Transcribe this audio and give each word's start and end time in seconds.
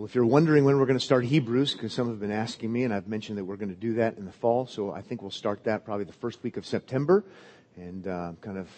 Well, 0.00 0.06
if 0.06 0.14
you're 0.14 0.24
wondering 0.24 0.64
when 0.64 0.78
we're 0.78 0.86
going 0.86 0.98
to 0.98 1.04
start 1.04 1.26
Hebrews, 1.26 1.74
because 1.74 1.92
some 1.92 2.08
have 2.08 2.18
been 2.18 2.30
asking 2.30 2.72
me, 2.72 2.84
and 2.84 2.94
I've 2.94 3.06
mentioned 3.06 3.36
that 3.36 3.44
we're 3.44 3.56
going 3.56 3.68
to 3.68 3.78
do 3.78 3.92
that 3.96 4.16
in 4.16 4.24
the 4.24 4.32
fall, 4.32 4.66
so 4.66 4.90
I 4.90 5.02
think 5.02 5.20
we'll 5.20 5.30
start 5.30 5.64
that 5.64 5.84
probably 5.84 6.06
the 6.06 6.14
first 6.14 6.42
week 6.42 6.56
of 6.56 6.64
September, 6.64 7.22
and 7.76 8.08
uh, 8.08 8.32
kind 8.40 8.56
of 8.56 8.70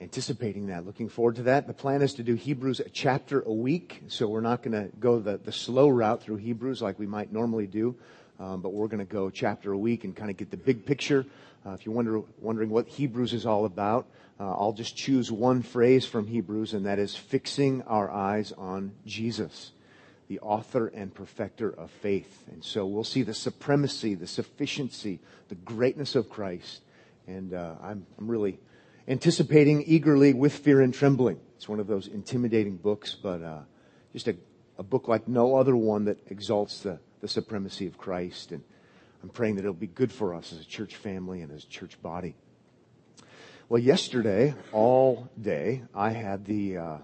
anticipating 0.00 0.68
that, 0.68 0.86
looking 0.86 1.08
forward 1.08 1.34
to 1.34 1.42
that. 1.42 1.66
The 1.66 1.72
plan 1.72 2.02
is 2.02 2.14
to 2.14 2.22
do 2.22 2.36
Hebrews 2.36 2.78
a 2.78 2.88
chapter 2.88 3.40
a 3.40 3.52
week, 3.52 4.04
so 4.06 4.28
we're 4.28 4.42
not 4.42 4.62
going 4.62 4.80
to 4.80 4.96
go 4.96 5.18
the, 5.18 5.38
the 5.38 5.50
slow 5.50 5.88
route 5.88 6.22
through 6.22 6.36
Hebrews 6.36 6.80
like 6.80 7.00
we 7.00 7.06
might 7.08 7.32
normally 7.32 7.66
do, 7.66 7.96
um, 8.38 8.60
but 8.60 8.72
we're 8.72 8.86
going 8.86 9.04
to 9.04 9.12
go 9.12 9.28
chapter 9.28 9.72
a 9.72 9.78
week 9.78 10.04
and 10.04 10.14
kind 10.14 10.30
of 10.30 10.36
get 10.36 10.52
the 10.52 10.56
big 10.56 10.86
picture. 10.86 11.26
Uh, 11.66 11.70
if 11.70 11.84
you're 11.84 11.96
wonder, 11.96 12.22
wondering 12.38 12.70
what 12.70 12.86
Hebrews 12.86 13.32
is 13.32 13.44
all 13.44 13.64
about, 13.64 14.06
uh, 14.38 14.52
I'll 14.52 14.72
just 14.72 14.96
choose 14.96 15.32
one 15.32 15.62
phrase 15.62 16.06
from 16.06 16.28
Hebrews, 16.28 16.74
and 16.74 16.86
that 16.86 17.00
is 17.00 17.16
fixing 17.16 17.82
our 17.82 18.08
eyes 18.08 18.52
on 18.52 18.92
Jesus 19.04 19.72
the 20.32 20.40
author 20.40 20.86
and 20.86 21.14
perfecter 21.14 21.68
of 21.68 21.90
faith. 21.90 22.44
And 22.50 22.64
so 22.64 22.86
we'll 22.86 23.04
see 23.04 23.22
the 23.22 23.34
supremacy, 23.34 24.14
the 24.14 24.26
sufficiency, 24.26 25.20
the 25.50 25.56
greatness 25.56 26.14
of 26.14 26.30
Christ. 26.30 26.80
And 27.26 27.52
uh, 27.52 27.74
I'm, 27.82 28.06
I'm 28.18 28.28
really 28.28 28.58
anticipating 29.06 29.82
eagerly 29.82 30.32
with 30.32 30.54
fear 30.54 30.80
and 30.80 30.94
trembling. 30.94 31.38
It's 31.56 31.68
one 31.68 31.80
of 31.80 31.86
those 31.86 32.06
intimidating 32.06 32.78
books, 32.78 33.14
but 33.14 33.42
uh, 33.42 33.58
just 34.14 34.26
a, 34.26 34.36
a 34.78 34.82
book 34.82 35.06
like 35.06 35.28
no 35.28 35.56
other 35.56 35.76
one 35.76 36.06
that 36.06 36.16
exalts 36.30 36.80
the, 36.80 36.98
the 37.20 37.28
supremacy 37.28 37.86
of 37.86 37.98
Christ. 37.98 38.52
And 38.52 38.64
I'm 39.22 39.28
praying 39.28 39.56
that 39.56 39.64
it'll 39.64 39.74
be 39.74 39.86
good 39.86 40.10
for 40.10 40.34
us 40.34 40.50
as 40.50 40.60
a 40.60 40.64
church 40.64 40.96
family 40.96 41.42
and 41.42 41.52
as 41.52 41.64
a 41.64 41.68
church 41.68 42.00
body. 42.00 42.36
Well, 43.68 43.82
yesterday, 43.82 44.54
all 44.72 45.28
day, 45.38 45.82
I 45.94 46.08
had 46.08 46.46
the 46.46 46.78
uh, 46.78 46.96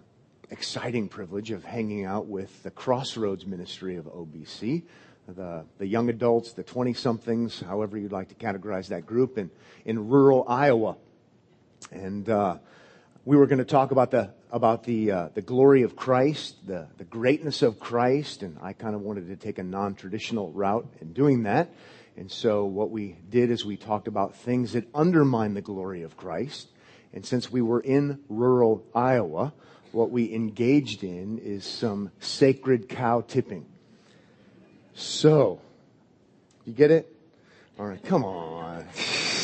exciting 0.51 1.09
privilege 1.09 1.51
of 1.51 1.65
hanging 1.65 2.05
out 2.05 2.27
with 2.27 2.63
the 2.63 2.71
Crossroads 2.71 3.47
Ministry 3.47 3.97
of 3.97 4.07
OBC, 4.07 4.83
the, 5.29 5.65
the 5.79 5.87
young 5.87 6.09
adults, 6.09 6.53
the 6.53 6.63
20 6.63 6.95
somethings, 6.95 7.61
however 7.61 7.99
you'd 7.99 8.13
like 8.13 8.29
to 8.29 8.35
categorize 8.35 8.89
that 8.89 9.07
group, 9.07 9.37
in, 9.37 9.51
in 9.85 10.09
rural 10.09 10.45
Iowa. 10.49 10.97
And 11.93 12.29
uh, 12.29 12.59
we 13.25 13.37
were 13.37 13.47
going 13.47 13.59
to 13.59 13.65
talk 13.65 13.91
about 13.91 14.11
the 14.11 14.33
about 14.51 14.85
the 14.85 15.11
uh, 15.11 15.29
the 15.35 15.43
glory 15.43 15.83
of 15.83 15.95
Christ, 15.95 16.67
the 16.67 16.89
the 16.97 17.05
greatness 17.05 17.61
of 17.61 17.79
Christ, 17.79 18.43
and 18.43 18.57
I 18.63 18.73
kind 18.73 18.95
of 18.95 19.03
wanted 19.03 19.29
to 19.29 19.37
take 19.37 19.59
a 19.59 19.63
non-traditional 19.63 20.51
route 20.51 20.87
in 21.03 21.13
doing 21.13 21.43
that. 21.43 21.71
And 22.17 22.31
so 22.31 22.65
what 22.65 22.91
we 22.91 23.17
did 23.29 23.51
is 23.51 23.65
we 23.65 23.77
talked 23.77 24.09
about 24.09 24.35
things 24.35 24.73
that 24.73 24.89
undermine 24.95 25.55
the 25.55 25.61
glory 25.61 26.03
of 26.03 26.17
Christ. 26.17 26.69
And 27.13 27.25
since 27.25 27.53
we 27.53 27.63
were 27.63 27.81
in 27.81 28.21
rural 28.29 28.85
Iowa, 28.95 29.53
what 29.99 30.13
we 30.13 30.33
engaged 30.33 31.03
in 31.03 31.39
is 31.39 31.65
some 31.65 32.13
sacred 32.21 32.89
cow 32.89 33.21
tipping. 33.21 33.67
So, 34.95 35.61
you 36.65 36.73
get 36.73 36.93
it? 36.93 37.13
All 37.77 37.87
right, 37.87 38.01
come 38.05 38.25
on. 38.25 38.87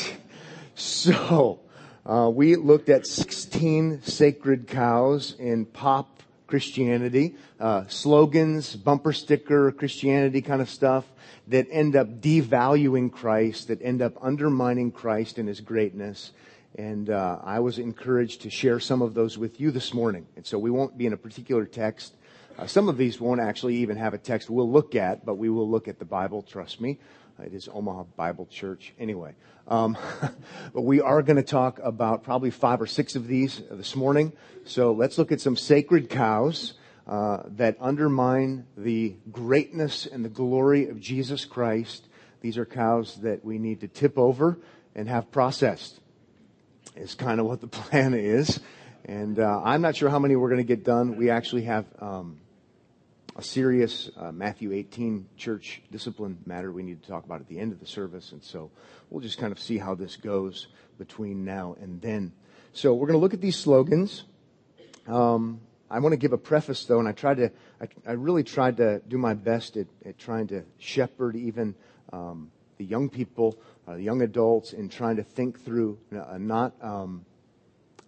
so, 0.77 1.59
uh, 2.07 2.31
we 2.33 2.55
looked 2.55 2.89
at 2.89 3.05
16 3.05 4.03
sacred 4.03 4.69
cows 4.69 5.35
in 5.41 5.67
pop 5.67 6.23
Christianity, 6.47 7.35
uh, 7.59 7.89
slogans, 7.89 8.77
bumper 8.77 9.13
sticker 9.13 9.73
Christianity 9.73 10.41
kind 10.41 10.63
of 10.63 10.71
stuff 10.71 11.05
that 11.49 11.67
end 11.69 11.97
up 11.97 12.21
devaluing 12.21 13.11
Christ, 13.11 13.67
that 13.69 13.83
end 13.83 14.01
up 14.01 14.13
undermining 14.23 14.93
Christ 14.93 15.39
and 15.39 15.49
His 15.49 15.61
greatness, 15.61 16.31
and 16.77 17.11
uh, 17.11 17.39
I 17.43 17.61
was 17.61 17.79
encouraged 17.79 18.43
to 18.43 18.51
share 18.51 18.81
some 18.81 19.03
of 19.03 19.15
those 19.15 19.39
with 19.39 19.61
you 19.61 19.71
this 19.71 19.95
morning. 19.95 20.27
And 20.37 20.45
so 20.45 20.59
we 20.59 20.71
won't 20.71 20.99
be 20.99 21.07
in 21.07 21.13
a 21.13 21.17
particular 21.17 21.67
text. 21.67 22.15
Uh, 22.59 22.67
some 22.67 22.89
of 22.89 22.97
these 22.97 23.21
won't 23.21 23.41
actually 23.41 23.77
even 23.77 23.97
have 23.97 24.15
a 24.15 24.19
text 24.19 24.51
we'll 24.51 24.71
look 24.71 24.95
at, 24.95 25.25
but 25.25 25.35
we 25.35 25.49
will 25.49 25.69
look 25.69 25.89
at 25.89 25.99
the 25.99 26.05
Bible, 26.05 26.43
trust 26.43 26.81
me. 26.81 26.99
It 27.43 27.53
is 27.53 27.69
Omaha 27.73 28.05
Bible 28.17 28.47
Church. 28.47 28.95
Anyway, 28.99 29.35
um, 29.67 29.99
but 30.73 30.83
we 30.83 31.01
are 31.01 31.21
going 31.23 31.37
to 31.37 31.43
talk 31.43 31.81
about 31.83 32.23
probably 32.23 32.51
five 32.51 32.81
or 32.81 32.87
six 32.87 33.17
of 33.17 33.27
these 33.27 33.61
this 33.71 33.97
morning. 33.97 34.33
So 34.65 34.93
let's 34.93 35.19
look 35.19 35.33
at 35.33 35.41
some 35.41 35.57
sacred 35.57 36.09
cows 36.09 36.75
uh, 37.09 37.43
that 37.57 37.77
undermine 37.81 38.67
the 38.77 39.17
greatness 39.33 40.07
and 40.07 40.25
the 40.25 40.29
glory 40.29 40.89
of 40.89 41.01
Jesus 41.01 41.45
Christ. 41.45 42.07
These 42.41 42.57
are 42.57 42.65
cows 42.65 43.17
that 43.23 43.45
we 43.45 43.59
need 43.59 43.81
to 43.81 43.89
tip 43.89 44.17
over 44.17 44.59
and 44.95 45.09
have 45.09 45.33
processed 45.33 45.99
is 46.97 47.15
kind 47.15 47.41
of 47.41 47.47
what 47.47 47.61
the 47.61 47.67
plan 47.69 48.15
is. 48.15 48.61
And 49.05 49.39
uh, 49.39 49.61
I'm 49.63 49.83
not 49.83 49.97
sure 49.97 50.09
how 50.09 50.19
many 50.19 50.37
we're 50.37 50.49
going 50.49 50.61
to 50.61 50.65
get 50.65 50.85
done. 50.85 51.17
We 51.17 51.31
actually 51.31 51.65
have 51.65 51.85
um, 52.01 52.41
a 53.37 53.43
serious 53.43 54.11
uh, 54.17 54.33
Matthew 54.33 54.73
18 54.73 55.27
church 55.37 55.83
discipline 55.91 56.39
matter 56.47 56.73
we 56.73 56.83
need 56.83 57.03
to 57.03 57.09
talk 57.09 57.25
about 57.25 57.41
at 57.41 57.49
the 57.49 57.59
end 57.59 57.73
of 57.73 57.81
the 57.81 57.87
service. 57.87 58.33
And 58.33 58.43
so 58.43 58.71
we'll 59.11 59.21
just 59.21 59.39
kind 59.39 59.53
of 59.53 59.59
see 59.61 59.77
how 59.79 59.95
this 59.95 60.17
goes 60.17 60.69
between 60.99 61.45
now 61.45 61.77
and 61.81 62.01
then. 62.01 62.33
So 62.73 62.95
we're 62.95 63.07
going 63.07 63.19
to 63.19 63.23
look 63.23 63.35
at 63.35 63.41
these 63.41 63.57
slogans. 63.57 64.25
Um, 65.07 65.61
I 65.91 65.99
want 65.99 66.13
to 66.13 66.17
give 66.17 66.33
a 66.33 66.39
preface 66.39 66.85
though, 66.87 66.99
and 66.99 67.07
I 67.07 67.13
tried 67.13 67.37
to, 67.37 67.53
I, 67.81 67.89
I 68.07 68.13
really 68.13 68.43
tried 68.43 68.79
to 68.79 69.01
do 69.07 69.19
my 69.19 69.35
best 69.35 69.77
at, 69.77 69.87
at 70.05 70.19
trying 70.19 70.47
to 70.49 70.65
shepherd 70.79 71.37
even 71.37 71.75
um, 72.13 72.51
the 72.79 72.85
young 72.85 73.09
people 73.09 73.59
uh, 73.89 73.95
young 73.95 74.23
adults 74.23 74.73
in 74.73 74.89
trying 74.89 75.17
to 75.17 75.23
think 75.23 75.65
through, 75.65 75.99
uh, 76.13 76.39
not 76.39 76.75
um, 76.81 77.25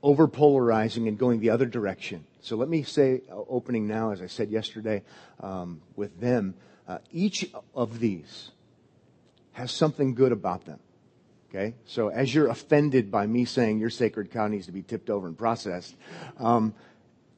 over 0.03 0.28
polarizing 0.28 1.09
and 1.09 1.19
going 1.19 1.41
the 1.41 1.50
other 1.50 1.66
direction. 1.66 2.25
So 2.41 2.56
let 2.56 2.69
me 2.69 2.82
say, 2.82 3.22
uh, 3.31 3.34
opening 3.48 3.86
now, 3.86 4.12
as 4.12 4.22
I 4.22 4.26
said 4.26 4.50
yesterday 4.50 5.03
um, 5.41 5.82
with 5.97 6.20
them, 6.20 6.54
uh, 6.86 6.98
each 7.10 7.50
of 7.75 7.98
these 7.98 8.50
has 9.53 9.72
something 9.72 10.15
good 10.15 10.32
about 10.32 10.65
them. 10.65 10.78
Okay? 11.50 11.75
So 11.86 12.09
as 12.09 12.34
you're 12.34 12.48
offended 12.48 13.10
by 13.10 13.26
me 13.26 13.44
saying 13.44 13.78
your 13.78 13.91
sacred 13.91 14.31
cow 14.31 14.47
needs 14.47 14.66
to 14.66 14.72
be 14.72 14.82
tipped 14.82 15.10
over 15.10 15.26
and 15.26 15.36
processed, 15.36 15.94
um, 16.38 16.75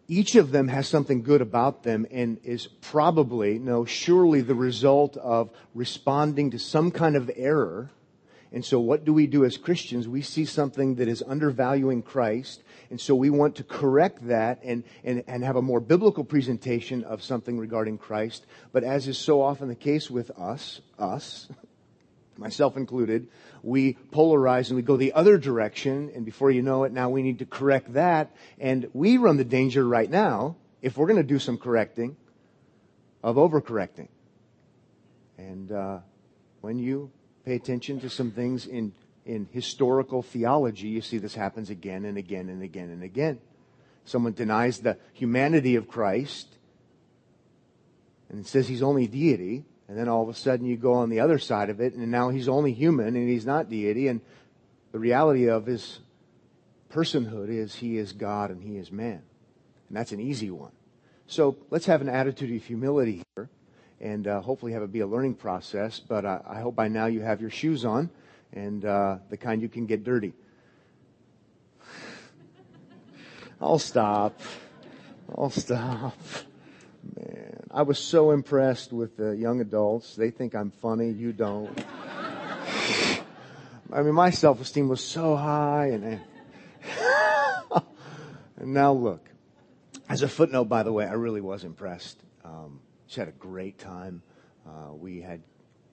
each 0.08 0.34
of 0.34 0.50
them 0.50 0.68
has 0.68 0.88
something 0.88 1.22
good 1.22 1.40
about 1.40 1.82
them 1.82 2.06
and 2.10 2.38
is 2.42 2.66
probably, 2.66 3.58
no, 3.58 3.84
surely 3.84 4.40
the 4.40 4.54
result 4.54 5.16
of 5.18 5.50
responding 5.74 6.50
to 6.50 6.58
some 6.58 6.90
kind 6.90 7.14
of 7.14 7.30
error 7.36 7.90
and 8.52 8.64
so 8.64 8.80
what 8.80 9.04
do 9.04 9.12
we 9.12 9.26
do 9.26 9.44
as 9.44 9.58
Christians? 9.58 10.08
We 10.08 10.22
see 10.22 10.46
something 10.46 10.94
that 10.96 11.08
is 11.08 11.22
undervaluing 11.26 12.02
Christ. 12.02 12.62
And 12.90 12.98
so 12.98 13.14
we 13.14 13.28
want 13.28 13.56
to 13.56 13.64
correct 13.64 14.26
that 14.28 14.60
and, 14.64 14.84
and, 15.04 15.22
and 15.26 15.44
have 15.44 15.56
a 15.56 15.62
more 15.62 15.80
biblical 15.80 16.24
presentation 16.24 17.04
of 17.04 17.22
something 17.22 17.58
regarding 17.58 17.98
Christ. 17.98 18.46
But 18.72 18.84
as 18.84 19.06
is 19.06 19.18
so 19.18 19.42
often 19.42 19.68
the 19.68 19.74
case 19.74 20.10
with 20.10 20.30
us, 20.30 20.80
us, 20.98 21.48
myself 22.38 22.76
included, 22.78 23.28
we 23.62 23.98
polarize 24.12 24.68
and 24.68 24.76
we 24.76 24.82
go 24.82 24.96
the 24.96 25.12
other 25.12 25.36
direction. 25.36 26.10
And 26.14 26.24
before 26.24 26.50
you 26.50 26.62
know 26.62 26.84
it, 26.84 26.92
now 26.92 27.10
we 27.10 27.22
need 27.22 27.40
to 27.40 27.46
correct 27.46 27.92
that. 27.94 28.34
And 28.58 28.88
we 28.94 29.18
run 29.18 29.36
the 29.36 29.44
danger 29.44 29.86
right 29.86 30.10
now, 30.10 30.56
if 30.80 30.96
we're 30.96 31.06
going 31.06 31.16
to 31.16 31.22
do 31.22 31.38
some 31.38 31.58
correcting, 31.58 32.16
of 33.22 33.36
overcorrecting. 33.36 34.08
And 35.36 35.70
uh, 35.70 35.98
when 36.62 36.78
you 36.78 37.10
pay 37.48 37.54
attention 37.54 37.98
to 37.98 38.10
some 38.10 38.30
things 38.30 38.66
in, 38.66 38.92
in 39.24 39.48
historical 39.52 40.20
theology, 40.22 40.88
you 40.88 41.00
see 41.00 41.16
this 41.16 41.34
happens 41.34 41.70
again 41.70 42.04
and 42.04 42.18
again 42.18 42.50
and 42.50 42.62
again 42.62 42.90
and 42.90 43.02
again. 43.02 43.38
Someone 44.04 44.34
denies 44.34 44.80
the 44.80 44.98
humanity 45.14 45.74
of 45.76 45.88
Christ 45.88 46.46
and 48.28 48.46
says 48.46 48.68
he's 48.68 48.82
only 48.82 49.06
deity, 49.06 49.64
and 49.88 49.96
then 49.96 50.10
all 50.10 50.22
of 50.22 50.28
a 50.28 50.34
sudden 50.34 50.66
you 50.66 50.76
go 50.76 50.92
on 50.92 51.08
the 51.08 51.20
other 51.20 51.38
side 51.38 51.70
of 51.70 51.80
it, 51.80 51.94
and 51.94 52.10
now 52.10 52.28
he's 52.28 52.48
only 52.48 52.74
human 52.74 53.16
and 53.16 53.26
he's 53.26 53.46
not 53.46 53.70
deity, 53.70 54.08
and 54.08 54.20
the 54.92 54.98
reality 54.98 55.48
of 55.48 55.64
his 55.64 56.00
personhood 56.90 57.48
is 57.48 57.76
he 57.76 57.96
is 57.96 58.12
God 58.12 58.50
and 58.50 58.62
he 58.62 58.76
is 58.76 58.92
man. 58.92 59.22
And 59.88 59.96
that's 59.96 60.12
an 60.12 60.20
easy 60.20 60.50
one. 60.50 60.72
So 61.26 61.56
let's 61.70 61.86
have 61.86 62.02
an 62.02 62.10
attitude 62.10 62.54
of 62.54 62.66
humility 62.66 63.22
here 63.34 63.48
and 64.00 64.26
uh, 64.26 64.40
hopefully 64.40 64.72
have 64.72 64.82
it 64.82 64.92
be 64.92 65.00
a 65.00 65.06
learning 65.06 65.34
process. 65.34 66.00
But 66.00 66.24
I, 66.24 66.40
I 66.46 66.60
hope 66.60 66.76
by 66.76 66.88
now 66.88 67.06
you 67.06 67.20
have 67.20 67.40
your 67.40 67.50
shoes 67.50 67.84
on 67.84 68.10
and 68.52 68.84
uh, 68.84 69.18
the 69.28 69.36
kind 69.36 69.62
you 69.62 69.68
can 69.68 69.86
get 69.86 70.04
dirty. 70.04 70.32
I'll 73.60 73.78
stop. 73.78 74.40
I'll 75.36 75.50
stop. 75.50 76.16
Man, 77.16 77.66
I 77.70 77.82
was 77.82 77.98
so 77.98 78.30
impressed 78.30 78.92
with 78.92 79.16
the 79.16 79.30
young 79.36 79.60
adults. 79.60 80.14
They 80.14 80.30
think 80.30 80.54
I'm 80.54 80.70
funny. 80.70 81.10
You 81.10 81.32
don't. 81.32 81.76
I 83.90 84.02
mean, 84.02 84.14
my 84.14 84.30
self-esteem 84.30 84.88
was 84.88 85.02
so 85.02 85.34
high 85.34 85.86
and, 85.86 86.04
and 86.04 86.20
now 88.74 88.92
look. 88.92 89.28
As 90.08 90.22
a 90.22 90.28
footnote, 90.28 90.64
by 90.64 90.82
the 90.82 90.92
way, 90.92 91.06
I 91.06 91.12
really 91.14 91.40
was 91.40 91.64
impressed. 91.64 92.18
Um, 92.44 92.80
just 93.08 93.16
had 93.16 93.28
a 93.28 93.32
great 93.32 93.78
time. 93.78 94.22
Uh, 94.66 94.92
we 94.92 95.22
had 95.22 95.40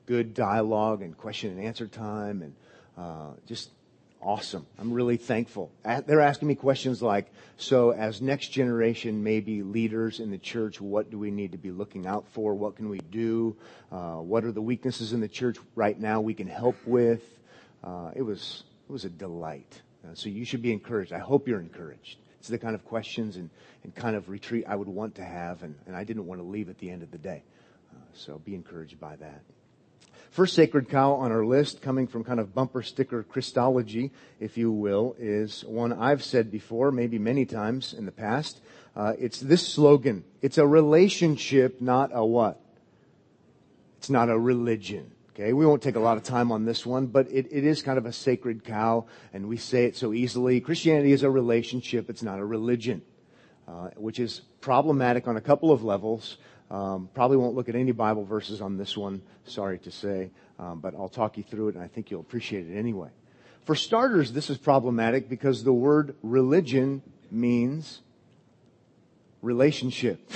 good 0.05 0.33
dialogue 0.33 1.01
and 1.01 1.17
question 1.17 1.49
and 1.49 1.61
answer 1.61 1.87
time, 1.87 2.41
and 2.41 2.55
uh, 2.97 3.31
just 3.47 3.69
awesome. 4.21 4.65
I'm 4.77 4.91
really 4.91 5.15
thankful. 5.15 5.71
They're 6.05 6.19
asking 6.19 6.49
me 6.49 6.55
questions 6.55 7.01
like, 7.01 7.31
so 7.57 7.91
as 7.91 8.21
next 8.21 8.49
generation, 8.49 9.23
maybe 9.23 9.63
leaders 9.63 10.19
in 10.19 10.29
the 10.29 10.37
church, 10.37 10.81
what 10.81 11.09
do 11.09 11.17
we 11.17 11.31
need 11.31 11.53
to 11.53 11.57
be 11.57 11.71
looking 11.71 12.05
out 12.05 12.27
for? 12.33 12.53
What 12.53 12.75
can 12.75 12.89
we 12.89 12.99
do? 12.99 13.55
Uh, 13.91 14.15
what 14.15 14.43
are 14.43 14.51
the 14.51 14.61
weaknesses 14.61 15.13
in 15.13 15.21
the 15.21 15.29
church 15.29 15.57
right 15.75 15.97
now 15.97 16.19
we 16.19 16.33
can 16.33 16.47
help 16.47 16.75
with? 16.85 17.23
Uh, 17.81 18.11
it 18.13 18.23
was, 18.23 18.63
it 18.89 18.91
was 18.91 19.05
a 19.05 19.09
delight. 19.09 19.81
Uh, 20.03 20.15
so 20.15 20.27
you 20.27 20.43
should 20.43 20.61
be 20.61 20.73
encouraged. 20.73 21.13
I 21.13 21.19
hope 21.19 21.47
you're 21.47 21.61
encouraged. 21.61 22.17
It's 22.45 22.51
the 22.51 22.59
kind 22.59 22.75
of 22.75 22.85
questions 22.85 23.37
and, 23.37 23.49
and 23.83 23.95
kind 23.95 24.15
of 24.15 24.29
retreat 24.29 24.65
I 24.67 24.75
would 24.75 24.87
want 24.87 25.15
to 25.15 25.23
have, 25.23 25.63
and, 25.63 25.73
and 25.87 25.95
I 25.95 26.03
didn't 26.03 26.27
want 26.27 26.41
to 26.41 26.45
leave 26.45 26.69
at 26.69 26.77
the 26.77 26.91
end 26.91 27.01
of 27.01 27.09
the 27.09 27.17
day. 27.17 27.41
Uh, 27.91 27.97
so 28.13 28.37
be 28.37 28.53
encouraged 28.53 28.99
by 28.99 29.15
that. 29.15 29.41
First 30.29 30.53
sacred 30.53 30.87
cow 30.87 31.13
on 31.13 31.31
our 31.31 31.43
list, 31.43 31.81
coming 31.81 32.05
from 32.05 32.23
kind 32.23 32.39
of 32.39 32.53
bumper 32.53 32.83
sticker 32.83 33.23
Christology, 33.23 34.11
if 34.39 34.59
you 34.59 34.71
will, 34.71 35.15
is 35.17 35.65
one 35.65 35.91
I've 35.91 36.23
said 36.23 36.51
before, 36.51 36.91
maybe 36.91 37.17
many 37.17 37.47
times 37.47 37.95
in 37.97 38.05
the 38.05 38.11
past. 38.11 38.61
Uh, 38.95 39.13
it's 39.17 39.39
this 39.39 39.67
slogan. 39.67 40.23
It's 40.43 40.59
a 40.59 40.67
relationship, 40.67 41.81
not 41.81 42.11
a 42.13 42.23
what? 42.23 42.61
It's 43.97 44.11
not 44.11 44.29
a 44.29 44.37
religion. 44.37 45.09
Okay, 45.37 45.51
we 45.51 45.65
won't 45.65 45.81
take 45.81 45.97
a 45.97 45.99
lot 45.99 46.15
of 46.15 46.23
time 46.23 46.49
on 46.49 46.63
this 46.63 46.85
one, 46.85 47.07
but 47.07 47.29
it, 47.29 47.47
it 47.51 47.65
is 47.65 47.81
kind 47.81 47.97
of 47.97 48.05
a 48.05 48.13
sacred 48.13 48.63
cow, 48.63 49.05
and 49.33 49.49
we 49.49 49.57
say 49.57 49.83
it 49.83 49.97
so 49.97 50.13
easily. 50.13 50.61
Christianity 50.61 51.11
is 51.11 51.23
a 51.23 51.29
relationship, 51.29 52.09
it's 52.09 52.23
not 52.23 52.39
a 52.39 52.45
religion, 52.45 53.01
uh, 53.67 53.89
which 53.97 54.17
is 54.17 54.43
problematic 54.61 55.27
on 55.27 55.35
a 55.35 55.41
couple 55.41 55.73
of 55.73 55.83
levels. 55.83 56.37
Um, 56.71 57.09
probably 57.13 57.35
won't 57.35 57.53
look 57.53 57.67
at 57.67 57.75
any 57.75 57.91
Bible 57.91 58.23
verses 58.23 58.61
on 58.61 58.77
this 58.77 58.95
one, 58.95 59.21
sorry 59.43 59.77
to 59.79 59.91
say, 59.91 60.31
um, 60.57 60.79
but 60.79 60.95
I'll 60.95 61.09
talk 61.09 61.35
you 61.35 61.43
through 61.43 61.67
it 61.67 61.75
and 61.75 61.83
I 61.83 61.89
think 61.89 62.11
you'll 62.11 62.21
appreciate 62.21 62.69
it 62.69 62.77
anyway. 62.77 63.09
For 63.65 63.75
starters, 63.75 64.31
this 64.31 64.49
is 64.49 64.57
problematic 64.57 65.27
because 65.27 65.65
the 65.65 65.73
word 65.73 66.15
religion 66.23 67.01
means 67.29 67.99
relationship. 69.41 70.31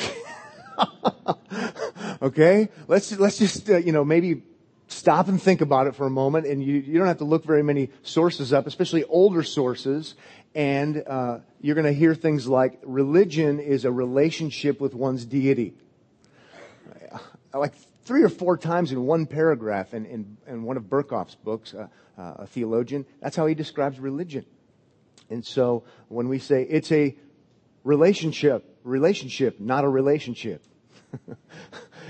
okay? 2.22 2.68
Let's, 2.90 3.18
let's 3.18 3.38
just, 3.38 3.70
uh, 3.70 3.78
you 3.78 3.94
know, 3.94 4.04
maybe 4.04 4.44
stop 4.90 5.28
and 5.28 5.42
think 5.42 5.62
about 5.62 5.88
it 5.88 5.96
for 5.96 6.06
a 6.06 6.10
moment 6.10 6.46
and 6.46 6.64
you, 6.64 6.76
you 6.76 6.98
don't 6.98 7.08
have 7.08 7.20
to 7.20 7.26
look 7.26 7.46
very 7.46 7.64
many 7.64 7.90
sources 8.04 8.52
up, 8.54 8.68
especially 8.68 9.04
older 9.06 9.44
sources. 9.44 10.16
And, 10.54 11.04
uh, 11.08 11.40
you're 11.62 11.76
going 11.76 11.86
to 11.86 11.94
hear 11.94 12.16
things 12.16 12.48
like 12.48 12.80
religion 12.84 13.60
is 13.60 13.86
a 13.86 13.92
relationship 13.92 14.82
with 14.82 14.94
one's 14.94 15.26
deity 15.26 15.76
like 17.54 17.74
three 18.04 18.24
or 18.24 18.30
four 18.30 18.58
times 18.58 18.92
in 18.92 19.06
one 19.06 19.26
paragraph 19.26 19.94
in, 19.94 20.06
in, 20.06 20.38
in 20.48 20.64
one 20.64 20.78
of 20.78 20.84
Berkhof's 20.84 21.36
books, 21.36 21.74
uh, 21.74 21.88
uh, 22.18 22.34
a 22.40 22.48
theologian. 22.48 23.06
That's 23.22 23.36
how 23.36 23.48
he 23.48 23.56
describes 23.56 24.00
religion. 24.00 24.46
And 25.30 25.46
so 25.46 25.84
when 26.08 26.28
we 26.28 26.40
say 26.40 26.64
it's 26.64 26.92
a 26.92 27.16
relationship, 27.84 28.80
relationship, 28.84 29.60
not 29.60 29.84
a 29.84 29.90
relationship. 29.90 30.64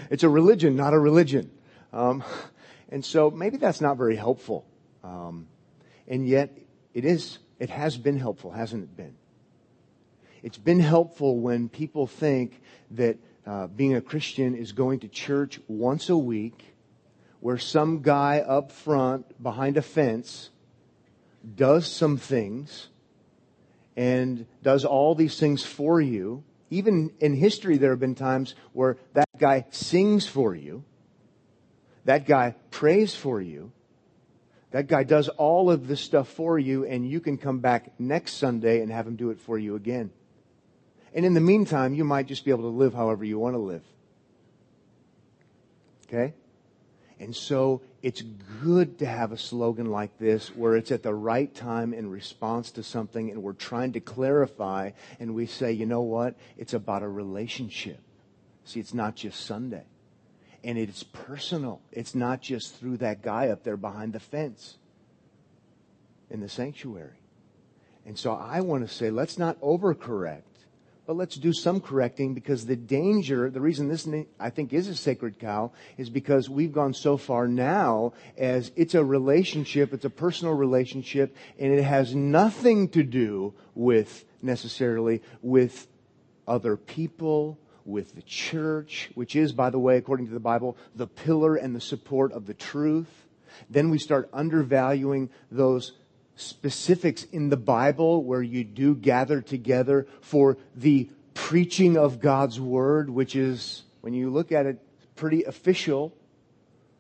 it's 0.10 0.24
a 0.24 0.30
religion, 0.30 0.76
not 0.76 0.94
a 0.94 1.00
religion. 1.00 1.52
Um, 1.94 2.24
and 2.90 3.06
so 3.06 3.30
maybe 3.30 3.58
that's 3.58 3.82
not 3.82 3.98
very 3.98 4.16
helpful. 4.16 4.66
Um, 5.04 5.48
and 6.08 6.28
yet 6.28 6.58
it 6.94 7.06
is, 7.06 7.38
it 7.60 7.70
has 7.70 7.98
been 7.98 8.18
helpful, 8.18 8.52
hasn't 8.52 8.84
it 8.84 8.98
been? 8.98 9.16
It's 10.42 10.58
been 10.58 10.80
helpful 10.80 11.40
when 11.40 11.70
people 11.70 12.08
think 12.08 12.62
that 12.92 13.18
uh, 13.46 13.68
being 13.68 13.96
a 13.96 14.02
Christian 14.02 14.56
is 14.56 14.72
going 14.72 15.02
to 15.02 15.08
church 15.08 15.60
once 15.68 16.10
a 16.10 16.18
week 16.18 16.64
where 17.40 17.58
some 17.58 18.02
guy 18.02 18.40
up 18.40 18.72
front 18.72 19.42
behind 19.42 19.78
a 19.78 19.82
fence 19.82 20.50
does 21.56 21.88
some 21.88 22.18
things 22.18 22.90
and 23.96 24.46
does 24.64 24.86
all 24.86 25.16
these 25.16 25.40
things 25.40 25.64
for 25.64 26.02
you. 26.02 26.44
Even 26.70 27.12
in 27.20 27.34
history, 27.34 27.78
there 27.78 27.92
have 27.92 28.00
been 28.00 28.16
times 28.16 28.56
where 28.74 28.98
that 29.14 29.28
guy 29.38 29.66
sings 29.72 30.28
for 30.28 30.54
you. 30.54 30.84
That 32.06 32.26
guy 32.26 32.56
prays 32.72 33.16
for 33.16 33.42
you. 33.42 33.72
That 34.72 34.88
guy 34.88 35.04
does 35.04 35.30
all 35.30 35.72
of 35.72 35.88
this 35.88 36.02
stuff 36.02 36.30
for 36.30 36.60
you 36.60 36.86
and 36.86 37.10
you 37.10 37.20
can 37.20 37.38
come 37.38 37.60
back 37.60 38.00
next 38.00 38.34
Sunday 38.34 38.82
and 38.82 38.92
have 38.92 39.08
him 39.08 39.16
do 39.16 39.32
it 39.32 39.40
for 39.40 39.58
you 39.58 39.76
again. 39.76 40.12
And 41.14 41.26
in 41.26 41.34
the 41.34 41.42
meantime, 41.42 41.96
you 41.96 42.04
might 42.04 42.28
just 42.28 42.46
be 42.46 42.52
able 42.52 42.64
to 42.64 42.78
live 42.78 42.94
however 42.94 43.26
you 43.26 43.40
want 43.40 43.56
to 43.56 43.60
live. 43.60 43.84
Okay? 46.08 46.34
And 47.20 47.36
so 47.36 47.82
it's 48.02 48.22
good 48.62 49.00
to 49.00 49.06
have 49.06 49.32
a 49.32 49.38
slogan 49.38 49.88
like 49.88 50.18
this 50.20 50.56
where 50.56 50.76
it's 50.76 50.92
at 50.92 51.04
the 51.04 51.14
right 51.14 51.54
time 51.54 51.94
in 51.94 52.10
response 52.10 52.72
to 52.72 52.84
something 52.84 53.30
and 53.30 53.44
we're 53.44 53.54
trying 53.54 53.94
to 53.94 54.00
clarify 54.00 54.92
and 55.20 55.36
we 55.36 55.46
say, 55.46 55.72
you 55.72 55.86
know 55.86 56.02
what? 56.02 56.36
It's 56.58 56.74
about 56.74 57.04
a 57.04 57.10
relationship. 57.10 58.00
See, 58.64 58.80
it's 58.80 58.94
not 58.94 59.16
just 59.16 59.46
Sunday. 59.46 59.84
And 60.64 60.78
it's 60.78 61.04
personal. 61.04 61.82
It's 61.92 62.16
not 62.16 62.42
just 62.42 62.76
through 62.76 62.98
that 62.98 63.22
guy 63.22 63.50
up 63.50 63.64
there 63.64 63.78
behind 63.78 64.14
the 64.14 64.20
fence 64.20 64.78
in 66.30 66.42
the 66.42 66.50
sanctuary. 66.50 67.20
And 68.06 68.18
so 68.18 68.34
I 68.34 68.62
want 68.62 68.88
to 68.88 68.94
say, 68.94 69.10
let's 69.10 69.38
not 69.38 69.60
overcorrect 69.62 70.42
but 71.10 71.18
let's 71.18 71.38
do 71.38 71.52
some 71.52 71.82
correcting 71.82 72.36
because 72.36 72.68
the 72.68 72.76
danger, 72.76 73.50
the 73.50 73.60
reason 73.60 73.88
this 73.88 74.08
I 74.40 74.52
think 74.52 74.74
is 74.74 74.88
a 74.88 74.96
sacred 74.96 75.40
cow 75.40 75.72
is 75.98 76.08
because 76.08 76.48
we've 76.48 76.72
gone 76.72 76.94
so 76.94 77.18
far 77.18 77.48
now 77.48 78.14
as 78.38 78.72
it's 78.76 78.94
a 78.94 79.04
relationship, 79.04 79.92
it's 79.92 80.06
a 80.06 80.12
personal 80.12 80.54
relationship, 80.54 81.36
and 81.58 81.74
it 81.74 81.82
has 81.82 82.14
nothing 82.14 82.90
to 82.90 83.02
do 83.02 83.56
with 83.74 84.24
necessarily 84.44 85.24
with 85.42 85.88
other 86.48 86.78
people, 86.78 87.58
with 87.90 88.16
the 88.16 88.22
church, 88.22 89.10
which 89.16 89.36
is, 89.36 89.52
by 89.52 89.70
the 89.70 89.80
way, 89.80 89.98
according 89.98 90.28
to 90.28 90.34
the 90.34 90.40
Bible, 90.40 90.78
the 90.96 91.08
pillar 91.08 91.56
and 91.56 91.76
the 91.76 91.82
support 91.82 92.32
of 92.32 92.46
the 92.46 92.54
truth. 92.54 93.26
Then 93.70 93.90
we 93.90 93.98
start 93.98 94.30
undervaluing 94.32 95.30
those 95.52 95.94
specifics 96.36 97.24
in 97.24 97.50
the 97.50 97.58
Bible 97.58 98.24
where 98.24 98.42
you 98.42 98.64
do 98.64 98.96
gather 98.96 99.42
together 99.42 100.08
for 100.22 100.58
the 100.76 101.10
preaching 101.34 101.98
of 101.98 102.22
God's 102.22 102.60
Word, 102.60 103.10
which 103.10 103.36
is, 103.36 103.84
when 104.02 104.14
you 104.14 104.30
look 104.30 104.52
at 104.52 104.66
it, 104.66 104.80
pretty 105.16 105.44
official. 105.44 106.14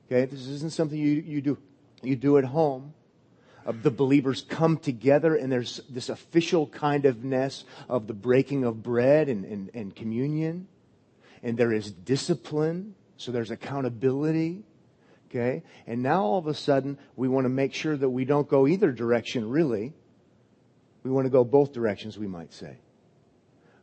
Okay, 0.07 0.25
this 0.25 0.47
isn't 0.47 0.73
something 0.73 0.97
you, 0.97 1.23
you 1.25 1.41
do, 1.41 1.57
you 2.01 2.15
do 2.15 2.37
at 2.37 2.43
home. 2.43 2.93
Uh, 3.65 3.73
the 3.83 3.91
believers 3.91 4.41
come 4.41 4.77
together 4.77 5.35
and 5.35 5.51
there's 5.51 5.81
this 5.89 6.09
official 6.09 6.67
kind 6.67 7.05
of 7.05 7.23
ness 7.23 7.63
of 7.87 8.07
the 8.07 8.13
breaking 8.13 8.63
of 8.63 8.81
bread 8.81 9.29
and, 9.29 9.45
and, 9.45 9.69
and 9.73 9.95
communion. 9.95 10.67
And 11.43 11.57
there 11.57 11.71
is 11.71 11.91
discipline. 11.91 12.95
So 13.17 13.31
there's 13.31 13.51
accountability. 13.51 14.63
Okay? 15.29 15.63
And 15.85 16.01
now 16.01 16.23
all 16.23 16.37
of 16.39 16.47
a 16.47 16.53
sudden, 16.53 16.97
we 17.15 17.27
want 17.27 17.45
to 17.45 17.49
make 17.49 17.73
sure 17.73 17.95
that 17.95 18.09
we 18.09 18.25
don't 18.25 18.47
go 18.47 18.67
either 18.67 18.91
direction, 18.91 19.49
really. 19.49 19.93
We 21.03 21.11
want 21.11 21.25
to 21.25 21.29
go 21.29 21.43
both 21.43 21.71
directions, 21.71 22.17
we 22.17 22.27
might 22.27 22.53
say. 22.53 22.77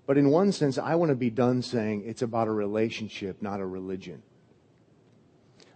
But 0.06 0.18
in 0.18 0.30
one 0.30 0.52
sense, 0.52 0.78
I 0.78 0.94
want 0.94 1.10
to 1.10 1.16
be 1.16 1.30
done 1.30 1.62
saying 1.62 2.04
it's 2.06 2.22
about 2.22 2.48
a 2.48 2.52
relationship, 2.52 3.42
not 3.42 3.60
a 3.60 3.66
religion. 3.66 4.22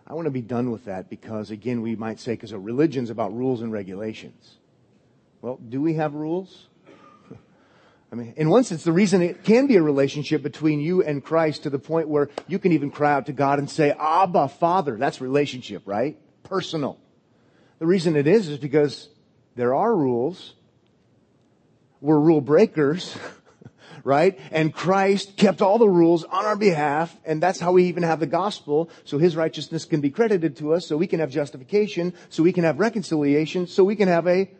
I 0.07 0.15
want 0.15 0.27
to 0.27 0.31
be 0.33 0.43
done 0.43 0.71
with 0.71 0.87
that 0.87 1.09
because, 1.09 1.51
again, 1.51 1.83
we 1.83 1.95
might 1.97 2.19
say, 2.19 2.33
because 2.33 2.53
a 2.53 2.59
religion's 2.59 3.11
about 3.11 3.35
rules 3.35 3.63
and 3.63 3.73
regulations. 3.73 4.59
Well, 5.41 5.57
do 5.57 5.81
we 5.81 5.95
have 5.95 6.15
rules? 6.15 6.69
I 8.13 8.17
mean, 8.17 8.35
in 8.37 8.51
one 8.51 8.65
sense, 8.65 8.83
the 8.83 8.93
reason 8.93 9.23
it 9.23 9.45
can 9.45 9.69
be 9.69 9.77
a 9.77 9.83
relationship 9.83 10.43
between 10.43 10.81
you 10.81 11.03
and 11.03 11.23
Christ 11.23 11.63
to 11.63 11.71
the 11.71 11.79
point 11.79 12.09
where 12.09 12.29
you 12.49 12.59
can 12.59 12.73
even 12.73 12.91
cry 12.91 13.13
out 13.13 13.27
to 13.27 13.33
God 13.33 13.61
and 13.61 13.71
say, 13.71 13.93
Abba, 13.93 14.49
Father. 14.49 14.97
That's 14.97 15.21
relationship, 15.21 15.83
right? 15.87 16.19
Personal. 16.43 16.99
The 17.79 17.87
reason 17.87 18.17
it 18.17 18.27
is 18.27 18.49
is 18.49 18.59
because 18.59 19.09
there 19.55 19.75
are 19.75 19.95
rules. 19.95 20.55
We're 22.01 22.19
rule 22.19 22.41
breakers, 22.41 23.17
right? 24.05 24.41
And 24.51 24.75
Christ 24.75 25.37
kept 25.37 25.63
all 25.63 25.79
the 25.79 25.89
rules 25.89 26.25
on 26.25 26.45
our 26.45 26.57
behalf, 26.57 27.17
and 27.25 27.41
that's 27.41 27.61
how 27.61 27.73
we 27.73 27.85
even 27.85 28.03
have 28.03 28.19
the 28.19 28.27
gospel, 28.27 28.91
so 29.05 29.19
His 29.19 29.37
righteousness 29.37 29.85
can 29.85 30.01
be 30.01 30.11
credited 30.11 30.57
to 30.57 30.75
us, 30.75 30.87
so 30.87 30.97
we 30.97 31.07
can 31.07 31.21
have 31.21 31.31
justification, 31.31 32.15
so 32.29 32.43
we 32.43 32.53
can 32.53 32.65
have 32.65 32.81
reconciliation, 32.81 33.69
so 33.69 33.85
we 33.85 33.95
can 33.95 34.09
have 34.09 34.27
a 34.27 34.51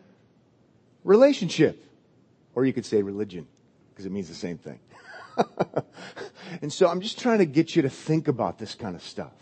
relationship. 1.03 1.83
Or 2.55 2.65
you 2.65 2.73
could 2.73 2.85
say 2.85 3.01
religion, 3.01 3.47
because 3.89 4.05
it 4.05 4.11
means 4.11 4.27
the 4.27 4.35
same 4.35 4.57
thing. 4.57 4.79
and 6.61 6.71
so 6.71 6.87
I'm 6.87 7.01
just 7.01 7.19
trying 7.19 7.39
to 7.39 7.45
get 7.45 7.75
you 7.75 7.83
to 7.83 7.89
think 7.89 8.27
about 8.27 8.57
this 8.59 8.75
kind 8.75 8.95
of 8.95 9.03
stuff. 9.03 9.33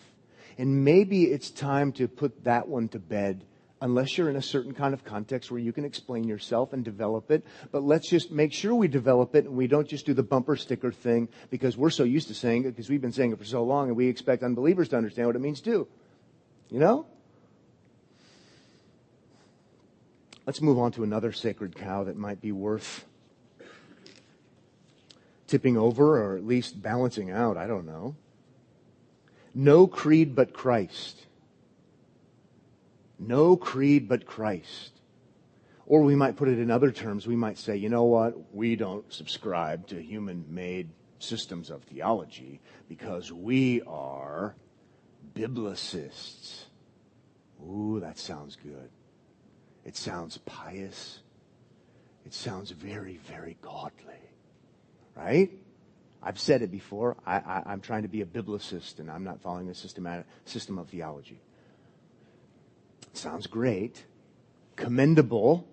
And 0.57 0.83
maybe 0.83 1.23
it's 1.23 1.49
time 1.49 1.91
to 1.93 2.07
put 2.07 2.43
that 2.43 2.67
one 2.67 2.89
to 2.89 2.99
bed 2.99 3.45
unless 3.81 4.17
you're 4.17 4.29
in 4.29 4.35
a 4.35 4.41
certain 4.41 4.73
kind 4.73 4.93
of 4.93 5.03
context 5.05 5.49
where 5.51 5.59
you 5.59 5.71
can 5.71 5.85
explain 5.85 6.25
yourself 6.27 6.73
and 6.73 6.83
develop 6.83 7.31
it. 7.31 7.45
But 7.71 7.83
let's 7.83 8.09
just 8.09 8.31
make 8.31 8.51
sure 8.51 8.75
we 8.75 8.87
develop 8.87 9.35
it 9.35 9.45
and 9.45 9.55
we 9.55 9.67
don't 9.67 9.87
just 9.87 10.05
do 10.05 10.13
the 10.13 10.23
bumper 10.23 10.55
sticker 10.55 10.91
thing 10.91 11.29
because 11.49 11.77
we're 11.77 11.89
so 11.89 12.03
used 12.03 12.27
to 12.27 12.33
saying 12.33 12.65
it 12.65 12.71
because 12.71 12.89
we've 12.89 13.01
been 13.01 13.13
saying 13.13 13.31
it 13.31 13.37
for 13.37 13.45
so 13.45 13.63
long 13.63 13.87
and 13.87 13.95
we 13.95 14.07
expect 14.07 14.43
unbelievers 14.43 14.89
to 14.89 14.97
understand 14.97 15.27
what 15.27 15.35
it 15.35 15.39
means 15.39 15.61
too. 15.61 15.87
You 16.69 16.79
know? 16.79 17.05
Let's 20.49 20.63
move 20.63 20.79
on 20.79 20.91
to 20.93 21.03
another 21.03 21.31
sacred 21.31 21.75
cow 21.75 22.05
that 22.05 22.17
might 22.17 22.41
be 22.41 22.51
worth 22.51 23.05
tipping 25.45 25.77
over 25.77 26.23
or 26.23 26.37
at 26.37 26.43
least 26.43 26.81
balancing 26.81 27.29
out. 27.29 27.55
I 27.55 27.67
don't 27.67 27.85
know. 27.85 28.15
No 29.53 29.85
creed 29.85 30.33
but 30.33 30.51
Christ. 30.51 31.27
No 33.19 33.57
creed 33.57 34.09
but 34.09 34.25
Christ. 34.25 34.93
Or 35.85 36.01
we 36.01 36.15
might 36.15 36.35
put 36.35 36.47
it 36.47 36.57
in 36.57 36.71
other 36.71 36.91
terms. 36.91 37.27
We 37.27 37.35
might 37.35 37.59
say, 37.59 37.75
you 37.75 37.89
know 37.89 38.05
what? 38.05 38.51
We 38.51 38.75
don't 38.75 39.05
subscribe 39.13 39.85
to 39.89 40.01
human 40.01 40.45
made 40.49 40.89
systems 41.19 41.69
of 41.69 41.83
theology 41.83 42.59
because 42.87 43.31
we 43.31 43.83
are 43.85 44.55
biblicists. 45.35 46.63
Ooh, 47.63 47.99
that 47.99 48.17
sounds 48.17 48.55
good. 48.55 48.89
It 49.85 49.95
sounds 49.95 50.37
pious. 50.39 51.19
It 52.25 52.33
sounds 52.33 52.71
very, 52.71 53.17
very 53.17 53.57
godly. 53.61 54.13
Right? 55.15 55.51
I've 56.21 56.39
said 56.39 56.61
it 56.61 56.71
before. 56.71 57.15
I, 57.25 57.63
am 57.65 57.81
trying 57.81 58.03
to 58.03 58.07
be 58.07 58.21
a 58.21 58.25
biblicist 58.25 58.99
and 58.99 59.09
I'm 59.09 59.23
not 59.23 59.41
following 59.41 59.69
a 59.69 59.75
systematic 59.75 60.25
system 60.45 60.77
of 60.77 60.89
theology. 60.89 61.39
Sounds 63.13 63.47
great. 63.47 64.05
Commendable. 64.75 65.67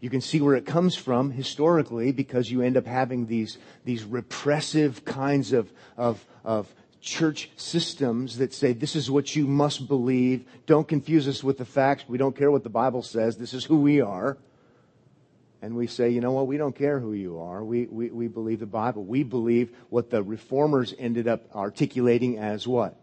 You 0.00 0.10
can 0.10 0.20
see 0.20 0.40
where 0.40 0.54
it 0.54 0.66
comes 0.66 0.94
from 0.94 1.30
historically 1.30 2.12
because 2.12 2.50
you 2.50 2.62
end 2.62 2.76
up 2.76 2.86
having 2.86 3.26
these, 3.26 3.58
these 3.84 4.04
repressive 4.04 5.04
kinds 5.04 5.52
of, 5.52 5.72
of, 5.96 6.24
of 6.44 6.72
church 7.04 7.50
systems 7.56 8.38
that 8.38 8.54
say 8.54 8.72
this 8.72 8.96
is 8.96 9.10
what 9.10 9.36
you 9.36 9.46
must 9.46 9.86
believe. 9.86 10.46
Don't 10.66 10.88
confuse 10.88 11.28
us 11.28 11.44
with 11.44 11.58
the 11.58 11.64
facts. 11.64 12.04
We 12.08 12.18
don't 12.18 12.36
care 12.36 12.50
what 12.50 12.64
the 12.64 12.70
Bible 12.70 13.02
says. 13.02 13.36
This 13.36 13.52
is 13.52 13.64
who 13.64 13.76
we 13.76 14.00
are. 14.00 14.38
And 15.60 15.76
we 15.76 15.86
say, 15.86 16.10
you 16.10 16.20
know 16.20 16.32
what? 16.32 16.46
We 16.46 16.56
don't 16.56 16.74
care 16.74 16.98
who 16.98 17.12
you 17.12 17.40
are. 17.40 17.62
We, 17.62 17.86
we, 17.86 18.10
we 18.10 18.28
believe 18.28 18.60
the 18.60 18.66
Bible. 18.66 19.04
We 19.04 19.22
believe 19.22 19.74
what 19.90 20.10
the 20.10 20.22
reformers 20.22 20.94
ended 20.98 21.28
up 21.28 21.54
articulating 21.54 22.38
as 22.38 22.66
what? 22.66 22.98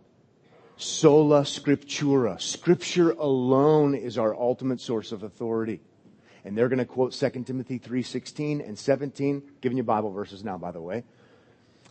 Sola 0.77 1.41
scriptura. 1.41 2.41
Scripture 2.41 3.11
alone 3.11 3.93
is 3.93 4.17
our 4.17 4.35
ultimate 4.35 4.81
source 4.81 5.11
of 5.11 5.23
authority. 5.23 5.79
And 6.43 6.57
they're 6.57 6.69
going 6.69 6.79
to 6.79 6.85
quote 6.85 7.13
2 7.13 7.43
Timothy 7.43 7.77
3:16 7.77 8.67
and 8.67 8.77
17, 8.77 9.43
giving 9.61 9.77
you 9.77 9.83
Bible 9.83 10.11
verses 10.11 10.43
now 10.43 10.57
by 10.57 10.71
the 10.71 10.81
way. 10.81 11.03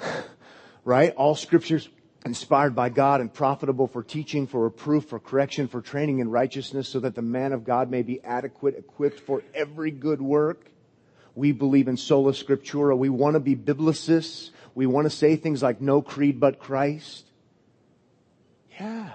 right? 0.85 1.15
All 1.15 1.37
scriptures 1.37 1.89
inspired 2.25 2.75
by 2.75 2.91
God 2.91 3.21
and 3.21 3.33
profitable 3.33 3.87
for 3.87 4.03
teaching, 4.03 4.47
for 4.47 4.65
reproof, 4.65 5.07
for 5.07 5.19
correction, 5.19 5.69
for 5.69 5.81
training 5.81 6.19
in 6.19 6.31
righteousness, 6.31 6.89
so 6.89 7.01
that 7.01 7.15
the 7.15 7.23
man 7.23 7.53
of 7.53 7.65
God 7.65 7.91
may 7.91 8.03
be 8.03 8.23
adequate, 8.23 8.77
equipped 8.77 9.21
for 9.21 9.43
every 9.55 9.91
good 9.91 10.21
work. 10.21 10.71
We 11.35 11.53
believe 11.53 11.89
in 11.89 11.97
sola 11.97 12.33
scriptura. 12.33 12.97
We 12.97 13.09
want 13.09 13.35
to 13.35 13.41
be 13.41 13.57
biblicists. 13.57 14.51
We 14.75 14.87
want 14.87 15.07
to 15.07 15.11
say 15.11 15.37
things 15.37 15.63
like 15.63 15.81
no 15.81 16.03
creed 16.03 16.39
but 16.41 16.59
Christ. 16.59 17.25
Yeah. 18.79 19.13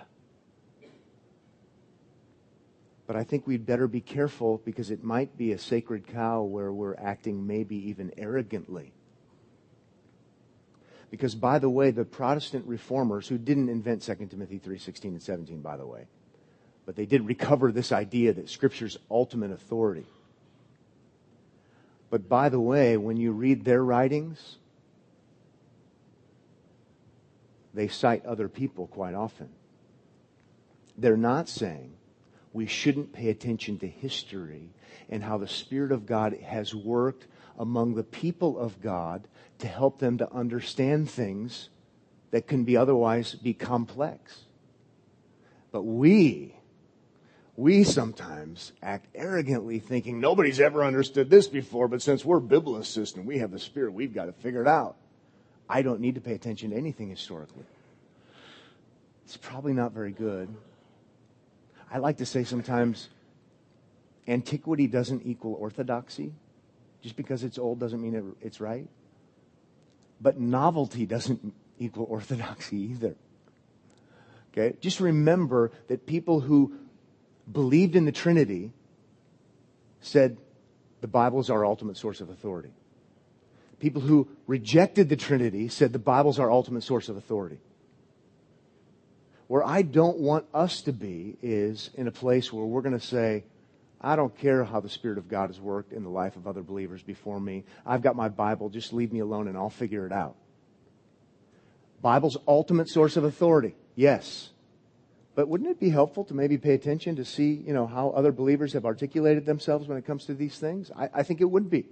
But 3.06 3.16
I 3.16 3.24
think 3.24 3.46
we'd 3.46 3.68
better 3.68 3.88
be 3.88 4.02
careful 4.02 4.62
because 4.66 4.90
it 4.90 5.04
might 5.04 5.38
be 5.38 5.52
a 5.52 5.60
sacred 5.60 6.08
cow 6.08 6.42
where 6.42 6.74
we're 6.74 6.96
acting 6.96 7.46
maybe 7.46 7.90
even 7.90 8.12
arrogantly. 8.18 8.95
Because 11.16 11.34
by 11.34 11.60
the 11.60 11.70
way, 11.70 11.92
the 11.92 12.04
Protestant 12.04 12.68
reformers 12.68 13.26
who 13.26 13.38
didn't 13.38 13.70
invent 13.70 14.02
2 14.02 14.16
Timothy 14.30 14.60
3:16 14.60 15.06
and 15.06 15.22
17 15.22 15.62
by 15.62 15.78
the 15.78 15.86
way, 15.86 16.08
but 16.86 16.98
they 16.98 17.06
did 17.06 17.26
recover 17.26 17.72
this 17.72 17.94
idea 17.94 18.34
that 18.34 18.50
scripture's 18.50 18.98
ultimate 19.10 19.50
authority. 19.50 20.06
But 22.10 22.28
by 22.28 22.50
the 22.50 22.60
way, 22.60 22.98
when 22.98 23.16
you 23.16 23.32
read 23.32 23.64
their 23.64 23.82
writings, 23.82 24.58
they 27.74 27.88
cite 27.88 28.26
other 28.26 28.50
people 28.50 28.88
quite 28.88 29.14
often. 29.14 29.48
They're 30.98 31.16
not 31.16 31.48
saying 31.48 31.94
we 32.52 32.66
shouldn't 32.66 33.14
pay 33.14 33.30
attention 33.30 33.80
to 33.80 33.88
history 33.88 34.68
and 35.08 35.24
how 35.24 35.38
the 35.38 35.48
Spirit 35.48 35.94
of 35.94 36.06
God 36.06 36.34
has 36.34 36.76
worked 36.76 37.26
among 37.58 37.96
the 37.96 38.04
people 38.04 38.60
of 38.60 38.82
God 38.82 39.28
to 39.60 39.68
help 39.68 40.00
them 40.00 40.18
to 40.18 40.32
understand 40.32 41.10
things 41.10 41.70
that 42.32 42.48
can 42.48 42.64
be 42.64 42.76
otherwise 42.76 43.34
be 43.36 43.54
complex. 43.54 44.44
But 45.72 45.84
we, 45.84 46.56
we 47.56 47.84
sometimes 47.84 48.74
act 48.82 49.08
arrogantly 49.16 49.80
thinking 49.80 50.20
nobody's 50.20 50.60
ever 50.60 50.84
understood 50.84 51.30
this 51.30 51.48
before, 51.48 51.88
but 51.88 52.02
since 52.02 52.26
we're 52.26 52.42
biblicists 52.42 53.16
and 53.16 53.26
we 53.26 53.38
have 53.40 53.52
the 53.52 53.60
Spirit, 53.60 53.94
we've 53.94 54.14
got 54.14 54.26
to 54.26 54.34
figure 54.34 54.62
it 54.62 54.68
out. 54.68 54.98
I 55.70 55.82
don't 55.82 56.00
need 56.00 56.16
to 56.16 56.22
pay 56.22 56.34
attention 56.34 56.72
to 56.72 56.76
anything 56.76 57.10
historically. 57.10 57.64
It's 59.26 59.38
probably 59.38 59.74
not 59.74 59.94
very 59.94 60.12
good. 60.12 60.54
I 61.92 61.98
like 61.98 62.18
to 62.18 62.26
say 62.26 62.44
sometimes 62.44 63.10
antiquity 64.28 64.88
doesn't 64.88 65.26
equal 65.26 65.54
orthodoxy. 65.54 66.34
Just 67.06 67.18
because 67.18 67.44
it's 67.44 67.60
old 67.60 67.80
doesn't 67.80 68.02
mean 68.02 68.16
it, 68.16 68.24
it's 68.42 68.60
right. 68.60 68.88
But 70.20 70.40
novelty 70.40 71.06
doesn't 71.06 71.54
equal 71.78 72.08
orthodoxy 72.10 72.78
either. 72.78 73.14
Okay? 74.52 74.76
Just 74.82 75.00
remember 75.00 75.70
that 75.88 76.08
people 76.08 76.40
who 76.40 76.74
believed 77.52 77.96
in 77.96 78.06
the 78.06 78.12
Trinity 78.12 78.72
said 80.02 80.38
the 81.02 81.08
Bible 81.08 81.40
is 81.40 81.52
our 81.52 81.64
ultimate 81.64 81.96
source 81.96 82.22
of 82.22 82.32
authority. 82.32 82.72
People 83.80 84.02
who 84.02 84.28
rejected 84.48 85.08
the 85.08 85.16
Trinity 85.16 85.68
said 85.68 85.94
the 85.94 86.00
Bible 86.00 86.32
is 86.32 86.40
our 86.40 86.50
ultimate 86.50 86.82
source 86.82 87.08
of 87.08 87.18
authority. 87.18 87.60
Where 89.46 89.64
I 89.64 89.84
don't 89.84 90.18
want 90.18 90.48
us 90.56 90.82
to 90.82 90.92
be 90.92 91.38
is 91.44 91.92
in 91.94 92.08
a 92.08 92.12
place 92.12 92.52
where 92.52 92.66
we're 92.66 92.82
going 92.82 92.98
to 92.98 93.06
say, 93.06 93.44
I 94.06 94.16
don't 94.16 94.38
care 94.38 94.64
how 94.64 94.82
the 94.82 94.90
Spirit 94.90 95.18
of 95.18 95.28
God 95.28 95.50
has 95.50 95.60
worked 95.60 95.92
in 95.92 96.04
the 96.04 96.10
life 96.10 96.36
of 96.36 96.46
other 96.46 96.62
believers 96.62 97.02
before 97.02 97.40
me. 97.40 97.64
I've 97.86 98.04
got 98.04 98.16
my 98.16 98.30
Bible. 98.30 98.70
Just 98.70 98.94
leave 98.94 99.12
me 99.12 99.20
alone 99.20 99.48
and 99.48 99.58
I'll 99.58 99.72
figure 99.72 100.06
it 100.06 100.12
out. 100.12 100.36
Bible's 102.04 102.38
ultimate 102.48 102.88
source 102.88 103.18
of 103.18 103.24
authority. 103.24 103.74
Yes. 103.96 104.52
But 105.34 105.48
wouldn't 105.48 105.72
it 105.72 105.80
be 105.80 105.90
helpful 105.90 106.24
to 106.26 106.36
maybe 106.36 106.60
pay 106.60 106.76
attention 106.76 107.16
to 107.16 107.26
see, 107.26 107.54
you 107.54 107.74
know, 107.74 107.88
how 107.88 108.12
other 108.12 108.32
believers 108.32 108.74
have 108.74 108.86
articulated 108.86 109.48
themselves 109.48 109.88
when 109.88 109.98
it 109.98 110.06
comes 110.06 110.26
to 110.26 110.36
these 110.36 110.60
things? 110.60 110.92
I, 110.96 111.10
I 111.12 111.24
think 111.24 111.42
it 111.42 111.50
would 111.50 111.72
be. 111.72 111.80
It 111.80 111.88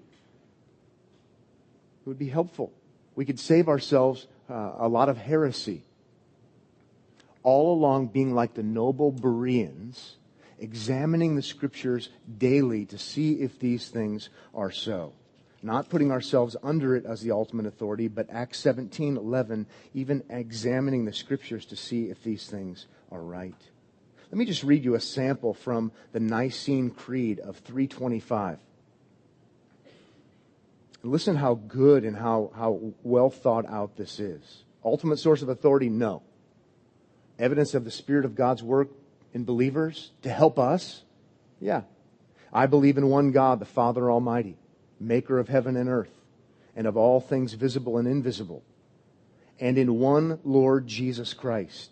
would 2.06 2.20
be 2.20 2.30
helpful. 2.30 2.72
We 3.16 3.26
could 3.26 3.40
save 3.40 3.68
ourselves 3.68 4.28
uh, 4.48 4.74
a 4.78 4.88
lot 4.88 5.10
of 5.10 5.18
heresy 5.18 5.84
all 7.42 7.74
along 7.74 8.08
being 8.08 8.36
like 8.36 8.54
the 8.54 8.64
noble 8.64 9.12
Bereans, 9.12 10.18
examining 10.60 11.36
the 11.36 11.42
scriptures 11.42 12.10
daily 12.38 12.86
to 12.86 12.98
see 12.98 13.34
if 13.34 13.60
these 13.60 13.90
things 13.90 14.30
are 14.54 14.72
so. 14.72 15.14
Not 15.62 15.90
putting 15.90 16.12
ourselves 16.12 16.58
under 16.62 16.96
it 16.96 17.06
as 17.06 17.22
the 17.22 17.32
ultimate 17.32 17.66
authority, 17.66 18.08
but 18.08 18.30
Acts 18.30 18.60
17, 18.60 19.16
11, 19.18 19.66
even 19.94 20.24
examining 20.30 21.06
the 21.06 21.14
scriptures 21.14 21.66
to 21.68 21.76
see 21.76 22.10
if 22.10 22.22
these 22.24 22.48
things 22.48 22.86
are 23.12 23.22
right. 23.22 23.56
Let 24.30 24.38
me 24.38 24.46
just 24.46 24.64
read 24.64 24.84
you 24.84 24.96
a 24.96 25.00
sample 25.00 25.54
from 25.54 25.92
the 26.12 26.20
Nicene 26.20 26.90
Creed 26.90 27.40
of 27.40 27.58
325. 27.58 28.60
Listen 31.04 31.36
how 31.36 31.56
good 31.56 32.04
and 32.04 32.16
how, 32.16 32.52
how 32.56 32.94
well 33.04 33.30
thought 33.30 33.66
out 33.68 33.96
this 33.96 34.20
is. 34.20 34.64
Ultimate 34.84 35.18
source 35.18 35.42
of 35.42 35.50
authority? 35.50 35.90
No 35.90 36.24
evidence 37.40 37.74
of 37.74 37.86
the 37.86 37.92
Spirit 37.92 38.26
of 38.26 38.36
God's 38.36 38.64
work 38.64 38.90
in 39.34 39.44
believers 39.44 40.12
to 40.22 40.30
help 40.30 40.60
us? 40.60 41.04
Yeah. 41.60 41.82
I 42.54 42.68
believe 42.68 42.98
in 42.98 43.10
one 43.10 43.32
God, 43.32 43.60
the 43.60 43.66
Father 43.66 44.12
Almighty, 44.12 44.58
maker 45.00 45.40
of 45.40 45.50
heaven 45.50 45.76
and 45.76 45.90
earth, 45.90 46.14
and 46.76 46.86
of 46.86 46.96
all 46.96 47.20
things 47.20 47.54
visible 47.54 47.98
and 47.98 48.08
invisible, 48.08 48.64
and 49.60 49.78
in 49.78 50.00
one 50.00 50.40
Lord 50.44 50.88
Jesus 50.88 51.34
Christ 51.34 51.92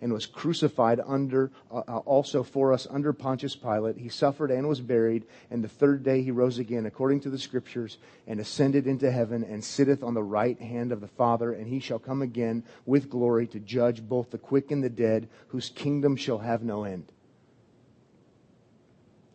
and 0.00 0.12
was 0.12 0.26
crucified 0.26 1.00
under, 1.04 1.50
uh, 1.70 1.82
uh, 1.88 1.98
also 1.98 2.42
for 2.42 2.72
us 2.72 2.86
under 2.90 3.12
Pontius 3.12 3.56
Pilate. 3.56 3.96
He 3.96 4.08
suffered 4.08 4.50
and 4.50 4.68
was 4.68 4.80
buried, 4.80 5.24
and 5.50 5.62
the 5.62 5.68
third 5.68 6.02
day 6.02 6.22
he 6.22 6.30
rose 6.30 6.58
again 6.58 6.86
according 6.86 7.20
to 7.20 7.30
the 7.30 7.38
scriptures 7.38 7.98
and 8.26 8.40
ascended 8.40 8.86
into 8.86 9.10
heaven 9.10 9.44
and 9.44 9.64
sitteth 9.64 10.02
on 10.02 10.14
the 10.14 10.22
right 10.22 10.60
hand 10.60 10.92
of 10.92 11.00
the 11.00 11.08
Father, 11.08 11.52
and 11.52 11.66
he 11.66 11.80
shall 11.80 11.98
come 11.98 12.22
again 12.22 12.62
with 12.84 13.10
glory 13.10 13.46
to 13.48 13.60
judge 13.60 14.02
both 14.02 14.30
the 14.30 14.38
quick 14.38 14.70
and 14.70 14.82
the 14.82 14.90
dead, 14.90 15.28
whose 15.48 15.70
kingdom 15.70 16.16
shall 16.16 16.38
have 16.38 16.62
no 16.62 16.84
end. 16.84 17.10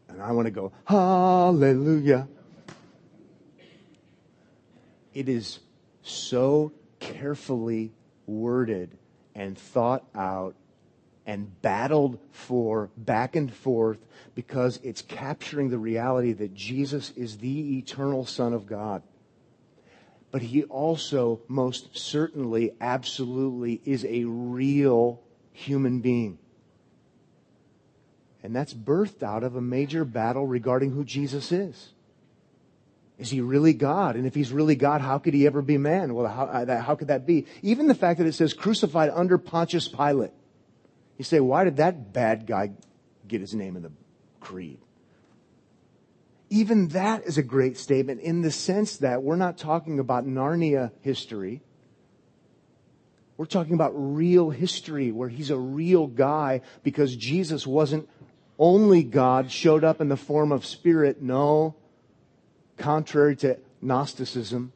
And 0.07 0.21
I 0.21 0.31
want 0.33 0.45
to 0.45 0.51
go, 0.51 0.73
hallelujah. 0.85 2.27
It 5.13 5.27
is 5.27 5.59
so 6.03 6.71
carefully 6.99 7.91
worded 8.25 8.97
and 9.35 9.57
thought 9.57 10.05
out 10.15 10.55
and 11.25 11.61
battled 11.61 12.19
for 12.31 12.89
back 12.97 13.35
and 13.35 13.53
forth 13.53 13.99
because 14.35 14.79
it's 14.83 15.01
capturing 15.01 15.69
the 15.69 15.77
reality 15.77 16.33
that 16.33 16.53
Jesus 16.53 17.11
is 17.15 17.37
the 17.37 17.77
eternal 17.77 18.25
Son 18.25 18.53
of 18.53 18.65
God. 18.65 19.03
But 20.31 20.41
he 20.41 20.63
also 20.63 21.41
most 21.47 21.97
certainly, 21.97 22.73
absolutely 22.79 23.81
is 23.85 24.05
a 24.05 24.23
real 24.23 25.21
human 25.51 25.99
being. 25.99 26.39
And 28.43 28.55
that's 28.55 28.73
birthed 28.73 29.21
out 29.21 29.43
of 29.43 29.55
a 29.55 29.61
major 29.61 30.03
battle 30.03 30.47
regarding 30.47 30.91
who 30.91 31.03
Jesus 31.03 31.51
is. 31.51 31.89
Is 33.21 33.29
he 33.29 33.39
really 33.39 33.73
God? 33.73 34.15
And 34.15 34.25
if 34.25 34.33
he's 34.33 34.51
really 34.51 34.75
God, 34.75 34.99
how 34.99 35.19
could 35.19 35.35
he 35.35 35.45
ever 35.45 35.61
be 35.61 35.77
man? 35.77 36.15
Well, 36.15 36.25
how, 36.25 36.45
uh, 36.45 36.81
how 36.81 36.95
could 36.95 37.09
that 37.09 37.27
be? 37.27 37.45
Even 37.61 37.85
the 37.85 37.93
fact 37.93 38.17
that 38.17 38.25
it 38.25 38.33
says 38.33 38.55
crucified 38.55 39.11
under 39.13 39.37
Pontius 39.37 39.87
Pilate. 39.87 40.31
You 41.19 41.23
say, 41.23 41.39
why 41.39 41.63
did 41.63 41.77
that 41.77 42.13
bad 42.13 42.47
guy 42.47 42.71
get 43.27 43.39
his 43.39 43.53
name 43.53 43.75
in 43.75 43.83
the 43.83 43.91
creed? 44.39 44.79
Even 46.49 46.87
that 46.89 47.27
is 47.27 47.37
a 47.37 47.43
great 47.43 47.77
statement 47.77 48.21
in 48.21 48.41
the 48.41 48.49
sense 48.49 48.97
that 48.97 49.21
we're 49.21 49.35
not 49.35 49.59
talking 49.59 49.99
about 49.99 50.25
Narnia 50.25 50.91
history. 51.01 51.61
We're 53.37 53.45
talking 53.45 53.75
about 53.75 53.91
real 53.93 54.49
history 54.49 55.11
where 55.11 55.29
he's 55.29 55.51
a 55.51 55.59
real 55.59 56.07
guy 56.07 56.61
because 56.81 57.15
Jesus 57.15 57.67
wasn't 57.67 58.09
only 58.57 59.03
God, 59.03 59.51
showed 59.51 59.83
up 59.83 60.01
in 60.01 60.09
the 60.09 60.17
form 60.17 60.51
of 60.51 60.65
spirit. 60.65 61.21
No, 61.21 61.75
contrary 62.81 63.35
to 63.37 63.57
Gnosticism, 63.81 64.73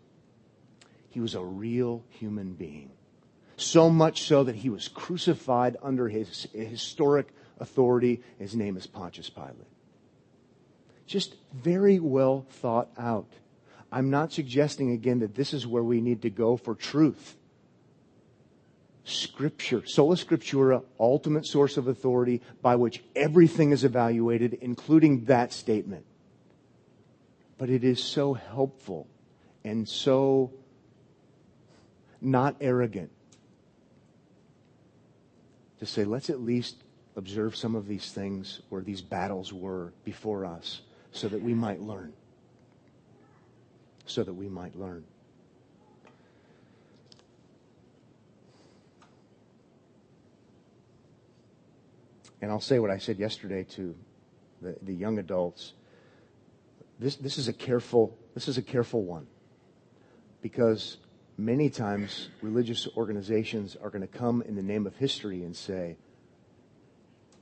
he 1.09 1.19
was 1.19 1.35
a 1.35 1.43
real 1.43 2.03
human 2.09 2.53
being. 2.53 2.91
So 3.57 3.89
much 3.89 4.23
so 4.23 4.43
that 4.43 4.55
he 4.55 4.69
was 4.69 4.87
crucified 4.87 5.77
under 5.81 6.07
his 6.07 6.47
historic 6.53 7.27
authority. 7.59 8.21
His 8.37 8.55
name 8.55 8.77
is 8.77 8.85
Pontius 8.85 9.29
Pilate. 9.29 9.55
Just 11.07 11.35
very 11.53 11.99
well 11.99 12.45
thought 12.49 12.89
out. 12.97 13.31
I'm 13.91 14.09
not 14.09 14.33
suggesting 14.33 14.91
again 14.91 15.19
that 15.19 15.35
this 15.35 15.53
is 15.53 15.65
where 15.65 15.83
we 15.83 16.01
need 16.01 16.23
to 16.23 16.29
go 16.29 16.57
for 16.57 16.75
truth. 16.75 17.37
Scripture, 19.05 19.85
sola 19.85 20.15
scriptura, 20.15 20.83
ultimate 20.99 21.45
source 21.45 21.77
of 21.77 21.87
authority 21.87 22.41
by 22.61 22.75
which 22.75 23.03
everything 23.15 23.71
is 23.71 23.83
evaluated, 23.83 24.57
including 24.61 25.25
that 25.25 25.53
statement. 25.53 26.05
But 27.57 27.69
it 27.69 27.83
is 27.83 28.03
so 28.03 28.33
helpful 28.33 29.07
and 29.63 29.87
so 29.87 30.51
not 32.21 32.55
arrogant 32.59 33.11
to 35.79 35.85
say, 35.85 36.03
let's 36.03 36.29
at 36.29 36.41
least 36.41 36.83
observe 37.15 37.55
some 37.55 37.75
of 37.75 37.87
these 37.87 38.11
things 38.11 38.61
where 38.69 38.81
these 38.81 39.01
battles 39.01 39.53
were 39.53 39.93
before 40.03 40.45
us 40.45 40.81
so 41.11 41.27
that 41.27 41.41
we 41.41 41.53
might 41.53 41.81
learn. 41.81 42.13
So 44.05 44.23
that 44.23 44.33
we 44.33 44.49
might 44.49 44.75
learn. 44.75 45.03
And 52.41 52.51
I'll 52.51 52.61
say 52.61 52.79
what 52.79 52.91
I 52.91 52.97
said 52.97 53.17
yesterday 53.17 53.63
to 53.71 53.95
the, 54.61 54.75
the 54.83 54.93
young 54.93 55.17
adults 55.17 55.73
this, 56.99 57.15
this 57.17 57.37
is 57.37 57.47
a 57.47 57.53
careful, 57.53 58.17
this 58.33 58.47
is 58.47 58.57
a 58.57 58.61
careful 58.61 59.03
one. 59.03 59.27
Because 60.41 60.97
many 61.37 61.69
times 61.69 62.29
religious 62.41 62.87
organizations 62.95 63.75
are 63.81 63.89
going 63.89 64.01
to 64.01 64.07
come 64.07 64.41
in 64.41 64.55
the 64.55 64.63
name 64.63 64.87
of 64.87 64.95
history 64.95 65.43
and 65.43 65.55
say, 65.55 65.97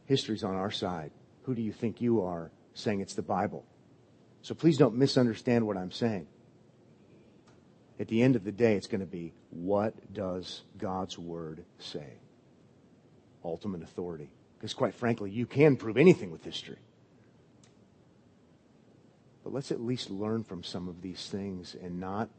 history's 0.06 0.44
on 0.44 0.56
our 0.56 0.72
side. 0.72 1.12
Who 1.44 1.54
do 1.54 1.62
you 1.62 1.72
think 1.72 2.02
you 2.02 2.24
are 2.24 2.52
saying 2.74 3.02
it's 3.02 3.14
the 3.14 3.22
Bible? 3.22 3.66
So 4.42 4.54
please 4.56 4.78
don't 4.78 4.96
misunderstand 4.96 5.66
what 5.66 5.78
I'm 5.78 5.92
saying. 5.92 6.28
At 8.00 8.08
the 8.08 8.22
end 8.22 8.36
of 8.36 8.44
the 8.44 8.52
day, 8.52 8.76
it's 8.76 8.88
going 8.88 9.02
to 9.02 9.08
be, 9.08 9.34
what 9.52 10.14
does 10.14 10.64
God's 10.78 11.18
word 11.18 11.64
say? 11.78 12.18
Ultimate 13.46 13.84
authority. 13.84 14.30
Because 14.58 14.74
quite 14.74 14.96
frankly, 14.96 15.30
you 15.30 15.46
can 15.46 15.76
prove 15.76 15.98
anything 15.98 16.32
with 16.32 16.44
history. 16.44 16.80
But 19.44 19.54
let's 19.54 19.72
at 19.72 19.82
least 19.82 20.10
learn 20.10 20.44
from 20.44 20.64
some 20.64 20.88
of 20.88 21.02
these 21.02 21.28
things 21.28 21.76
and 21.82 22.00
not 22.00 22.30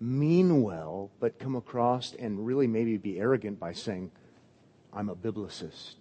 mean 0.00 0.62
well, 0.62 1.10
but 1.18 1.38
come 1.38 1.56
across 1.56 2.14
and 2.14 2.46
really 2.46 2.66
maybe 2.66 2.96
be 2.96 3.18
arrogant 3.18 3.58
by 3.58 3.72
saying, 3.72 4.12
I'm 4.92 5.08
a 5.08 5.16
biblicist. 5.16 5.96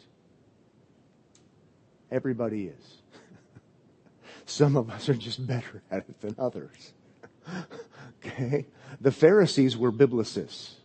Everybody 2.11 2.67
is. 2.67 2.97
Some 4.45 4.77
of 4.77 4.89
us 4.89 5.09
are 5.09 5.15
just 5.15 5.45
better 5.45 5.81
at 5.91 6.05
it 6.07 6.21
than 6.21 6.35
others. 6.37 6.93
okay? 8.25 8.65
The 9.01 9.11
Pharisees 9.11 9.75
were 9.75 9.91
biblicists. 9.91 10.75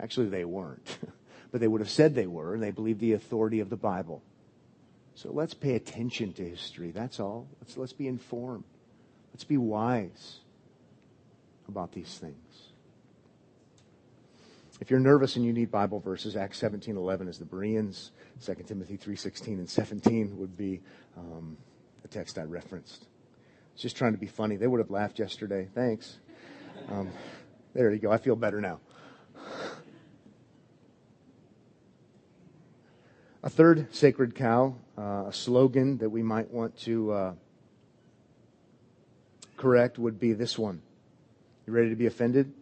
Actually, 0.00 0.28
they 0.28 0.44
weren't. 0.44 0.98
but 1.52 1.60
they 1.60 1.68
would 1.68 1.80
have 1.80 1.90
said 1.90 2.14
they 2.14 2.26
were, 2.26 2.54
and 2.54 2.62
they 2.62 2.70
believed 2.70 3.00
the 3.00 3.12
authority 3.12 3.60
of 3.60 3.70
the 3.70 3.76
Bible. 3.76 4.22
So 5.20 5.30
let's 5.30 5.52
pay 5.52 5.74
attention 5.74 6.32
to 6.34 6.48
history. 6.48 6.92
That's 6.92 7.20
all. 7.20 7.46
Let's, 7.60 7.76
let's 7.76 7.92
be 7.92 8.08
informed. 8.08 8.64
Let's 9.34 9.44
be 9.44 9.58
wise 9.58 10.38
about 11.68 11.92
these 11.92 12.16
things. 12.16 12.70
If 14.80 14.90
you're 14.90 14.98
nervous 14.98 15.36
and 15.36 15.44
you 15.44 15.52
need 15.52 15.70
Bible 15.70 16.00
verses, 16.00 16.36
Acts 16.36 16.56
17, 16.56 16.96
11 16.96 17.28
is 17.28 17.38
the 17.38 17.44
Bereans. 17.44 18.12
2 18.46 18.54
Timothy 18.66 18.96
3, 18.96 19.14
16 19.14 19.58
and 19.58 19.68
17 19.68 20.38
would 20.38 20.56
be 20.56 20.80
um, 21.18 21.58
text 22.10 22.38
I 22.38 22.44
referenced. 22.44 23.04
It's 23.74 23.82
just 23.82 23.98
trying 23.98 24.12
to 24.12 24.18
be 24.18 24.26
funny. 24.26 24.56
They 24.56 24.66
would 24.66 24.80
have 24.80 24.90
laughed 24.90 25.18
yesterday. 25.18 25.68
Thanks. 25.74 26.16
Um, 26.88 27.10
there 27.74 27.92
you 27.92 27.98
go. 27.98 28.10
I 28.10 28.16
feel 28.16 28.36
better 28.36 28.62
now. 28.62 28.80
A 33.42 33.48
third 33.48 33.94
sacred 33.94 34.34
cow, 34.34 34.76
uh, 34.98 35.24
a 35.28 35.32
slogan 35.32 35.96
that 35.98 36.10
we 36.10 36.22
might 36.22 36.50
want 36.50 36.78
to 36.80 37.12
uh, 37.12 37.34
correct 39.56 39.98
would 39.98 40.20
be 40.20 40.34
this 40.34 40.58
one. 40.58 40.82
You 41.66 41.72
ready 41.72 41.88
to 41.88 41.96
be 41.96 42.04
offended? 42.04 42.52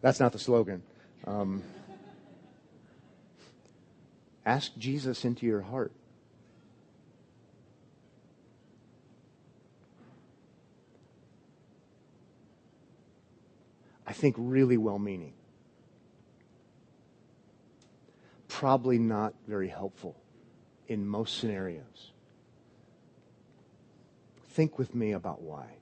That's 0.00 0.20
not 0.20 0.32
the 0.32 0.38
slogan. 0.38 0.82
Um, 1.26 1.62
ask 4.46 4.74
Jesus 4.78 5.26
into 5.26 5.44
your 5.44 5.60
heart. 5.60 5.92
I 14.06 14.14
think 14.14 14.36
really 14.38 14.78
well 14.78 14.98
meaning. 14.98 15.34
Probably 18.58 18.98
not 18.98 19.34
very 19.46 19.68
helpful 19.68 20.16
in 20.88 21.06
most 21.06 21.38
scenarios. 21.38 22.10
Think 24.48 24.80
with 24.80 24.96
me 24.96 25.12
about 25.12 25.40
why. 25.40 25.76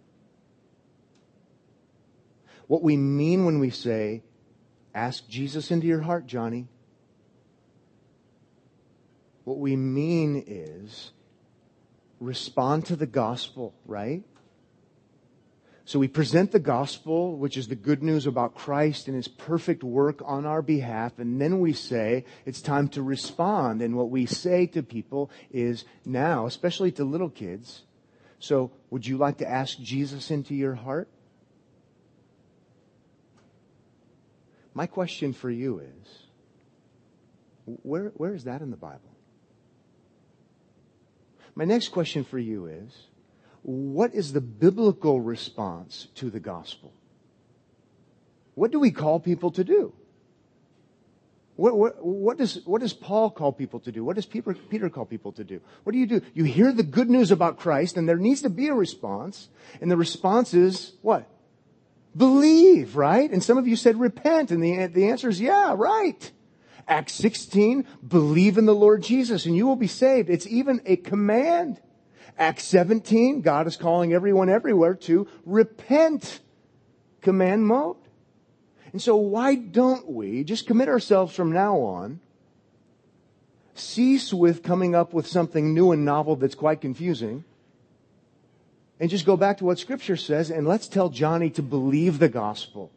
What 2.66 2.82
we 2.82 2.98
mean 2.98 3.46
when 3.46 3.60
we 3.60 3.70
say, 3.70 4.22
ask 4.94 5.26
Jesus 5.26 5.70
into 5.70 5.86
your 5.86 6.02
heart, 6.02 6.26
Johnny. 6.26 6.68
What 9.44 9.58
we 9.58 9.74
mean 9.74 10.44
is 10.46 11.12
respond 12.20 12.84
to 12.86 12.96
the 12.96 13.06
gospel, 13.06 13.72
right? 13.86 14.22
So 15.86 16.00
we 16.00 16.08
present 16.08 16.50
the 16.50 16.58
gospel, 16.58 17.36
which 17.36 17.56
is 17.56 17.68
the 17.68 17.76
good 17.76 18.02
news 18.02 18.26
about 18.26 18.56
Christ 18.56 19.06
and 19.06 19.14
his 19.14 19.28
perfect 19.28 19.84
work 19.84 20.20
on 20.24 20.44
our 20.44 20.60
behalf, 20.60 21.20
and 21.20 21.40
then 21.40 21.60
we 21.60 21.72
say 21.72 22.24
it's 22.44 22.60
time 22.60 22.88
to 22.88 23.02
respond. 23.04 23.80
And 23.80 23.94
what 23.94 24.10
we 24.10 24.26
say 24.26 24.66
to 24.66 24.82
people 24.82 25.30
is 25.52 25.84
now, 26.04 26.46
especially 26.46 26.90
to 26.92 27.04
little 27.04 27.30
kids, 27.30 27.84
so 28.40 28.72
would 28.90 29.06
you 29.06 29.16
like 29.16 29.38
to 29.38 29.48
ask 29.48 29.78
Jesus 29.78 30.32
into 30.32 30.56
your 30.56 30.74
heart? 30.74 31.08
My 34.74 34.86
question 34.86 35.32
for 35.32 35.50
you 35.50 35.78
is, 35.78 36.18
Where, 37.64 38.08
where 38.16 38.34
is 38.34 38.42
that 38.44 38.60
in 38.60 38.72
the 38.72 38.76
Bible? 38.76 39.14
My 41.54 41.64
next 41.64 41.90
question 41.90 42.24
for 42.24 42.40
you 42.40 42.66
is 42.66 42.92
what 43.66 44.14
is 44.14 44.32
the 44.32 44.40
biblical 44.40 45.20
response 45.20 46.06
to 46.14 46.30
the 46.30 46.38
gospel? 46.38 46.92
What 48.54 48.70
do 48.70 48.78
we 48.78 48.92
call 48.92 49.18
people 49.18 49.50
to 49.50 49.64
do? 49.64 49.92
What, 51.56 51.76
what, 51.76 52.06
what, 52.06 52.38
does, 52.38 52.64
what 52.64 52.80
does 52.80 52.92
Paul 52.92 53.28
call 53.28 53.50
people 53.50 53.80
to 53.80 53.90
do? 53.90 54.04
What 54.04 54.14
does 54.14 54.24
Peter, 54.24 54.54
Peter 54.54 54.88
call 54.88 55.04
people 55.04 55.32
to 55.32 55.42
do? 55.42 55.60
What 55.82 55.94
do 55.94 55.98
you 55.98 56.06
do? 56.06 56.20
You 56.32 56.44
hear 56.44 56.70
the 56.70 56.84
good 56.84 57.10
news 57.10 57.32
about 57.32 57.58
Christ 57.58 57.96
and 57.96 58.08
there 58.08 58.18
needs 58.18 58.42
to 58.42 58.50
be 58.50 58.68
a 58.68 58.74
response. 58.74 59.48
And 59.80 59.90
the 59.90 59.96
response 59.96 60.54
is 60.54 60.92
what? 61.02 61.28
Believe, 62.16 62.94
right? 62.94 63.28
And 63.28 63.42
some 63.42 63.58
of 63.58 63.66
you 63.66 63.74
said 63.74 63.98
repent. 63.98 64.52
And 64.52 64.62
the, 64.62 64.86
the 64.86 65.08
answer 65.08 65.28
is 65.28 65.40
yeah, 65.40 65.74
right. 65.76 66.30
Acts 66.86 67.14
16, 67.14 67.84
believe 68.06 68.58
in 68.58 68.66
the 68.66 68.76
Lord 68.76 69.02
Jesus 69.02 69.44
and 69.44 69.56
you 69.56 69.66
will 69.66 69.74
be 69.74 69.88
saved. 69.88 70.30
It's 70.30 70.46
even 70.46 70.82
a 70.86 70.94
command. 70.94 71.80
Acts 72.38 72.64
17, 72.64 73.40
God 73.40 73.66
is 73.66 73.76
calling 73.76 74.12
everyone 74.12 74.48
everywhere 74.48 74.94
to 74.94 75.26
repent. 75.44 76.40
Command 77.22 77.66
mode. 77.66 77.96
And 78.92 79.02
so 79.02 79.16
why 79.16 79.54
don't 79.56 80.08
we 80.08 80.44
just 80.44 80.66
commit 80.66 80.88
ourselves 80.88 81.34
from 81.34 81.52
now 81.52 81.78
on, 81.80 82.20
cease 83.74 84.32
with 84.32 84.62
coming 84.62 84.94
up 84.94 85.12
with 85.12 85.26
something 85.26 85.74
new 85.74 85.92
and 85.92 86.04
novel 86.04 86.36
that's 86.36 86.54
quite 86.54 86.80
confusing, 86.80 87.44
and 89.00 89.10
just 89.10 89.26
go 89.26 89.36
back 89.36 89.58
to 89.58 89.64
what 89.64 89.78
scripture 89.78 90.16
says 90.16 90.50
and 90.50 90.66
let's 90.66 90.88
tell 90.88 91.08
Johnny 91.10 91.50
to 91.50 91.62
believe 91.62 92.18
the 92.18 92.28
gospel. 92.28 92.90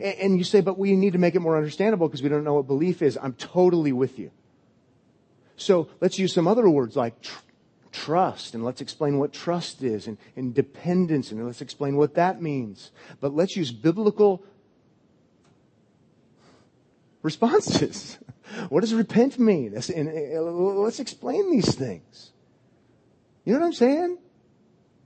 And 0.00 0.36
you 0.36 0.44
say, 0.44 0.60
but 0.60 0.78
we 0.78 0.96
need 0.96 1.12
to 1.12 1.18
make 1.18 1.34
it 1.34 1.40
more 1.40 1.56
understandable 1.56 2.08
because 2.08 2.22
we 2.22 2.28
don't 2.28 2.44
know 2.44 2.54
what 2.54 2.66
belief 2.66 3.02
is. 3.02 3.18
I'm 3.20 3.34
totally 3.34 3.92
with 3.92 4.18
you. 4.18 4.30
So 5.56 5.88
let's 6.00 6.18
use 6.18 6.32
some 6.32 6.46
other 6.46 6.68
words 6.68 6.96
like 6.96 7.14
trust 7.98 8.54
and 8.54 8.64
let's 8.64 8.80
explain 8.80 9.18
what 9.18 9.32
trust 9.32 9.82
is 9.82 10.06
and, 10.06 10.18
and 10.36 10.54
dependence 10.54 11.32
and 11.32 11.44
let's 11.44 11.60
explain 11.60 11.96
what 11.96 12.14
that 12.14 12.40
means. 12.40 12.90
But 13.20 13.34
let's 13.34 13.56
use 13.56 13.72
biblical 13.72 14.44
responses. 17.22 18.18
what 18.68 18.80
does 18.80 18.94
repent 18.94 19.38
mean? 19.38 19.76
Uh, 19.76 20.40
let's 20.40 21.00
explain 21.00 21.50
these 21.50 21.74
things. 21.74 22.30
You 23.44 23.54
know 23.54 23.60
what 23.60 23.66
I'm 23.66 23.72
saying? 23.72 24.18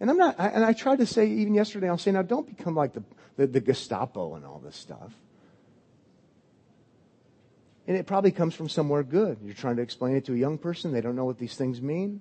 And 0.00 0.10
I'm 0.10 0.18
not, 0.18 0.36
and 0.38 0.64
I 0.64 0.72
tried 0.72 0.98
to 0.98 1.06
say 1.06 1.28
even 1.28 1.54
yesterday, 1.54 1.88
I'll 1.88 1.96
say, 1.96 2.10
now 2.10 2.22
don't 2.22 2.46
become 2.46 2.74
like 2.74 2.92
the, 2.92 3.04
the, 3.36 3.46
the 3.46 3.60
Gestapo 3.60 4.34
and 4.34 4.44
all 4.44 4.58
this 4.58 4.76
stuff. 4.76 5.12
And 7.86 7.96
it 7.96 8.06
probably 8.06 8.32
comes 8.32 8.54
from 8.54 8.68
somewhere 8.68 9.02
good. 9.02 9.38
You're 9.42 9.54
trying 9.54 9.76
to 9.76 9.82
explain 9.82 10.16
it 10.16 10.24
to 10.26 10.34
a 10.34 10.36
young 10.36 10.58
person. 10.58 10.92
They 10.92 11.00
don't 11.00 11.16
know 11.16 11.24
what 11.24 11.38
these 11.38 11.54
things 11.54 11.80
mean. 11.80 12.20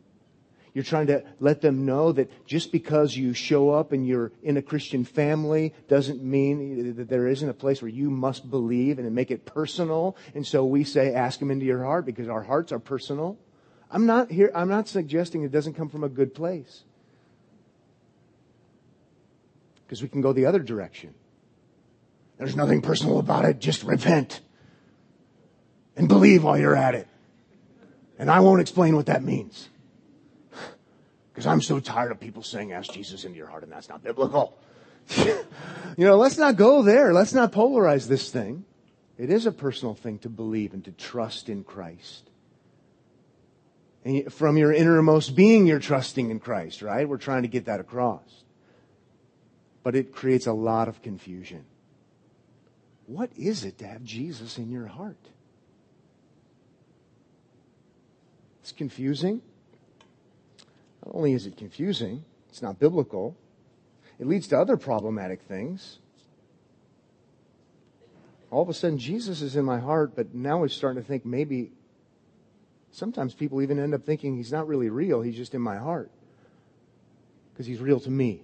You're 0.73 0.85
trying 0.85 1.07
to 1.07 1.23
let 1.39 1.59
them 1.61 1.85
know 1.85 2.13
that 2.13 2.45
just 2.45 2.71
because 2.71 3.15
you 3.15 3.33
show 3.33 3.71
up 3.71 3.91
and 3.91 4.07
you're 4.07 4.31
in 4.41 4.55
a 4.55 4.61
Christian 4.61 5.03
family 5.03 5.73
doesn't 5.89 6.23
mean 6.23 6.95
that 6.95 7.09
there 7.09 7.27
isn't 7.27 7.47
a 7.47 7.53
place 7.53 7.81
where 7.81 7.89
you 7.89 8.09
must 8.09 8.49
believe 8.49 8.97
and 8.97 9.13
make 9.13 9.31
it 9.31 9.45
personal. 9.45 10.15
And 10.33 10.47
so 10.47 10.63
we 10.63 10.85
say, 10.85 11.13
ask 11.13 11.39
them 11.39 11.51
into 11.51 11.65
your 11.65 11.83
heart 11.83 12.05
because 12.05 12.29
our 12.29 12.43
hearts 12.43 12.71
are 12.71 12.79
personal. 12.79 13.37
I'm 13.89 14.05
not 14.05 14.31
here, 14.31 14.49
I'm 14.55 14.69
not 14.69 14.87
suggesting 14.87 15.43
it 15.43 15.51
doesn't 15.51 15.73
come 15.73 15.89
from 15.89 16.05
a 16.05 16.09
good 16.09 16.33
place. 16.33 16.83
Because 19.85 20.01
we 20.01 20.07
can 20.07 20.21
go 20.21 20.31
the 20.31 20.45
other 20.45 20.59
direction. 20.59 21.13
There's 22.37 22.55
nothing 22.55 22.81
personal 22.81 23.19
about 23.19 23.43
it. 23.43 23.59
Just 23.59 23.83
repent 23.83 24.39
and 25.97 26.07
believe 26.07 26.45
while 26.45 26.57
you're 26.57 26.77
at 26.77 26.95
it. 26.95 27.07
And 28.17 28.31
I 28.31 28.39
won't 28.39 28.61
explain 28.61 28.95
what 28.95 29.07
that 29.07 29.21
means. 29.21 29.67
Because 31.41 31.53
I'm 31.53 31.61
so 31.63 31.79
tired 31.79 32.11
of 32.11 32.19
people 32.19 32.43
saying, 32.43 32.71
ask 32.71 32.93
Jesus 32.93 33.23
into 33.23 33.35
your 33.35 33.47
heart, 33.47 33.63
and 33.63 33.71
that's 33.71 33.89
not 33.89 34.03
biblical. 34.03 34.55
you 35.17 35.35
know, 35.97 36.15
let's 36.15 36.37
not 36.37 36.55
go 36.55 36.83
there. 36.83 37.13
Let's 37.13 37.33
not 37.33 37.51
polarize 37.51 38.07
this 38.07 38.29
thing. 38.29 38.63
It 39.17 39.31
is 39.31 39.47
a 39.47 39.51
personal 39.51 39.95
thing 39.95 40.19
to 40.19 40.29
believe 40.29 40.75
and 40.75 40.85
to 40.85 40.91
trust 40.91 41.49
in 41.49 41.63
Christ. 41.63 42.29
And 44.05 44.31
from 44.31 44.55
your 44.55 44.71
innermost 44.71 45.35
being, 45.35 45.65
you're 45.65 45.79
trusting 45.79 46.29
in 46.29 46.39
Christ, 46.39 46.83
right? 46.83 47.09
We're 47.09 47.17
trying 47.17 47.41
to 47.41 47.47
get 47.47 47.65
that 47.65 47.79
across. 47.79 48.43
But 49.81 49.95
it 49.95 50.13
creates 50.13 50.45
a 50.45 50.53
lot 50.53 50.89
of 50.89 51.01
confusion. 51.01 51.65
What 53.07 53.31
is 53.35 53.65
it 53.65 53.79
to 53.79 53.87
have 53.87 54.03
Jesus 54.03 54.59
in 54.59 54.69
your 54.69 54.85
heart? 54.85 55.17
It's 58.61 58.71
confusing. 58.71 59.41
Not 61.05 61.15
only 61.15 61.33
is 61.33 61.45
it 61.45 61.57
confusing, 61.57 62.23
it's 62.49 62.61
not 62.61 62.79
biblical, 62.79 63.35
it 64.19 64.27
leads 64.27 64.47
to 64.47 64.59
other 64.59 64.77
problematic 64.77 65.41
things. 65.41 65.99
All 68.51 68.61
of 68.61 68.69
a 68.69 68.73
sudden, 68.73 68.97
Jesus 68.97 69.41
is 69.41 69.55
in 69.55 69.63
my 69.63 69.79
heart, 69.79 70.15
but 70.15 70.35
now 70.35 70.59
we're 70.59 70.67
starting 70.67 71.01
to 71.01 71.07
think 71.07 71.25
maybe 71.25 71.71
sometimes 72.91 73.33
people 73.33 73.61
even 73.61 73.79
end 73.79 73.93
up 73.93 74.03
thinking 74.03 74.35
he's 74.35 74.51
not 74.51 74.67
really 74.67 74.89
real, 74.89 75.21
he's 75.21 75.37
just 75.37 75.55
in 75.55 75.61
my 75.61 75.77
heart 75.77 76.11
because 77.51 77.65
he's 77.65 77.79
real 77.79 77.99
to 77.99 78.09
me. 78.09 78.43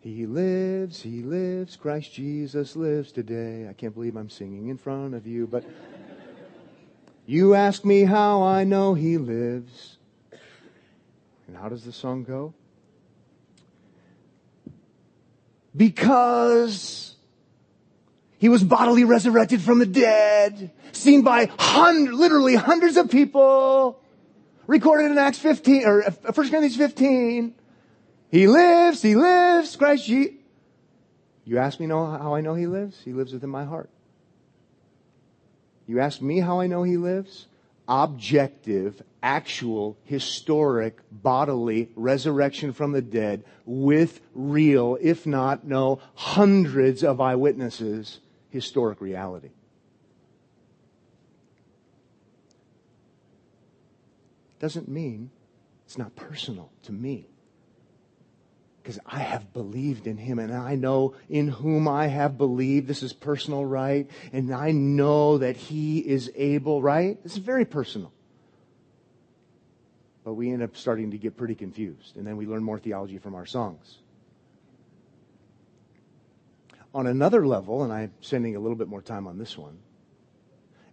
He 0.00 0.26
lives, 0.26 1.00
he 1.00 1.22
lives, 1.22 1.76
Christ 1.76 2.12
Jesus 2.12 2.74
lives 2.74 3.12
today. 3.12 3.68
I 3.68 3.72
can't 3.72 3.94
believe 3.94 4.16
I'm 4.16 4.30
singing 4.30 4.68
in 4.68 4.76
front 4.76 5.14
of 5.14 5.26
you, 5.26 5.46
but 5.46 5.64
you 7.26 7.54
ask 7.54 7.84
me 7.84 8.02
how 8.02 8.42
I 8.42 8.64
know 8.64 8.94
he 8.94 9.16
lives. 9.16 9.98
And 11.52 11.60
how 11.60 11.68
does 11.68 11.84
the 11.84 11.92
song 11.92 12.24
go? 12.24 12.54
Because 15.76 17.14
he 18.38 18.48
was 18.48 18.64
bodily 18.64 19.04
resurrected 19.04 19.60
from 19.60 19.78
the 19.78 19.84
dead, 19.84 20.70
seen 20.92 21.20
by 21.20 21.50
hundred, 21.58 22.14
literally 22.14 22.54
hundreds 22.54 22.96
of 22.96 23.10
people, 23.10 24.00
recorded 24.66 25.10
in 25.10 25.18
Acts 25.18 25.40
15, 25.40 25.84
or 25.84 26.02
uh, 26.02 26.10
1 26.22 26.32
Corinthians 26.32 26.76
15. 26.78 27.54
He 28.30 28.48
lives, 28.48 29.02
he 29.02 29.14
lives, 29.14 29.76
Christ 29.76 30.06
Jesus. 30.06 30.34
You 31.44 31.58
ask 31.58 31.78
me 31.78 31.86
how 31.86 32.34
I 32.34 32.40
know 32.40 32.54
he 32.54 32.66
lives? 32.66 32.98
He 33.04 33.12
lives 33.12 33.34
within 33.34 33.50
my 33.50 33.64
heart. 33.64 33.90
You 35.86 36.00
ask 36.00 36.22
me 36.22 36.40
how 36.40 36.60
I 36.60 36.66
know 36.66 36.82
he 36.82 36.96
lives? 36.96 37.46
Objective, 37.88 39.02
actual, 39.22 39.96
historic, 40.04 40.98
bodily 41.10 41.90
resurrection 41.94 42.72
from 42.72 42.92
the 42.92 43.02
dead 43.02 43.44
with 43.64 44.20
real, 44.34 44.96
if 45.00 45.26
not, 45.26 45.64
no, 45.64 46.00
hundreds 46.14 47.02
of 47.02 47.20
eyewitnesses, 47.20 48.20
historic 48.50 49.00
reality. 49.00 49.50
Doesn't 54.58 54.88
mean 54.88 55.30
it's 55.84 55.98
not 55.98 56.14
personal 56.14 56.70
to 56.84 56.92
me. 56.92 57.31
Because 58.82 58.98
I 59.06 59.20
have 59.20 59.52
believed 59.52 60.08
in 60.08 60.16
him 60.16 60.40
and 60.40 60.52
I 60.52 60.74
know 60.74 61.14
in 61.28 61.46
whom 61.46 61.86
I 61.86 62.08
have 62.08 62.36
believed. 62.36 62.88
This 62.88 63.04
is 63.04 63.12
personal, 63.12 63.64
right? 63.64 64.10
And 64.32 64.52
I 64.52 64.72
know 64.72 65.38
that 65.38 65.56
he 65.56 66.00
is 66.00 66.32
able, 66.34 66.82
right? 66.82 67.22
This 67.22 67.32
is 67.32 67.38
very 67.38 67.64
personal. 67.64 68.12
But 70.24 70.34
we 70.34 70.52
end 70.52 70.62
up 70.62 70.76
starting 70.76 71.12
to 71.12 71.18
get 71.18 71.36
pretty 71.36 71.54
confused. 71.54 72.16
And 72.16 72.26
then 72.26 72.36
we 72.36 72.46
learn 72.46 72.64
more 72.64 72.78
theology 72.78 73.18
from 73.18 73.36
our 73.36 73.46
songs. 73.46 73.98
On 76.94 77.06
another 77.06 77.46
level, 77.46 77.84
and 77.84 77.92
I'm 77.92 78.12
spending 78.20 78.56
a 78.56 78.60
little 78.60 78.76
bit 78.76 78.88
more 78.88 79.00
time 79.00 79.26
on 79.26 79.38
this 79.38 79.56
one, 79.56 79.78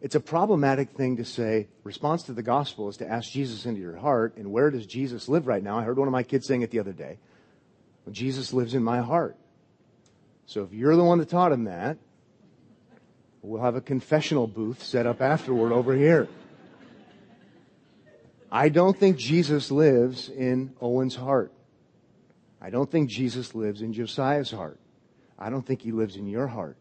it's 0.02 0.16
a 0.16 0.20
problematic 0.20 0.92
thing 0.92 1.18
to 1.18 1.26
say, 1.26 1.68
response 1.84 2.24
to 2.24 2.34
the 2.34 2.44
gospel 2.44 2.88
is 2.88 2.98
to 2.98 3.08
ask 3.08 3.32
Jesus 3.32 3.66
into 3.66 3.82
your 3.82 3.98
heart, 3.98 4.38
and 4.38 4.52
where 4.52 4.72
does 4.72 4.86
Jesus 4.86 5.28
live 5.28 5.46
right 5.46 5.62
now? 5.62 5.78
I 5.78 5.84
heard 5.84 5.98
one 5.98 6.08
of 6.08 6.14
my 6.14 6.24
kids 6.24 6.48
saying 6.48 6.62
it 6.62 6.72
the 6.72 6.80
other 6.80 6.94
day. 6.94 7.18
Jesus 8.12 8.54
lives 8.54 8.74
in 8.74 8.84
my 8.84 9.00
heart. 9.00 9.36
So 10.46 10.64
if 10.64 10.74
you're 10.74 10.96
the 10.96 11.04
one 11.04 11.20
that 11.20 11.30
taught 11.30 11.52
him 11.52 11.66
that, 11.66 11.98
we'll 13.42 13.62
have 13.62 13.76
a 13.76 13.82
confessional 13.82 14.48
booth 14.48 14.84
set 14.84 15.06
up 15.06 15.22
afterward 15.22 15.72
over 15.72 15.96
here. 15.96 16.28
I 18.52 18.70
don't 18.70 18.98
think 18.98 19.18
Jesus 19.18 19.70
lives 19.70 20.30
in 20.30 20.74
Owen's 20.82 21.16
heart. 21.16 21.54
I 22.60 22.72
don't 22.72 22.90
think 22.90 23.10
Jesus 23.10 23.54
lives 23.54 23.82
in 23.82 23.94
Josiah's 23.94 24.52
heart. 24.52 24.80
I 25.38 25.50
don't 25.50 25.66
think 25.66 25.82
he 25.82 25.92
lives 25.92 26.16
in 26.16 26.28
your 26.28 26.48
heart. 26.48 26.76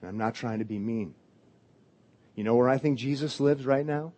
And 0.00 0.08
I'm 0.08 0.18
not 0.18 0.34
trying 0.34 0.58
to 0.58 0.64
be 0.64 0.78
mean. 0.78 1.14
You 2.34 2.44
know 2.44 2.54
where 2.54 2.68
I 2.68 2.78
think 2.78 2.98
Jesus 2.98 3.40
lives 3.40 3.66
right 3.66 3.84
now? 3.84 4.12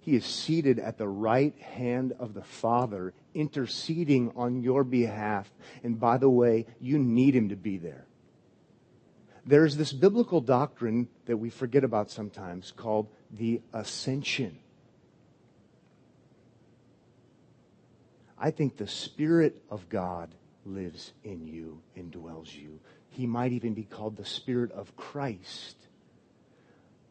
He 0.00 0.14
is 0.14 0.24
seated 0.24 0.78
at 0.78 0.96
the 0.96 1.08
right 1.08 1.56
hand 1.58 2.14
of 2.18 2.32
the 2.34 2.42
Father, 2.42 3.12
interceding 3.34 4.32
on 4.36 4.62
your 4.62 4.84
behalf. 4.84 5.50
And 5.82 5.98
by 6.00 6.18
the 6.18 6.30
way, 6.30 6.66
you 6.80 6.98
need 6.98 7.34
him 7.34 7.50
to 7.50 7.56
be 7.56 7.76
there. 7.78 8.06
there's 9.44 9.76
this 9.76 9.92
biblical 9.94 10.42
doctrine 10.42 11.08
that 11.24 11.38
we 11.38 11.48
forget 11.48 11.82
about 11.82 12.10
sometimes 12.10 12.70
called 12.70 13.08
the 13.30 13.62
ascension. 13.72 14.58
I 18.38 18.50
think 18.50 18.76
the 18.76 18.86
Spirit 18.86 19.62
of 19.70 19.88
God 19.88 20.34
lives 20.64 21.12
in 21.24 21.46
you, 21.46 21.80
indwells 21.96 22.54
you. 22.54 22.78
He 23.10 23.26
might 23.26 23.52
even 23.52 23.74
be 23.74 23.84
called 23.84 24.16
the 24.16 24.24
Spirit 24.24 24.70
of 24.72 24.96
Christ. 24.96 25.76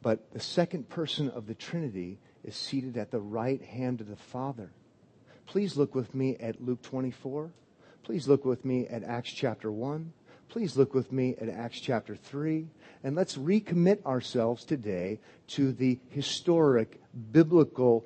But 0.02 0.32
the 0.32 0.40
second 0.40 0.90
person 0.90 1.30
of 1.30 1.48
the 1.48 1.56
Trinity 1.56 2.20
is 2.48 2.56
seated 2.56 2.98
at 2.98 3.12
the 3.12 3.20
right 3.20 3.62
hand 3.62 4.02
of 4.02 4.08
the 4.08 4.16
Father. 4.16 4.72
Please 5.46 5.78
look 5.78 5.94
with 5.94 6.16
me 6.16 6.38
at 6.40 6.64
Luke 6.64 6.82
24. 6.82 7.52
Please 8.04 8.28
look 8.28 8.46
with 8.46 8.64
me 8.64 8.88
at 8.88 9.04
Acts 9.04 9.32
chapter 9.32 9.72
1. 9.72 10.14
Please 10.50 10.78
look 10.78 10.94
with 10.94 11.12
me 11.12 11.36
at 11.40 11.50
Acts 11.50 11.80
chapter 11.80 12.16
3. 12.16 12.68
And 13.04 13.16
let's 13.16 13.38
recommit 13.38 14.04
ourselves 14.06 14.64
today 14.64 15.20
to 15.48 15.74
the 15.74 16.00
historic 16.10 17.02
biblical 17.32 18.06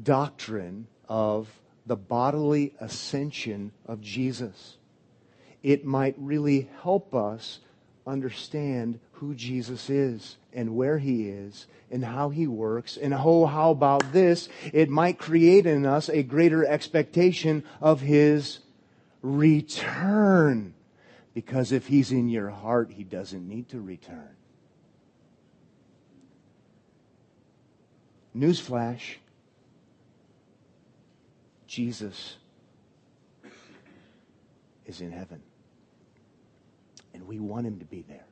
doctrine 0.00 0.86
of 1.08 1.48
the 1.86 1.96
bodily 1.96 2.74
ascension 2.80 3.72
of 3.86 4.00
Jesus. 4.00 4.76
It 5.62 5.84
might 5.84 6.14
really 6.18 6.68
help 6.82 7.14
us 7.14 7.60
understand 8.06 9.00
who 9.24 9.34
Jesus 9.34 9.88
is 9.88 10.36
and 10.52 10.76
where 10.76 10.98
he 10.98 11.28
is 11.28 11.66
and 11.90 12.04
how 12.04 12.28
he 12.28 12.46
works. 12.46 12.96
And 12.96 13.14
oh, 13.14 13.46
how 13.46 13.70
about 13.70 14.12
this? 14.12 14.48
It 14.72 14.90
might 14.90 15.18
create 15.18 15.66
in 15.66 15.86
us 15.86 16.08
a 16.08 16.22
greater 16.22 16.64
expectation 16.64 17.64
of 17.80 18.00
his 18.00 18.58
return. 19.22 20.74
Because 21.32 21.72
if 21.72 21.86
he's 21.86 22.12
in 22.12 22.28
your 22.28 22.50
heart, 22.50 22.92
he 22.92 23.02
doesn't 23.02 23.48
need 23.48 23.68
to 23.70 23.80
return. 23.80 24.36
Newsflash 28.36 29.16
Jesus 31.66 32.36
is 34.86 35.00
in 35.00 35.10
heaven. 35.10 35.42
And 37.14 37.26
we 37.26 37.38
want 37.38 37.66
him 37.66 37.78
to 37.78 37.84
be 37.84 38.04
there. 38.06 38.26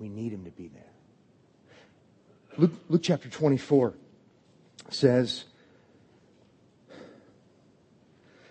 We 0.00 0.08
need 0.08 0.32
him 0.32 0.44
to 0.46 0.50
be 0.50 0.68
there. 0.68 0.82
Luke, 2.56 2.72
Luke 2.88 3.02
chapter 3.04 3.28
24 3.28 3.94
says, 4.88 5.44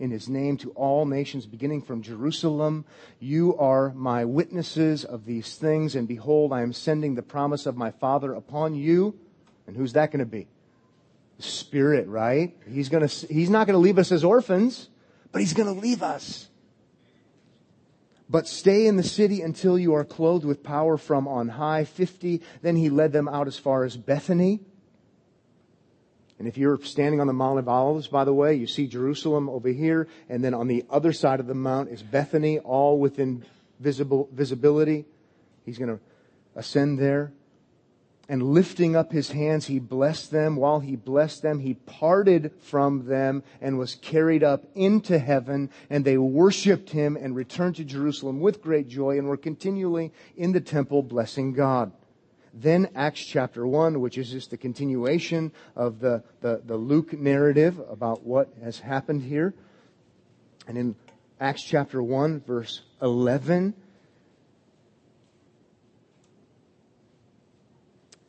in 0.00 0.10
his 0.10 0.28
name 0.28 0.56
to 0.56 0.70
all 0.70 1.04
nations, 1.04 1.46
beginning 1.46 1.82
from 1.82 2.02
Jerusalem. 2.02 2.86
You 3.20 3.56
are 3.58 3.92
my 3.94 4.24
witnesses 4.24 5.04
of 5.04 5.26
these 5.26 5.54
things, 5.56 5.94
and 5.94 6.08
behold, 6.08 6.52
I 6.52 6.62
am 6.62 6.72
sending 6.72 7.14
the 7.14 7.22
promise 7.22 7.66
of 7.66 7.76
my 7.76 7.90
Father 7.90 8.32
upon 8.32 8.74
you. 8.74 9.14
And 9.66 9.76
who's 9.76 9.92
that 9.92 10.10
going 10.10 10.20
to 10.20 10.26
be? 10.26 10.48
The 11.36 11.42
Spirit, 11.42 12.08
right? 12.08 12.56
He's 12.68 12.88
going 12.88 13.06
to, 13.06 13.26
he's 13.26 13.50
not 13.50 13.66
going 13.66 13.74
to 13.74 13.78
leave 13.78 13.98
us 13.98 14.10
as 14.10 14.24
orphans, 14.24 14.88
but 15.32 15.40
he's 15.40 15.54
going 15.54 15.72
to 15.72 15.80
leave 15.80 16.02
us. 16.02 16.48
But 18.28 18.48
stay 18.48 18.86
in 18.86 18.96
the 18.96 19.02
city 19.02 19.42
until 19.42 19.78
you 19.78 19.94
are 19.94 20.04
clothed 20.04 20.44
with 20.44 20.62
power 20.62 20.96
from 20.96 21.28
on 21.28 21.48
high. 21.48 21.84
50. 21.84 22.40
Then 22.62 22.76
he 22.76 22.88
led 22.88 23.12
them 23.12 23.28
out 23.28 23.48
as 23.48 23.58
far 23.58 23.84
as 23.84 23.96
Bethany 23.96 24.60
and 26.40 26.48
if 26.48 26.56
you're 26.56 26.82
standing 26.82 27.20
on 27.20 27.26
the 27.26 27.34
Mount 27.34 27.58
of 27.58 27.68
Olives, 27.68 28.08
by 28.08 28.24
the 28.24 28.32
way, 28.32 28.54
you 28.54 28.66
see 28.66 28.86
Jerusalem 28.86 29.50
over 29.50 29.68
here, 29.68 30.08
and 30.26 30.42
then 30.42 30.54
on 30.54 30.68
the 30.68 30.86
other 30.88 31.12
side 31.12 31.38
of 31.38 31.46
the 31.46 31.54
mount 31.54 31.90
is 31.90 32.02
Bethany, 32.02 32.58
all 32.60 32.98
within 32.98 33.44
visible, 33.78 34.26
visibility. 34.32 35.04
He's 35.66 35.76
going 35.76 35.98
to 35.98 36.00
ascend 36.56 36.98
there. 36.98 37.30
And 38.26 38.42
lifting 38.42 38.96
up 38.96 39.12
his 39.12 39.32
hands, 39.32 39.66
he 39.66 39.78
blessed 39.78 40.30
them. 40.30 40.56
While 40.56 40.80
he 40.80 40.96
blessed 40.96 41.42
them, 41.42 41.58
he 41.58 41.74
parted 41.74 42.52
from 42.62 43.04
them 43.04 43.42
and 43.60 43.76
was 43.76 43.96
carried 43.96 44.42
up 44.42 44.64
into 44.74 45.18
heaven. 45.18 45.68
And 45.90 46.06
they 46.06 46.16
worshiped 46.16 46.88
him 46.88 47.18
and 47.20 47.36
returned 47.36 47.76
to 47.76 47.84
Jerusalem 47.84 48.40
with 48.40 48.62
great 48.62 48.88
joy 48.88 49.18
and 49.18 49.28
were 49.28 49.36
continually 49.36 50.10
in 50.38 50.52
the 50.52 50.60
temple 50.60 51.02
blessing 51.02 51.52
God. 51.52 51.92
Then 52.52 52.88
Acts 52.94 53.24
chapter 53.24 53.66
1, 53.66 54.00
which 54.00 54.18
is 54.18 54.30
just 54.30 54.50
the 54.50 54.56
continuation 54.56 55.52
of 55.76 56.00
the, 56.00 56.24
the, 56.40 56.62
the 56.64 56.76
Luke 56.76 57.12
narrative 57.12 57.80
about 57.90 58.24
what 58.24 58.52
has 58.62 58.80
happened 58.80 59.22
here. 59.22 59.54
And 60.66 60.76
in 60.76 60.96
Acts 61.40 61.62
chapter 61.62 62.02
1, 62.02 62.40
verse 62.40 62.82
11, 63.00 63.74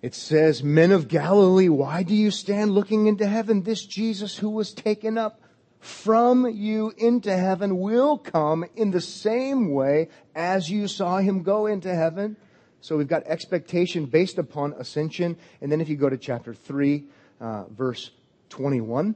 It 0.01 0.15
says, 0.15 0.63
Men 0.63 0.91
of 0.91 1.07
Galilee, 1.07 1.69
why 1.69 2.01
do 2.01 2.15
you 2.15 2.31
stand 2.31 2.71
looking 2.71 3.05
into 3.05 3.27
heaven? 3.27 3.61
This 3.61 3.85
Jesus 3.85 4.35
who 4.37 4.49
was 4.49 4.73
taken 4.73 5.17
up 5.17 5.39
from 5.79 6.47
you 6.49 6.91
into 6.97 7.35
heaven 7.35 7.77
will 7.77 8.17
come 8.17 8.65
in 8.75 8.91
the 8.91 9.01
same 9.01 9.71
way 9.71 10.09
as 10.33 10.69
you 10.69 10.87
saw 10.87 11.17
him 11.17 11.43
go 11.43 11.67
into 11.67 11.93
heaven. 11.93 12.35
So 12.81 12.97
we've 12.97 13.07
got 13.07 13.23
expectation 13.25 14.05
based 14.05 14.37
upon 14.37 14.73
ascension. 14.73 15.37
And 15.61 15.71
then 15.71 15.81
if 15.81 15.89
you 15.89 15.95
go 15.95 16.09
to 16.09 16.17
chapter 16.17 16.53
3, 16.53 17.05
uh, 17.39 17.63
verse 17.65 18.11
21. 18.49 19.15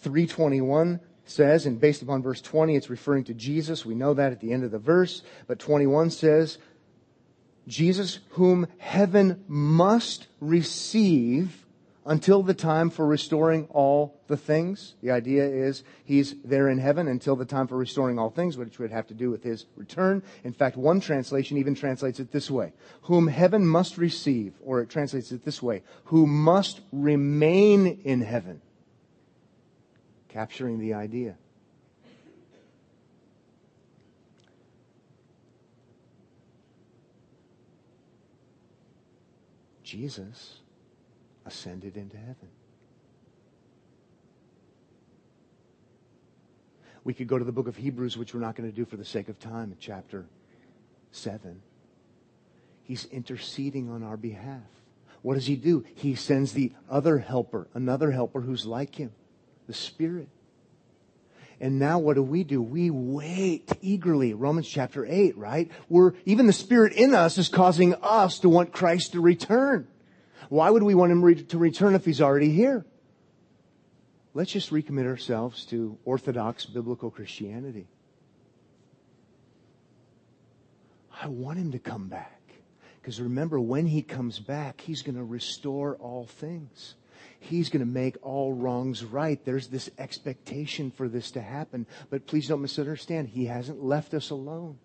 Three 0.00 0.26
twenty 0.26 0.60
one 0.60 1.00
says, 1.24 1.66
and 1.66 1.80
based 1.80 2.02
upon 2.02 2.22
verse 2.22 2.40
twenty, 2.40 2.76
it's 2.76 2.88
referring 2.88 3.24
to 3.24 3.34
Jesus. 3.34 3.84
We 3.84 3.94
know 3.94 4.14
that 4.14 4.32
at 4.32 4.40
the 4.40 4.52
end 4.52 4.64
of 4.64 4.70
the 4.70 4.78
verse. 4.78 5.22
But 5.46 5.58
twenty 5.58 5.86
one 5.86 6.10
says, 6.10 6.58
Jesus, 7.66 8.20
whom 8.30 8.66
heaven 8.78 9.44
must 9.48 10.28
receive 10.40 11.66
until 12.08 12.42
the 12.42 12.54
time 12.54 12.88
for 12.88 13.06
restoring 13.06 13.68
all 13.70 14.18
the 14.28 14.36
things. 14.36 14.94
The 15.02 15.10
idea 15.10 15.44
is 15.44 15.84
he's 16.04 16.34
there 16.42 16.70
in 16.70 16.78
heaven 16.78 17.06
until 17.06 17.36
the 17.36 17.44
time 17.44 17.68
for 17.68 17.76
restoring 17.76 18.18
all 18.18 18.30
things, 18.30 18.56
which 18.56 18.78
would 18.78 18.90
have 18.90 19.06
to 19.08 19.14
do 19.14 19.30
with 19.30 19.44
his 19.44 19.66
return. 19.76 20.22
In 20.42 20.54
fact, 20.54 20.78
one 20.78 21.00
translation 21.00 21.58
even 21.58 21.74
translates 21.74 22.18
it 22.18 22.32
this 22.32 22.50
way. 22.50 22.72
Whom 23.02 23.28
heaven 23.28 23.66
must 23.66 23.98
receive, 23.98 24.54
or 24.64 24.80
it 24.80 24.88
translates 24.88 25.32
it 25.32 25.44
this 25.44 25.62
way. 25.62 25.82
Who 26.04 26.26
must 26.26 26.80
remain 26.92 28.00
in 28.04 28.22
heaven. 28.22 28.62
Capturing 30.30 30.78
the 30.78 30.94
idea. 30.94 31.36
Jesus 39.82 40.60
ascended 41.48 41.96
into 41.96 42.16
heaven. 42.16 42.48
We 47.04 47.14
could 47.14 47.26
go 47.26 47.38
to 47.38 47.44
the 47.44 47.52
book 47.52 47.68
of 47.68 47.76
Hebrews, 47.76 48.18
which 48.18 48.34
we're 48.34 48.40
not 48.40 48.54
going 48.54 48.70
to 48.70 48.76
do 48.76 48.84
for 48.84 48.96
the 48.96 49.04
sake 49.04 49.30
of 49.30 49.40
time, 49.40 49.72
in 49.72 49.78
chapter 49.80 50.26
7. 51.10 51.62
He's 52.82 53.06
interceding 53.06 53.90
on 53.90 54.02
our 54.02 54.18
behalf. 54.18 54.60
What 55.22 55.34
does 55.34 55.46
he 55.46 55.56
do? 55.56 55.84
He 55.94 56.14
sends 56.14 56.52
the 56.52 56.72
other 56.88 57.18
helper, 57.18 57.66
another 57.72 58.10
helper 58.10 58.42
who's 58.42 58.66
like 58.66 58.94
him, 58.94 59.12
the 59.66 59.74
Spirit. 59.74 60.28
And 61.60 61.78
now 61.78 61.98
what 61.98 62.14
do 62.14 62.22
we 62.22 62.44
do? 62.44 62.60
We 62.60 62.90
wait 62.90 63.72
eagerly. 63.80 64.34
Romans 64.34 64.68
chapter 64.68 65.06
8, 65.06 65.36
right? 65.36 65.70
We're, 65.88 66.12
even 66.26 66.46
the 66.46 66.52
Spirit 66.52 66.92
in 66.92 67.14
us 67.14 67.38
is 67.38 67.48
causing 67.48 67.94
us 67.94 68.38
to 68.40 68.50
want 68.50 68.72
Christ 68.72 69.12
to 69.12 69.20
return. 69.20 69.88
Why 70.48 70.70
would 70.70 70.82
we 70.82 70.94
want 70.94 71.12
him 71.12 71.46
to 71.46 71.58
return 71.58 71.94
if 71.94 72.04
he's 72.04 72.20
already 72.20 72.50
here? 72.50 72.84
Let's 74.34 74.52
just 74.52 74.70
recommit 74.70 75.06
ourselves 75.06 75.64
to 75.66 75.98
Orthodox 76.04 76.64
biblical 76.64 77.10
Christianity. 77.10 77.88
I 81.20 81.28
want 81.28 81.58
him 81.58 81.72
to 81.72 81.78
come 81.78 82.08
back. 82.08 82.40
Because 83.00 83.20
remember, 83.20 83.58
when 83.58 83.86
he 83.86 84.02
comes 84.02 84.38
back, 84.38 84.80
he's 84.80 85.02
going 85.02 85.16
to 85.16 85.24
restore 85.24 85.96
all 85.96 86.26
things. 86.26 86.94
He's 87.40 87.68
going 87.68 87.80
to 87.80 87.90
make 87.90 88.16
all 88.22 88.52
wrongs 88.52 89.04
right. 89.04 89.42
There's 89.44 89.68
this 89.68 89.90
expectation 89.98 90.90
for 90.90 91.08
this 91.08 91.32
to 91.32 91.42
happen. 91.42 91.86
But 92.10 92.26
please 92.26 92.48
don't 92.48 92.62
misunderstand. 92.62 93.28
He 93.28 93.46
hasn't 93.46 93.82
left 93.82 94.14
us 94.14 94.30
alone. 94.30 94.78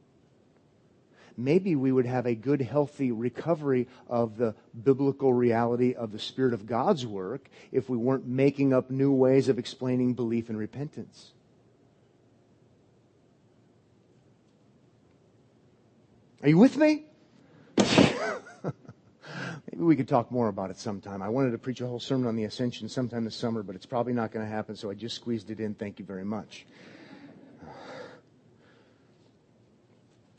Maybe 1.37 1.75
we 1.75 1.91
would 1.91 2.05
have 2.05 2.25
a 2.25 2.35
good, 2.35 2.61
healthy 2.61 3.11
recovery 3.11 3.87
of 4.07 4.37
the 4.37 4.55
biblical 4.83 5.33
reality 5.33 5.93
of 5.93 6.11
the 6.11 6.19
Spirit 6.19 6.53
of 6.53 6.65
God's 6.65 7.05
work 7.05 7.49
if 7.71 7.89
we 7.89 7.97
weren't 7.97 8.27
making 8.27 8.73
up 8.73 8.89
new 8.89 9.11
ways 9.11 9.49
of 9.49 9.59
explaining 9.59 10.13
belief 10.13 10.49
and 10.49 10.57
repentance. 10.57 11.31
Are 16.41 16.49
you 16.49 16.57
with 16.57 16.75
me? 16.75 17.05
Maybe 17.77 17.87
we 19.77 19.95
could 19.95 20.09
talk 20.09 20.29
more 20.29 20.49
about 20.49 20.71
it 20.71 20.77
sometime. 20.77 21.21
I 21.21 21.29
wanted 21.29 21.51
to 21.51 21.57
preach 21.57 21.79
a 21.79 21.87
whole 21.87 22.01
sermon 22.01 22.27
on 22.27 22.35
the 22.35 22.43
ascension 22.43 22.89
sometime 22.89 23.23
this 23.23 23.35
summer, 23.35 23.63
but 23.63 23.75
it's 23.75 23.85
probably 23.85 24.11
not 24.11 24.31
going 24.31 24.45
to 24.45 24.51
happen, 24.51 24.75
so 24.75 24.89
I 24.89 24.93
just 24.93 25.15
squeezed 25.15 25.51
it 25.51 25.61
in. 25.61 25.73
Thank 25.73 25.99
you 25.99 26.05
very 26.05 26.25
much. 26.25 26.65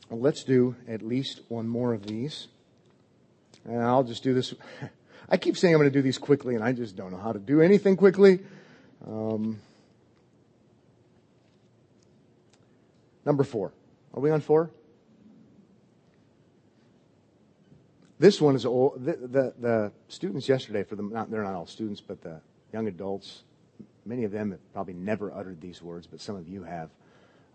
Well, 0.09 0.19
let's 0.19 0.43
do 0.43 0.75
at 0.87 1.01
least 1.01 1.41
one 1.47 1.67
more 1.67 1.93
of 1.93 2.05
these. 2.05 2.47
And 3.65 3.81
I'll 3.81 4.03
just 4.03 4.23
do 4.23 4.33
this. 4.33 4.53
I 5.29 5.37
keep 5.37 5.57
saying 5.57 5.73
I'm 5.73 5.79
going 5.79 5.91
to 5.91 5.97
do 5.97 6.03
these 6.03 6.19
quickly, 6.19 6.55
and 6.55 6.63
I 6.63 6.71
just 6.71 6.95
don't 6.95 7.11
know 7.11 7.17
how 7.17 7.31
to 7.31 7.39
do 7.39 7.61
anything 7.61 7.97
quickly. 7.97 8.39
Um, 9.07 9.59
number 13.25 13.43
four. 13.43 13.71
Are 14.13 14.19
we 14.21 14.29
on 14.29 14.41
four? 14.41 14.69
This 18.19 18.39
one 18.39 18.55
is 18.55 18.65
old. 18.65 19.03
The, 19.03 19.13
the, 19.13 19.53
the 19.59 19.91
students 20.07 20.47
yesterday, 20.47 20.83
for 20.83 20.95
them, 20.95 21.11
not, 21.11 21.29
they're 21.29 21.43
not 21.43 21.53
all 21.53 21.67
students, 21.67 21.99
but 21.99 22.21
the 22.21 22.39
young 22.71 22.87
adults, 22.87 23.43
many 24.05 24.23
of 24.23 24.31
them 24.31 24.51
have 24.51 24.73
probably 24.73 24.93
never 24.93 25.33
uttered 25.33 25.59
these 25.59 25.81
words, 25.81 26.07
but 26.07 26.21
some 26.21 26.35
of 26.35 26.47
you 26.47 26.63
have, 26.63 26.89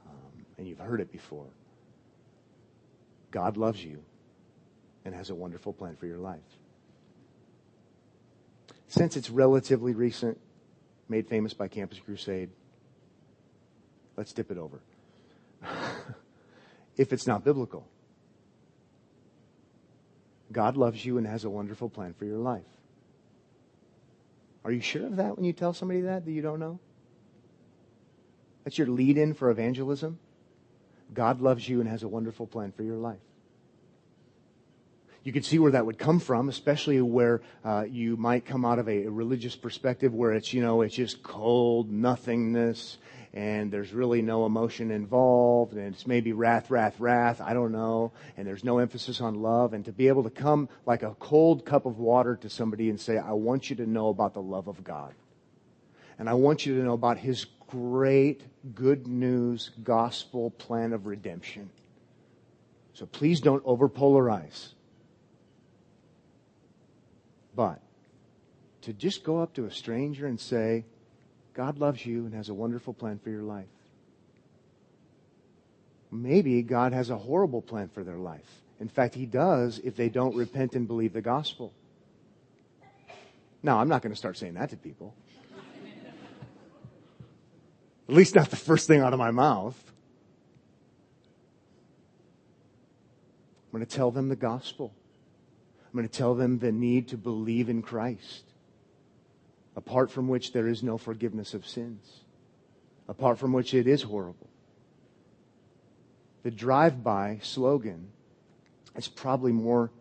um, 0.06 0.44
and 0.58 0.68
you've 0.68 0.78
heard 0.78 1.00
it 1.00 1.10
before. 1.10 1.46
God 3.30 3.56
loves 3.56 3.82
you 3.84 4.02
and 5.04 5.14
has 5.14 5.30
a 5.30 5.34
wonderful 5.34 5.72
plan 5.72 5.96
for 5.96 6.06
your 6.06 6.18
life. 6.18 6.40
Since 8.88 9.16
it's 9.16 9.30
relatively 9.30 9.94
recent, 9.94 10.38
made 11.08 11.28
famous 11.28 11.54
by 11.54 11.68
Campus 11.68 12.00
Crusade, 12.04 12.50
let's 14.16 14.32
dip 14.32 14.50
it 14.50 14.58
over. 14.58 14.80
if 16.96 17.12
it's 17.12 17.26
not 17.26 17.44
biblical, 17.44 17.86
God 20.52 20.76
loves 20.76 21.04
you 21.04 21.18
and 21.18 21.26
has 21.26 21.44
a 21.44 21.50
wonderful 21.50 21.88
plan 21.88 22.14
for 22.14 22.24
your 22.24 22.38
life. 22.38 22.64
Are 24.64 24.72
you 24.72 24.80
sure 24.80 25.06
of 25.06 25.16
that 25.16 25.36
when 25.36 25.44
you 25.44 25.52
tell 25.52 25.72
somebody 25.72 26.02
that 26.02 26.24
that 26.24 26.30
you 26.30 26.42
don't 26.42 26.58
know? 26.58 26.78
That's 28.64 28.76
your 28.76 28.88
lead 28.88 29.16
in 29.16 29.34
for 29.34 29.50
evangelism? 29.50 30.18
God 31.14 31.40
loves 31.40 31.68
you 31.68 31.80
and 31.80 31.88
has 31.88 32.02
a 32.02 32.08
wonderful 32.08 32.46
plan 32.46 32.72
for 32.72 32.82
your 32.82 32.96
life. 32.96 33.20
You 35.22 35.32
can 35.32 35.42
see 35.42 35.58
where 35.58 35.72
that 35.72 35.84
would 35.84 35.98
come 35.98 36.18
from, 36.18 36.48
especially 36.48 37.00
where 37.00 37.42
uh, 37.62 37.84
you 37.88 38.16
might 38.16 38.46
come 38.46 38.64
out 38.64 38.78
of 38.78 38.88
a, 38.88 39.04
a 39.04 39.10
religious 39.10 39.54
perspective 39.54 40.14
where 40.14 40.32
it's, 40.32 40.54
you 40.54 40.62
know, 40.62 40.80
it's 40.80 40.94
just 40.94 41.22
cold 41.22 41.90
nothingness 41.90 42.96
and 43.32 43.70
there's 43.70 43.92
really 43.92 44.22
no 44.22 44.44
emotion 44.44 44.90
involved, 44.90 45.74
and 45.74 45.94
it's 45.94 46.06
maybe 46.06 46.32
wrath, 46.32 46.70
wrath, 46.70 46.98
wrath, 46.98 47.40
I 47.40 47.54
don't 47.54 47.70
know, 47.70 48.12
and 48.36 48.46
there's 48.46 48.64
no 48.64 48.78
emphasis 48.78 49.20
on 49.20 49.36
love, 49.36 49.72
and 49.72 49.84
to 49.84 49.92
be 49.92 50.08
able 50.08 50.24
to 50.24 50.30
come 50.30 50.68
like 50.84 51.04
a 51.04 51.14
cold 51.20 51.64
cup 51.64 51.86
of 51.86 51.98
water 51.98 52.36
to 52.36 52.50
somebody 52.50 52.90
and 52.90 53.00
say, 53.00 53.18
I 53.18 53.32
want 53.32 53.70
you 53.70 53.76
to 53.76 53.86
know 53.86 54.08
about 54.08 54.34
the 54.34 54.42
love 54.42 54.66
of 54.66 54.82
God. 54.82 55.14
And 56.18 56.28
I 56.28 56.34
want 56.34 56.66
you 56.66 56.76
to 56.76 56.82
know 56.82 56.92
about 56.92 57.18
His 57.18 57.46
great 57.70 58.42
good 58.74 59.06
news 59.06 59.70
gospel 59.82 60.50
plan 60.50 60.92
of 60.92 61.06
redemption. 61.06 61.70
So 62.94 63.06
please 63.06 63.40
don't 63.40 63.64
overpolarize. 63.64 64.68
But 67.54 67.80
to 68.82 68.92
just 68.92 69.24
go 69.24 69.40
up 69.40 69.54
to 69.54 69.66
a 69.66 69.70
stranger 69.70 70.26
and 70.26 70.40
say, 70.40 70.84
God 71.54 71.78
loves 71.78 72.04
you 72.04 72.24
and 72.24 72.34
has 72.34 72.48
a 72.48 72.54
wonderful 72.54 72.94
plan 72.94 73.18
for 73.18 73.30
your 73.30 73.42
life. 73.42 73.66
Maybe 76.10 76.62
God 76.62 76.92
has 76.92 77.10
a 77.10 77.16
horrible 77.16 77.62
plan 77.62 77.88
for 77.88 78.02
their 78.02 78.16
life. 78.16 78.62
In 78.80 78.88
fact, 78.88 79.14
He 79.14 79.26
does 79.26 79.78
if 79.78 79.96
they 79.96 80.08
don't 80.08 80.34
repent 80.34 80.74
and 80.74 80.88
believe 80.88 81.12
the 81.12 81.20
gospel. 81.20 81.72
Now, 83.62 83.78
I'm 83.78 83.88
not 83.88 84.02
going 84.02 84.12
to 84.12 84.18
start 84.18 84.38
saying 84.38 84.54
that 84.54 84.70
to 84.70 84.76
people. 84.76 85.14
At 88.10 88.16
least 88.16 88.34
not 88.34 88.50
the 88.50 88.56
first 88.56 88.88
thing 88.88 89.02
out 89.02 89.12
of 89.12 89.20
my 89.20 89.30
mouth. 89.30 89.80
I'm 93.66 93.78
going 93.78 93.86
to 93.86 93.96
tell 93.96 94.10
them 94.10 94.28
the 94.28 94.34
gospel. 94.34 94.92
I'm 95.86 95.92
going 95.96 96.08
to 96.08 96.12
tell 96.12 96.34
them 96.34 96.58
the 96.58 96.72
need 96.72 97.06
to 97.10 97.16
believe 97.16 97.68
in 97.68 97.82
Christ 97.82 98.42
apart 99.76 100.10
from 100.10 100.26
which 100.26 100.52
there 100.52 100.66
is 100.66 100.82
no 100.82 100.98
forgiveness 100.98 101.54
of 101.54 101.64
sins, 101.64 102.24
apart 103.08 103.38
from 103.38 103.52
which 103.52 103.74
it 103.74 103.86
is 103.86 104.02
horrible. 104.02 104.50
The 106.42 106.50
drive 106.50 107.04
by 107.04 107.38
slogan 107.42 108.08
is 108.96 109.06
probably 109.06 109.52
more 109.52 109.92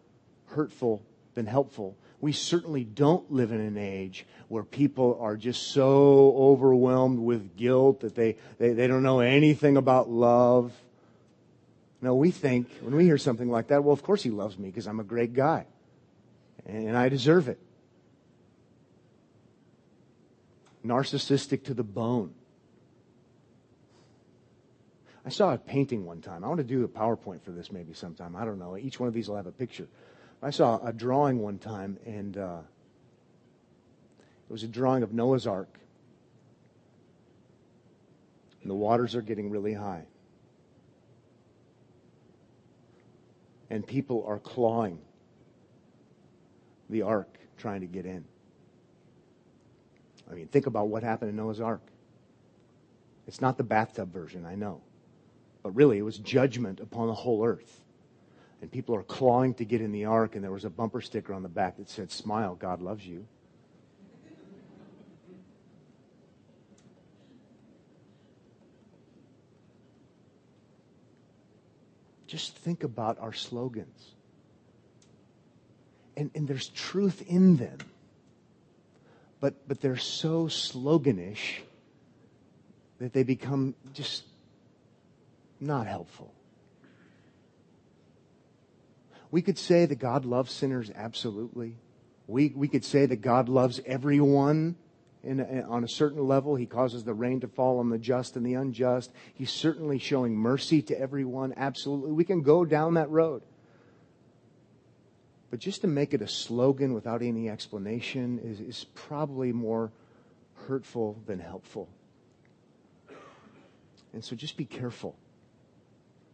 hurtful 0.48 1.04
than 1.36 1.46
helpful. 1.46 1.96
We 2.22 2.34
certainly 2.34 2.84
don't 2.84 3.32
live 3.32 3.52
in 3.52 3.62
an 3.62 3.78
age 3.78 4.26
where 4.50 4.64
people 4.64 5.18
are 5.22 5.38
just 5.38 5.72
so 5.72 6.36
overwhelmed 6.36 7.20
with 7.20 7.56
guilt 7.56 8.02
that 8.02 8.16
they, 8.16 8.36
they, 8.58 8.74
they 8.74 8.88
don't 8.88 9.04
know 9.04 9.22
anything 9.22 9.78
about 9.78 10.10
love. 10.10 10.74
No, 12.02 12.16
we 12.16 12.32
think 12.32 12.70
when 12.82 12.96
we 12.96 13.06
hear 13.06 13.18
something 13.18 13.50
like 13.50 13.68
that, 13.68 13.84
well, 13.84 13.94
of 13.94 14.04
course 14.04 14.22
he 14.22 14.30
loves 14.30 14.58
me 14.58 14.70
because 14.70 14.88
I'm 14.88 15.00
a 15.00 15.06
great 15.06 15.34
guy 15.34 15.66
and 16.66 16.98
I 16.98 17.10
deserve 17.10 17.48
it. 17.48 17.60
narcissistic 20.86 21.64
to 21.66 21.74
the 21.74 21.84
bone. 21.84 22.34
I 25.26 25.30
saw 25.30 25.54
a 25.54 25.58
painting 25.58 26.06
one 26.06 26.22
time. 26.22 26.44
I 26.44 26.48
want 26.48 26.60
to 26.60 26.64
do 26.64 26.84
a 26.84 26.88
PowerPoint 26.88 27.44
for 27.44 27.52
this 27.52 27.72
maybe 27.72 27.94
sometime. 27.94 28.36
I 28.36 28.46
don't 28.46 28.58
know. 28.58 28.78
Each 28.78 29.00
one 29.00 29.08
of 29.08 29.14
these 29.14 29.28
will 29.28 29.36
have 29.36 29.48
a 29.48 29.52
picture. 29.52 29.88
I 30.42 30.52
saw 30.52 30.80
a 30.86 30.94
drawing 30.94 31.40
one 31.40 31.58
time, 31.58 31.98
and 32.06 32.38
uh, 32.38 32.60
it 34.50 34.52
was 34.52 34.64
a 34.64 34.68
drawing 34.68 35.04
of 35.04 35.14
Noah's 35.14 35.46
Ark. 35.46 35.80
And 38.62 38.72
the 38.72 38.76
waters 38.76 39.16
are 39.16 39.22
getting 39.22 39.50
really 39.50 39.74
high. 39.74 40.06
And 43.70 43.86
people 43.86 44.24
are 44.28 44.40
clawing 44.40 45.00
the 46.90 47.04
ark 47.04 47.38
trying 47.58 47.82
to 47.82 47.88
get 47.88 48.06
in. 48.06 48.26
I 50.30 50.34
mean, 50.34 50.48
think 50.48 50.66
about 50.66 50.88
what 50.88 51.04
happened 51.04 51.30
in 51.30 51.36
Noah's 51.36 51.62
Ark. 51.62 51.82
It's 53.28 53.42
not 53.42 53.58
the 53.58 53.64
bathtub 53.64 54.12
version, 54.12 54.46
I 54.46 54.56
know. 54.56 54.82
But 55.62 55.76
really, 55.76 55.98
it 55.98 56.04
was 56.04 56.18
judgment 56.18 56.80
upon 56.80 57.08
the 57.08 57.14
whole 57.14 57.46
earth. 57.46 57.82
And 58.62 58.72
people 58.72 58.96
are 58.96 59.04
clawing 59.04 59.54
to 59.56 59.66
get 59.66 59.82
in 59.82 59.92
the 59.92 60.06
ark, 60.06 60.36
and 60.36 60.44
there 60.44 60.52
was 60.52 60.66
a 60.66 60.70
bumper 60.70 61.02
sticker 61.02 61.34
on 61.34 61.44
the 61.44 61.50
back 61.50 61.78
that 61.78 61.90
said, 61.90 62.12
Smile, 62.12 62.56
God 62.56 62.82
loves 62.82 63.06
you. 63.06 63.26
Just 72.28 72.56
think 72.58 72.84
about 72.84 73.18
our 73.20 73.34
slogans. 73.34 74.14
And, 76.18 76.30
and 76.36 76.48
there's 76.48 76.68
truth 76.70 77.24
in 77.28 77.56
them 77.56 77.78
but, 79.40 79.68
but 79.68 79.82
they're 79.82 79.98
so 79.98 80.48
sloganish 80.48 81.60
that 83.00 83.14
they 83.14 83.24
become 83.24 83.76
just 83.94 84.24
not 85.60 85.88
helpful. 85.88 86.34
We 89.32 89.42
could 89.42 89.58
say 89.58 89.86
that 89.86 90.00
God 90.00 90.26
loves 90.26 90.52
sinners, 90.52 90.92
absolutely. 90.96 91.76
We, 92.28 92.54
we 92.56 92.68
could 92.68 92.86
say 92.86 93.06
that 93.06 93.18
God 93.18 93.50
loves 93.50 93.80
everyone 93.86 94.76
in, 95.24 95.40
in, 95.40 95.64
on 95.64 95.84
a 95.84 95.88
certain 95.88 96.28
level. 96.28 96.56
He 96.56 96.66
causes 96.66 97.04
the 97.04 97.14
rain 97.14 97.40
to 97.42 97.48
fall 97.48 97.80
on 97.80 97.90
the 97.90 97.98
just 97.98 98.36
and 98.36 98.46
the 98.46 98.56
unjust. 98.56 99.12
He's 99.34 99.52
certainly 99.52 100.00
showing 100.00 100.36
mercy 100.36 100.82
to 100.84 101.00
everyone, 101.00 101.54
absolutely. 101.58 102.12
We 102.12 102.24
can 102.24 102.42
go 102.42 102.66
down 102.66 102.96
that 102.96 103.10
road. 103.10 103.44
But 105.52 105.60
just 105.60 105.82
to 105.82 105.88
make 105.88 106.14
it 106.14 106.22
a 106.22 106.28
slogan 106.28 106.94
without 106.94 107.22
any 107.22 107.50
explanation 107.50 108.40
is, 108.44 108.60
is 108.60 108.86
probably 108.94 109.52
more 109.52 109.92
hurtful 110.68 111.20
than 111.26 111.40
helpful. 111.40 111.90
And 114.14 114.24
so 114.24 114.36
just 114.36 114.58
be 114.58 114.66
careful. 114.66 115.16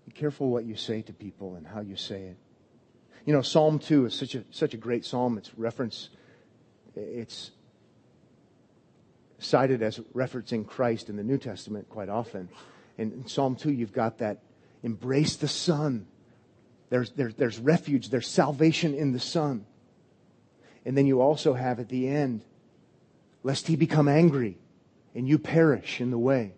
Be 0.05 0.11
careful 0.11 0.49
what 0.49 0.65
you 0.65 0.75
say 0.75 1.01
to 1.03 1.13
people 1.13 1.55
and 1.55 1.65
how 1.65 1.81
you 1.81 1.95
say 1.95 2.23
it. 2.23 2.37
You 3.25 3.33
know, 3.33 3.41
Psalm 3.41 3.79
2 3.79 4.05
is 4.05 4.13
such 4.13 4.35
a, 4.35 4.43
such 4.51 4.73
a 4.73 4.77
great 4.77 5.03
psalm. 5.03 5.37
It's 5.37 5.51
reference, 5.57 6.09
it's 6.95 7.51
cited 9.39 9.81
as 9.81 9.99
referencing 10.15 10.67
Christ 10.67 11.09
in 11.09 11.15
the 11.15 11.23
New 11.23 11.39
Testament 11.39 11.89
quite 11.89 12.09
often. 12.09 12.49
And 12.97 13.11
in 13.11 13.27
Psalm 13.27 13.55
2, 13.55 13.71
you've 13.71 13.93
got 13.93 14.19
that 14.19 14.39
embrace 14.83 15.35
the 15.35 15.47
Son 15.47 16.05
There's, 16.89 17.11
there, 17.11 17.31
there's 17.31 17.59
refuge. 17.59 18.09
There's 18.09 18.27
salvation 18.27 18.93
in 18.93 19.11
the 19.11 19.19
Son. 19.19 19.65
And 20.85 20.95
then 20.95 21.07
you 21.07 21.19
also 21.19 21.53
have 21.53 21.79
at 21.79 21.89
the 21.89 22.07
end, 22.07 22.43
lest 23.43 23.67
he 23.67 23.75
become 23.75 24.07
angry 24.07 24.57
and 25.15 25.27
you 25.27 25.39
perish 25.39 25.99
in 25.99 26.11
the 26.11 26.17
way. 26.17 26.53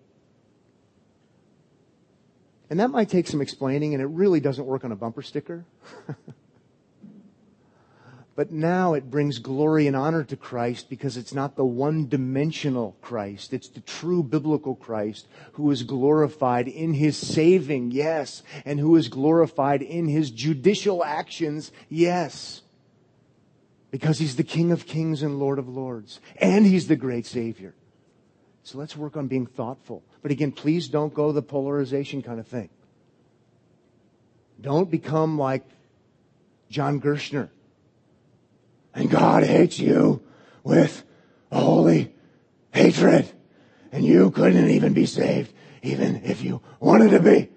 And 2.69 2.81
that 2.81 2.89
might 2.89 3.07
take 3.07 3.27
some 3.27 3.41
explaining, 3.41 3.93
and 3.93 4.03
it 4.03 4.07
really 4.07 4.41
doesn't 4.41 4.65
work 4.65 4.83
on 4.83 4.91
a 4.91 4.95
bumper 4.97 5.21
sticker. 5.21 5.63
but 8.37 8.51
now 8.51 8.93
it 8.93 9.09
brings 9.09 9.39
glory 9.39 9.87
and 9.87 9.95
honor 9.95 10.23
to 10.23 10.37
Christ 10.37 10.91
because 10.91 11.17
it's 11.17 11.33
not 11.33 11.55
the 11.55 11.65
one 11.65 12.07
dimensional 12.07 12.95
Christ. 13.01 13.51
It's 13.51 13.67
the 13.67 13.81
true 13.81 14.21
biblical 14.21 14.75
Christ 14.75 15.25
who 15.53 15.71
is 15.71 15.81
glorified 15.81 16.67
in 16.67 16.93
his 16.93 17.17
saving, 17.17 17.89
yes, 17.89 18.43
and 18.63 18.79
who 18.79 18.95
is 18.95 19.07
glorified 19.07 19.81
in 19.81 20.07
his 20.07 20.29
judicial 20.29 21.03
actions, 21.03 21.71
yes. 21.89 22.61
Because 23.89 24.19
he's 24.19 24.35
the 24.35 24.43
King 24.43 24.71
of 24.71 24.85
kings 24.85 25.23
and 25.23 25.39
Lord 25.39 25.57
of 25.57 25.67
lords, 25.67 26.19
and 26.39 26.63
he's 26.63 26.87
the 26.87 26.95
great 26.95 27.25
Savior. 27.25 27.73
So 28.61 28.77
let's 28.77 28.95
work 28.95 29.17
on 29.17 29.25
being 29.25 29.47
thoughtful. 29.47 30.03
But 30.21 30.29
again, 30.29 30.51
please 30.51 30.87
don't 30.89 31.11
go 31.11 31.31
the 31.31 31.41
polarization 31.41 32.21
kind 32.21 32.39
of 32.39 32.45
thing. 32.45 32.69
Don't 34.61 34.91
become 34.91 35.39
like 35.39 35.63
John 36.69 37.01
Gerstner. 37.01 37.49
And 38.97 39.11
God 39.11 39.43
hates 39.43 39.77
you 39.77 40.23
with 40.63 41.03
a 41.51 41.59
holy 41.59 42.15
hatred. 42.71 43.31
And 43.91 44.03
you 44.03 44.31
couldn't 44.31 44.71
even 44.71 44.93
be 44.93 45.05
saved, 45.05 45.53
even 45.83 46.23
if 46.23 46.41
you 46.43 46.63
wanted 46.79 47.11
to 47.11 47.19
be. 47.19 47.49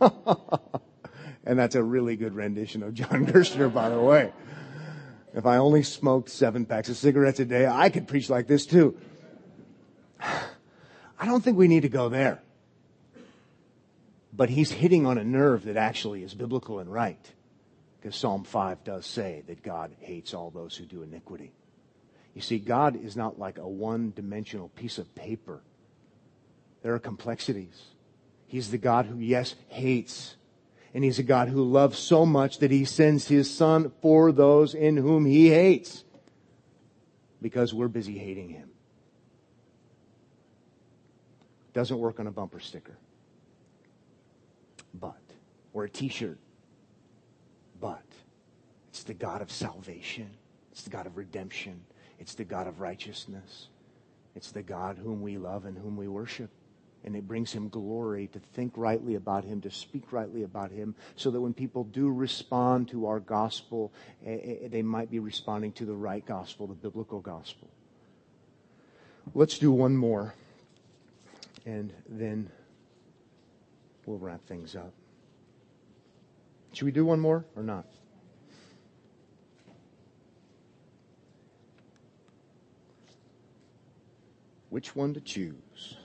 and 1.44 1.56
that's 1.56 1.76
a 1.76 1.82
really 1.82 2.16
good 2.16 2.34
rendition 2.34 2.82
of 2.82 2.92
John 2.92 3.24
Gerstner, 3.32 3.72
by 3.72 3.88
the 3.88 4.00
way. 4.00 4.32
If 5.32 5.46
I 5.46 5.58
only 5.58 5.84
smoked 5.84 6.28
seven 6.28 6.66
packs 6.66 6.88
of 6.88 6.96
cigarettes 6.96 7.38
a 7.38 7.44
day, 7.44 7.64
I 7.64 7.88
could 7.88 8.08
preach 8.08 8.28
like 8.28 8.48
this 8.48 8.66
too. 8.66 8.98
I 10.20 11.24
don't 11.24 11.44
think 11.44 11.56
we 11.56 11.68
need 11.68 11.82
to 11.82 11.88
go 11.88 12.08
there. 12.08 12.42
But 14.32 14.50
he's 14.50 14.72
hitting 14.72 15.06
on 15.06 15.18
a 15.18 15.24
nerve 15.24 15.66
that 15.66 15.76
actually 15.76 16.24
is 16.24 16.34
biblical 16.34 16.80
and 16.80 16.92
right. 16.92 17.32
Because 18.08 18.20
Psalm 18.20 18.44
5 18.44 18.84
does 18.84 19.04
say 19.04 19.42
that 19.48 19.62
God 19.62 19.94
hates 19.98 20.32
all 20.32 20.48
those 20.50 20.74
who 20.74 20.86
do 20.86 21.02
iniquity. 21.02 21.52
You 22.32 22.40
see, 22.40 22.58
God 22.58 22.96
is 22.96 23.18
not 23.18 23.38
like 23.38 23.58
a 23.58 23.68
one 23.68 24.14
dimensional 24.16 24.70
piece 24.70 24.96
of 24.96 25.14
paper. 25.14 25.60
There 26.80 26.94
are 26.94 26.98
complexities. 26.98 27.78
He's 28.46 28.70
the 28.70 28.78
God 28.78 29.04
who, 29.04 29.18
yes, 29.18 29.56
hates. 29.68 30.36
And 30.94 31.04
he's 31.04 31.18
a 31.18 31.22
God 31.22 31.50
who 31.50 31.62
loves 31.62 31.98
so 31.98 32.24
much 32.24 32.60
that 32.60 32.70
he 32.70 32.86
sends 32.86 33.28
his 33.28 33.54
son 33.54 33.92
for 34.00 34.32
those 34.32 34.72
in 34.72 34.96
whom 34.96 35.26
he 35.26 35.50
hates. 35.50 36.02
Because 37.42 37.74
we're 37.74 37.88
busy 37.88 38.16
hating 38.16 38.48
him. 38.48 38.70
Doesn't 41.74 41.98
work 41.98 42.18
on 42.20 42.26
a 42.26 42.32
bumper 42.32 42.60
sticker. 42.60 42.96
But, 44.94 45.20
or 45.74 45.84
a 45.84 45.90
t 45.90 46.08
shirt. 46.08 46.38
But, 47.80 48.04
it's 48.88 49.02
the 49.02 49.14
God 49.14 49.42
of 49.42 49.50
salvation. 49.50 50.30
It's 50.72 50.82
the 50.82 50.90
God 50.90 51.06
of 51.06 51.16
redemption. 51.16 51.80
It's 52.18 52.34
the 52.34 52.44
God 52.44 52.66
of 52.66 52.80
righteousness. 52.80 53.68
It's 54.34 54.50
the 54.50 54.62
God 54.62 54.98
whom 54.98 55.22
we 55.22 55.38
love 55.38 55.64
and 55.64 55.76
whom 55.76 55.96
we 55.96 56.08
worship. 56.08 56.50
And 57.04 57.14
it 57.14 57.28
brings 57.28 57.52
him 57.52 57.68
glory 57.68 58.26
to 58.28 58.40
think 58.54 58.72
rightly 58.76 59.14
about 59.14 59.44
him, 59.44 59.60
to 59.60 59.70
speak 59.70 60.12
rightly 60.12 60.42
about 60.42 60.70
him, 60.70 60.94
so 61.16 61.30
that 61.30 61.40
when 61.40 61.54
people 61.54 61.84
do 61.84 62.10
respond 62.10 62.88
to 62.88 63.06
our 63.06 63.20
gospel, 63.20 63.92
eh, 64.26 64.30
eh, 64.30 64.54
eh, 64.62 64.68
they 64.68 64.82
might 64.82 65.10
be 65.10 65.20
responding 65.20 65.72
to 65.72 65.84
the 65.84 65.94
right 65.94 66.26
gospel, 66.26 66.66
the 66.66 66.74
biblical 66.74 67.20
gospel. 67.20 67.68
Let's 69.34 69.58
do 69.58 69.70
one 69.70 69.96
more 69.96 70.34
and 71.68 71.92
then 72.08 72.50
we'll 74.06 74.18
wrap 74.18 74.44
things 74.46 74.74
up. 74.74 74.92
Should 76.72 76.84
we 76.84 76.92
do 76.92 77.04
one 77.04 77.20
more 77.20 77.44
or 77.56 77.62
not? 77.62 77.86
Which 84.70 84.94
one 84.94 85.14
to 85.14 85.20
choose? 85.20 85.96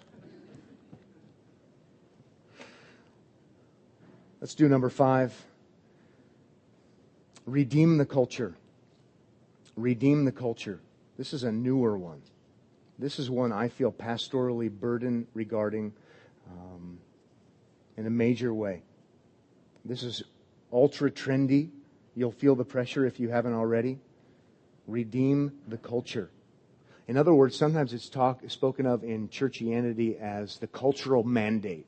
Let's 4.40 4.56
do 4.56 4.68
number 4.68 4.90
five. 4.90 5.34
Redeem 7.46 7.98
the 7.98 8.06
culture. 8.06 8.56
Redeem 9.76 10.26
the 10.26 10.32
culture. 10.32 10.80
This 11.18 11.34
is 11.34 11.44
a 11.44 11.52
newer 11.52 11.98
one. 11.98 12.22
This 13.00 13.20
is 13.20 13.30
one 13.30 13.52
I 13.52 13.68
feel 13.68 13.92
pastorally 13.92 14.70
burdened 14.70 15.28
regarding 15.34 15.94
um, 16.50 17.00
in 17.98 18.06
a 18.06 18.10
major 18.10 18.54
way. 18.54 18.82
This 19.86 20.04
is 20.04 20.24
ultra 20.74 21.12
trendy. 21.12 21.70
You'll 22.16 22.32
feel 22.32 22.56
the 22.56 22.66
pressure 22.66 23.06
if 23.06 23.20
you 23.20 23.30
haven't 23.30 23.54
already. 23.54 24.00
Redeem 24.88 25.54
the 25.68 25.78
culture. 25.78 26.30
In 27.08 27.18
other 27.18 27.34
words, 27.34 27.56
sometimes 27.56 27.94
it's 27.94 28.10
talk, 28.10 28.42
spoken 28.48 28.86
of 28.86 29.04
in 29.04 29.30
churchianity 29.30 30.20
as 30.20 30.58
the 30.58 30.68
cultural 30.68 31.24
mandate. 31.24 31.86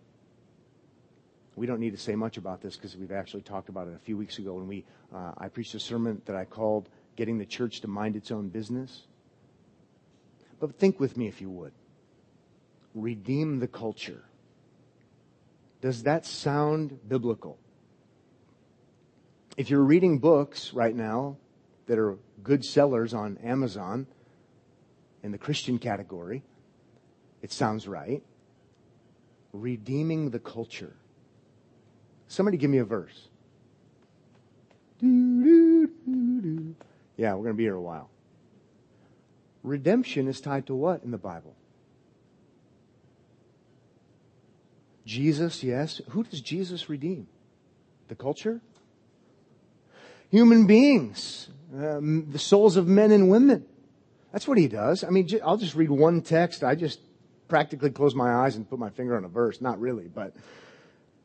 We 1.56 1.66
don't 1.66 1.80
need 1.80 1.92
to 1.92 1.98
say 1.98 2.16
much 2.16 2.38
about 2.38 2.62
this 2.62 2.76
because 2.76 2.98
we've 2.98 3.14
actually 3.14 3.44
talked 3.44 3.70
about 3.70 3.88
it 3.88 3.96
a 3.96 4.00
few 4.00 4.18
weeks 4.18 4.40
ago 4.40 4.56
when 4.56 4.68
we 4.68 4.84
uh, 5.14 5.32
I 5.38 5.48
preached 5.48 5.74
a 5.74 5.80
sermon 5.80 6.22
that 6.26 6.36
I 6.36 6.44
called 6.44 6.90
"Getting 7.16 7.38
the 7.38 7.46
Church 7.46 7.80
to 7.82 7.88
Mind 7.88 8.18
Its 8.18 8.30
Own 8.30 8.50
Business." 8.50 9.04
But 10.60 10.76
think 10.76 11.00
with 11.00 11.16
me 11.16 11.28
if 11.28 11.40
you 11.40 11.50
would. 11.50 11.72
Redeem 12.94 13.60
the 13.60 13.68
culture. 13.68 14.24
Does 15.82 16.04
that 16.04 16.26
sound 16.26 17.00
biblical? 17.08 17.58
If 19.58 19.70
you're 19.70 19.84
reading 19.84 20.20
books 20.20 20.74
right 20.74 20.96
now 20.96 21.38
that 21.88 21.98
are 21.98 22.18
good 22.44 22.66
sellers 22.66 23.14
on 23.14 23.38
Amazon 23.38 24.06
in 25.24 25.32
the 25.32 25.38
Christian 25.38 25.80
category, 25.80 26.44
it 27.42 27.54
sounds 27.54 27.88
right. 27.88 28.22
Redeeming 29.54 30.32
the 30.32 30.40
culture. 30.40 30.94
Somebody 32.28 32.58
give 32.58 32.70
me 32.70 32.80
a 32.80 32.86
verse. 32.86 33.30
Yeah, 35.02 35.08
we're 37.34 37.44
going 37.44 37.48
to 37.48 37.54
be 37.54 37.64
here 37.64 37.76
a 37.76 37.82
while. 37.82 38.10
Redemption 39.64 40.28
is 40.28 40.42
tied 40.42 40.68
to 40.68 40.76
what 40.76 41.04
in 41.04 41.12
the 41.12 41.18
Bible? 41.18 41.56
Jesus, 45.06 45.64
yes. 45.64 46.02
Who 46.10 46.24
does 46.24 46.42
Jesus 46.42 46.90
redeem? 46.90 47.28
The 48.10 48.16
culture? 48.16 48.60
Human 50.36 50.68
beings, 50.68 51.48
um, 51.74 52.30
the 52.30 52.40
souls 52.40 52.76
of 52.76 52.90
men 52.90 53.14
and 53.14 53.30
women. 53.30 53.66
That's 54.34 54.46
what 54.46 54.58
he 54.58 54.68
does. 54.68 55.02
I 55.06 55.10
mean, 55.10 55.30
I'll 55.42 55.56
just 55.56 55.76
read 55.76 55.90
one 55.90 56.22
text. 56.22 56.62
I 56.62 56.76
just 56.76 57.00
practically 57.48 57.90
close 57.90 58.14
my 58.14 58.44
eyes 58.44 58.58
and 58.58 58.70
put 58.70 58.78
my 58.78 58.90
finger 58.90 59.16
on 59.16 59.24
a 59.24 59.30
verse. 59.30 59.62
Not 59.62 59.80
really, 59.80 60.10
but 60.14 60.36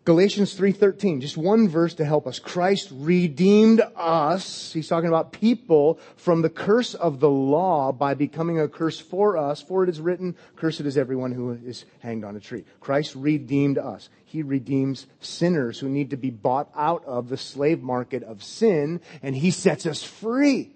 Galatians 0.07 0.55
3:13, 0.55 1.21
just 1.21 1.37
one 1.37 1.69
verse 1.69 1.93
to 1.95 2.07
help 2.07 2.27
us. 2.27 2.39
Christ 2.39 2.89
redeemed 2.91 3.83
us. 3.95 4.73
He's 4.73 4.89
talking 4.89 5.09
about 5.09 5.31
people 5.31 5.99
from 6.17 6.41
the 6.41 6.49
curse 6.49 6.95
of 6.95 7.21
the 7.21 7.29
law 7.29 7.93
by 7.93 8.15
becoming 8.15 8.59
a 8.59 8.67
curse 8.67 8.99
for 8.99 9.37
us. 9.37 9.61
For 9.61 9.85
it 9.85 9.91
is 9.91 10.01
written, 10.01 10.37
cursed 10.57 10.81
is 10.81 10.97
everyone 10.97 11.33
who 11.33 11.51
is 11.51 11.85
hanged 11.99 12.25
on 12.25 12.35
a 12.35 12.41
tree. 12.41 12.65
Christ 12.81 13.15
redeemed 13.15 13.77
us. 13.77 14.09
He 14.25 14.43
redeems 14.43 15.07
sinners 15.21 15.79
who 15.81 15.89
need 15.91 16.11
to 16.11 16.17
be 16.17 16.31
bought 16.31 16.71
out 16.75 17.05
of 17.05 17.29
the 17.29 17.37
slave 17.37 17.83
market 17.83 18.23
of 18.23 18.43
sin 18.43 19.03
and 19.23 19.37
he 19.37 19.51
sets 19.51 19.85
us 19.85 20.03
free. 20.03 20.75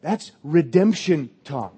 That's 0.00 0.32
redemption 0.42 1.28
talk 1.44 1.77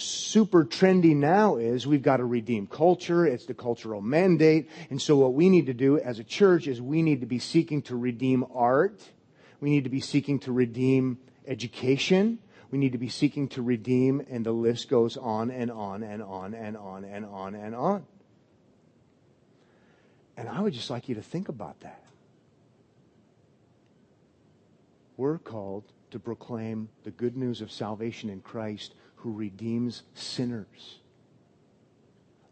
super 0.00 0.64
trendy 0.64 1.14
now 1.14 1.56
is 1.56 1.86
we've 1.86 2.02
got 2.02 2.18
to 2.18 2.24
redeem 2.24 2.66
culture. 2.66 3.26
It's 3.26 3.46
the 3.46 3.54
cultural 3.54 4.00
mandate. 4.00 4.70
And 4.90 5.00
so 5.00 5.16
what 5.16 5.34
we 5.34 5.48
need 5.48 5.66
to 5.66 5.74
do 5.74 5.98
as 5.98 6.18
a 6.18 6.24
church 6.24 6.66
is 6.66 6.80
we 6.80 7.02
need 7.02 7.20
to 7.20 7.26
be 7.26 7.38
seeking 7.38 7.82
to 7.82 7.96
redeem 7.96 8.44
art. 8.54 9.00
We 9.60 9.70
need 9.70 9.84
to 9.84 9.90
be 9.90 10.00
seeking 10.00 10.38
to 10.40 10.52
redeem 10.52 11.18
education. 11.46 12.38
We 12.70 12.78
need 12.78 12.92
to 12.92 12.98
be 12.98 13.08
seeking 13.08 13.48
to 13.48 13.62
redeem, 13.62 14.24
and 14.30 14.46
the 14.46 14.52
list 14.52 14.88
goes 14.88 15.16
on 15.16 15.50
and 15.50 15.70
on 15.70 16.02
and 16.02 16.22
on 16.22 16.54
and 16.54 16.76
on 16.76 17.04
and 17.04 17.24
on 17.26 17.54
and 17.54 17.74
on. 17.74 18.06
And 20.36 20.48
I 20.48 20.60
would 20.60 20.72
just 20.72 20.88
like 20.88 21.08
you 21.08 21.16
to 21.16 21.22
think 21.22 21.48
about 21.48 21.80
that. 21.80 22.02
We're 25.16 25.38
called 25.38 25.84
to 26.12 26.18
proclaim 26.18 26.88
the 27.04 27.10
good 27.10 27.36
news 27.36 27.60
of 27.60 27.70
salvation 27.70 28.30
in 28.30 28.40
Christ 28.40 28.94
who 29.22 29.32
redeems 29.32 30.02
sinners. 30.14 30.98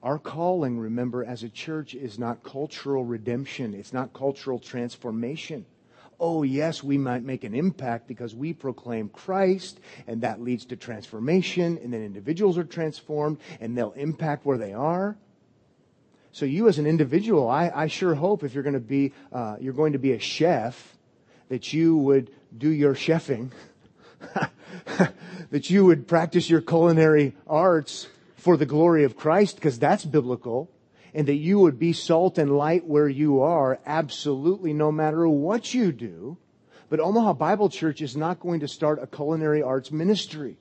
Our 0.02 0.18
calling, 0.18 0.78
remember, 0.78 1.24
as 1.24 1.42
a 1.42 1.48
church 1.48 1.94
is 1.94 2.18
not 2.18 2.44
cultural 2.44 3.04
redemption. 3.04 3.74
It's 3.74 3.92
not 3.92 4.12
cultural 4.12 4.58
transformation. 4.58 5.66
Oh, 6.20 6.42
yes, 6.42 6.82
we 6.82 6.98
might 6.98 7.22
make 7.22 7.44
an 7.44 7.54
impact 7.54 8.06
because 8.08 8.34
we 8.34 8.52
proclaim 8.52 9.08
Christ 9.08 9.80
and 10.06 10.22
that 10.22 10.40
leads 10.40 10.64
to 10.66 10.76
transformation 10.76 11.78
and 11.82 11.92
then 11.92 12.02
individuals 12.02 12.58
are 12.58 12.64
transformed 12.64 13.38
and 13.60 13.76
they'll 13.76 13.92
impact 13.92 14.44
where 14.44 14.58
they 14.58 14.72
are. 14.72 15.16
So 16.32 16.44
you 16.44 16.68
as 16.68 16.78
an 16.78 16.86
individual, 16.86 17.48
I, 17.48 17.70
I 17.74 17.86
sure 17.86 18.14
hope 18.14 18.44
if 18.44 18.54
you're 18.54 18.62
going 18.62 18.74
to 18.74 18.80
be, 18.80 19.12
uh, 19.32 19.56
you're 19.60 19.72
going 19.72 19.92
to 19.92 19.98
be 19.98 20.12
a 20.12 20.18
chef, 20.18 20.96
that 21.48 21.72
you 21.72 21.96
would 21.96 22.30
do 22.56 22.68
your 22.68 22.94
chefing, 22.94 23.50
that 25.50 25.70
you 25.70 25.84
would 25.84 26.06
practice 26.06 26.50
your 26.50 26.60
culinary 26.60 27.34
arts 27.46 28.08
for 28.36 28.56
the 28.56 28.66
glory 28.66 29.04
of 29.04 29.16
Christ, 29.16 29.56
because 29.56 29.78
that's 29.78 30.04
biblical, 30.04 30.70
and 31.14 31.26
that 31.26 31.34
you 31.34 31.58
would 31.58 31.78
be 31.78 31.92
salt 31.92 32.38
and 32.38 32.56
light 32.56 32.84
where 32.84 33.08
you 33.08 33.40
are, 33.40 33.78
absolutely 33.86 34.72
no 34.72 34.92
matter 34.92 35.28
what 35.28 35.74
you 35.74 35.90
do. 35.92 36.36
But 36.90 37.00
Omaha 37.00 37.34
Bible 37.34 37.68
Church 37.68 38.00
is 38.00 38.16
not 38.16 38.40
going 38.40 38.60
to 38.60 38.68
start 38.68 39.02
a 39.02 39.06
culinary 39.06 39.62
arts 39.62 39.90
ministry 39.90 40.56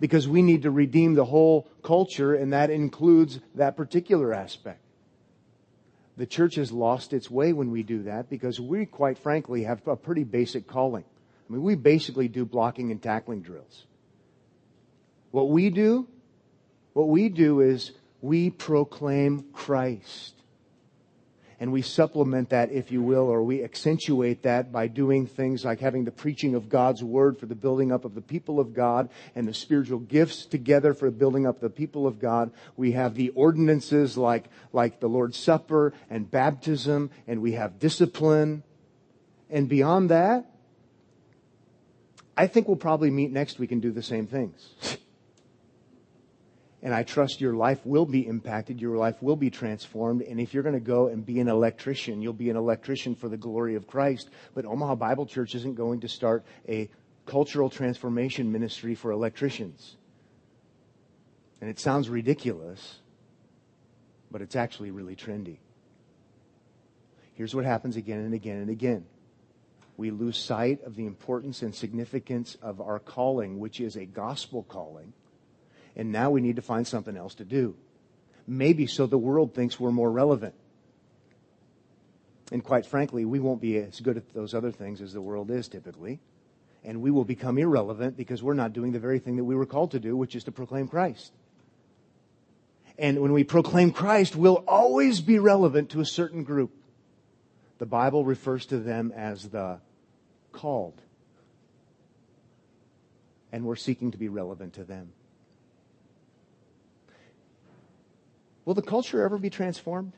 because 0.00 0.28
we 0.28 0.42
need 0.42 0.62
to 0.62 0.70
redeem 0.70 1.14
the 1.14 1.24
whole 1.24 1.68
culture, 1.82 2.34
and 2.34 2.52
that 2.52 2.70
includes 2.70 3.40
that 3.54 3.76
particular 3.76 4.32
aspect. 4.32 4.80
The 6.16 6.26
church 6.26 6.54
has 6.54 6.72
lost 6.72 7.12
its 7.12 7.30
way 7.30 7.52
when 7.52 7.70
we 7.70 7.82
do 7.82 8.04
that 8.04 8.30
because 8.30 8.58
we, 8.58 8.86
quite 8.86 9.18
frankly, 9.18 9.64
have 9.64 9.86
a 9.86 9.96
pretty 9.96 10.24
basic 10.24 10.66
calling. 10.66 11.04
I 11.48 11.52
mean, 11.52 11.62
we 11.62 11.74
basically 11.74 12.28
do 12.28 12.44
blocking 12.44 12.90
and 12.90 13.02
tackling 13.02 13.42
drills. 13.42 13.84
What 15.36 15.50
we 15.50 15.68
do, 15.68 16.08
what 16.94 17.08
we 17.08 17.28
do 17.28 17.60
is 17.60 17.92
we 18.22 18.48
proclaim 18.48 19.44
Christ. 19.52 20.32
And 21.60 21.74
we 21.74 21.82
supplement 21.82 22.48
that, 22.48 22.72
if 22.72 22.90
you 22.90 23.02
will, 23.02 23.28
or 23.28 23.42
we 23.42 23.62
accentuate 23.62 24.44
that 24.44 24.72
by 24.72 24.86
doing 24.86 25.26
things 25.26 25.62
like 25.62 25.80
having 25.80 26.06
the 26.06 26.10
preaching 26.10 26.54
of 26.54 26.70
God's 26.70 27.04
word 27.04 27.36
for 27.36 27.44
the 27.44 27.54
building 27.54 27.92
up 27.92 28.06
of 28.06 28.14
the 28.14 28.22
people 28.22 28.58
of 28.58 28.72
God 28.72 29.10
and 29.34 29.46
the 29.46 29.52
spiritual 29.52 29.98
gifts 29.98 30.46
together 30.46 30.94
for 30.94 31.10
the 31.10 31.16
building 31.18 31.46
up 31.46 31.60
the 31.60 31.68
people 31.68 32.06
of 32.06 32.18
God. 32.18 32.50
We 32.74 32.92
have 32.92 33.14
the 33.14 33.28
ordinances 33.34 34.16
like, 34.16 34.48
like 34.72 35.00
the 35.00 35.08
Lord's 35.10 35.36
Supper 35.36 35.92
and 36.08 36.30
baptism, 36.30 37.10
and 37.26 37.42
we 37.42 37.52
have 37.52 37.78
discipline. 37.78 38.62
And 39.50 39.68
beyond 39.68 40.08
that, 40.08 40.50
I 42.38 42.46
think 42.46 42.68
we'll 42.68 42.78
probably 42.78 43.10
meet 43.10 43.30
next 43.30 43.58
week 43.58 43.70
and 43.70 43.82
do 43.82 43.92
the 43.92 44.02
same 44.02 44.26
things. 44.26 44.96
And 46.86 46.94
I 46.94 47.02
trust 47.02 47.40
your 47.40 47.54
life 47.54 47.84
will 47.84 48.06
be 48.06 48.28
impacted. 48.28 48.80
Your 48.80 48.96
life 48.96 49.20
will 49.20 49.34
be 49.34 49.50
transformed. 49.50 50.22
And 50.22 50.38
if 50.38 50.54
you're 50.54 50.62
going 50.62 50.76
to 50.76 50.80
go 50.80 51.08
and 51.08 51.26
be 51.26 51.40
an 51.40 51.48
electrician, 51.48 52.22
you'll 52.22 52.32
be 52.32 52.48
an 52.48 52.54
electrician 52.54 53.16
for 53.16 53.28
the 53.28 53.36
glory 53.36 53.74
of 53.74 53.88
Christ. 53.88 54.30
But 54.54 54.66
Omaha 54.66 54.94
Bible 54.94 55.26
Church 55.26 55.56
isn't 55.56 55.74
going 55.74 55.98
to 56.02 56.08
start 56.08 56.44
a 56.68 56.88
cultural 57.26 57.68
transformation 57.68 58.52
ministry 58.52 58.94
for 58.94 59.10
electricians. 59.10 59.96
And 61.60 61.68
it 61.68 61.80
sounds 61.80 62.08
ridiculous, 62.08 63.00
but 64.30 64.40
it's 64.40 64.54
actually 64.54 64.92
really 64.92 65.16
trendy. 65.16 65.56
Here's 67.34 67.52
what 67.52 67.64
happens 67.64 67.96
again 67.96 68.20
and 68.20 68.32
again 68.32 68.58
and 68.58 68.70
again. 68.70 69.06
We 69.96 70.12
lose 70.12 70.36
sight 70.36 70.84
of 70.84 70.94
the 70.94 71.06
importance 71.06 71.62
and 71.62 71.74
significance 71.74 72.56
of 72.62 72.80
our 72.80 73.00
calling, 73.00 73.58
which 73.58 73.80
is 73.80 73.96
a 73.96 74.04
gospel 74.04 74.62
calling 74.62 75.12
and 75.96 76.12
now 76.12 76.30
we 76.30 76.40
need 76.40 76.56
to 76.56 76.62
find 76.62 76.86
something 76.86 77.16
else 77.16 77.34
to 77.36 77.44
do. 77.44 77.74
Maybe 78.46 78.86
so 78.86 79.06
the 79.06 79.18
world 79.18 79.54
thinks 79.54 79.80
we're 79.80 79.90
more 79.90 80.10
relevant. 80.10 80.54
And 82.52 82.62
quite 82.62 82.86
frankly, 82.86 83.24
we 83.24 83.40
won't 83.40 83.60
be 83.60 83.76
as 83.78 83.98
good 84.00 84.16
at 84.16 84.32
those 84.32 84.54
other 84.54 84.70
things 84.70 85.00
as 85.00 85.12
the 85.12 85.20
world 85.20 85.50
is 85.50 85.66
typically. 85.66 86.20
And 86.84 87.02
we 87.02 87.10
will 87.10 87.24
become 87.24 87.58
irrelevant 87.58 88.16
because 88.16 88.42
we're 88.42 88.54
not 88.54 88.72
doing 88.72 88.92
the 88.92 89.00
very 89.00 89.18
thing 89.18 89.36
that 89.36 89.44
we 89.44 89.56
were 89.56 89.66
called 89.66 89.90
to 89.92 89.98
do, 89.98 90.16
which 90.16 90.36
is 90.36 90.44
to 90.44 90.52
proclaim 90.52 90.86
Christ. 90.86 91.32
And 92.98 93.20
when 93.20 93.32
we 93.32 93.42
proclaim 93.42 93.90
Christ, 93.90 94.36
we'll 94.36 94.64
always 94.68 95.20
be 95.20 95.38
relevant 95.38 95.90
to 95.90 96.00
a 96.00 96.06
certain 96.06 96.44
group. 96.44 96.70
The 97.78 97.86
Bible 97.86 98.24
refers 98.24 98.66
to 98.66 98.78
them 98.78 99.12
as 99.14 99.48
the 99.48 99.80
called. 100.52 101.00
And 103.50 103.64
we're 103.64 103.76
seeking 103.76 104.12
to 104.12 104.18
be 104.18 104.28
relevant 104.28 104.74
to 104.74 104.84
them. 104.84 105.12
Will 108.66 108.74
the 108.74 108.82
culture 108.82 109.22
ever 109.22 109.38
be 109.38 109.48
transformed? 109.48 110.12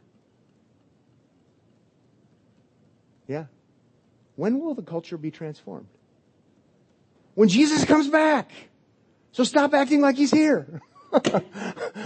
Yeah. 3.28 3.44
When 4.34 4.58
will 4.58 4.74
the 4.74 4.82
culture 4.82 5.18
be 5.18 5.30
transformed? 5.30 5.86
When 7.34 7.48
Jesus 7.48 7.84
comes 7.84 8.08
back. 8.08 8.50
So 9.30 9.44
stop 9.44 9.74
acting 9.74 10.00
like 10.00 10.16
he's 10.16 10.32
here. 10.32 10.80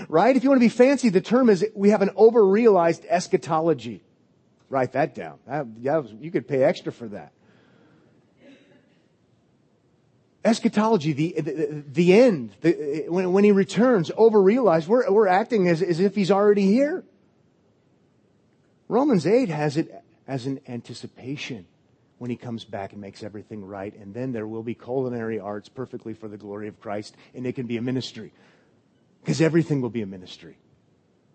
right? 0.09 0.37
If 0.37 0.43
you 0.43 0.51
want 0.51 0.61
to 0.61 0.65
be 0.65 0.69
fancy, 0.69 1.09
the 1.09 1.21
term 1.21 1.49
is 1.49 1.65
we 1.75 1.91
have 1.91 2.03
an 2.03 2.11
over-realized 2.17 3.07
eschatology. 3.09 4.03
Write 4.69 4.93
that 4.93 5.15
down. 5.15 5.39
That, 5.47 5.67
yeah, 5.79 6.03
you 6.21 6.31
could 6.31 6.49
pay 6.49 6.65
extra 6.65 6.93
for 6.93 7.09
that 7.09 7.33
eschatology, 10.45 11.13
the, 11.13 11.41
the, 11.41 11.85
the 11.87 12.21
end, 12.21 12.55
the, 12.61 13.07
when, 13.09 13.33
when 13.33 13.45
he 13.45 13.53
returns, 13.53 14.11
over 14.17 14.43
realized, 14.43 14.89
we're, 14.89 15.11
we're 15.11 15.29
acting 15.29 15.69
as, 15.69 15.83
as 15.83 16.01
if 16.01 16.15
he's 16.15 16.31
already 16.31 16.67
here. 16.67 17.05
Romans 18.89 19.27
8 19.27 19.49
has 19.49 19.77
it 19.77 20.03
as 20.27 20.47
an 20.47 20.61
anticipation 20.69 21.67
when 22.19 22.31
he 22.31 22.37
comes 22.37 22.65
back 22.65 22.93
and 22.93 23.01
makes 23.01 23.23
everything 23.23 23.65
right. 23.65 23.95
And 23.97 24.15
then 24.15 24.33
there 24.33 24.47
will 24.47 24.63
be 24.63 24.75
culinary 24.75 25.41
arts 25.41 25.69
perfectly 25.69 26.15
for 26.15 26.29
the 26.29 26.37
glory 26.37 26.69
of 26.69 26.81
Christ, 26.81 27.17
and 27.35 27.47
it 27.47 27.55
can 27.55 27.67
be 27.67 27.77
a 27.77 27.83
ministry. 27.83 28.33
Because 29.23 29.41
everything 29.41 29.81
will 29.81 29.91
be 29.91 30.03
a 30.03 30.07
ministry. 30.07 30.59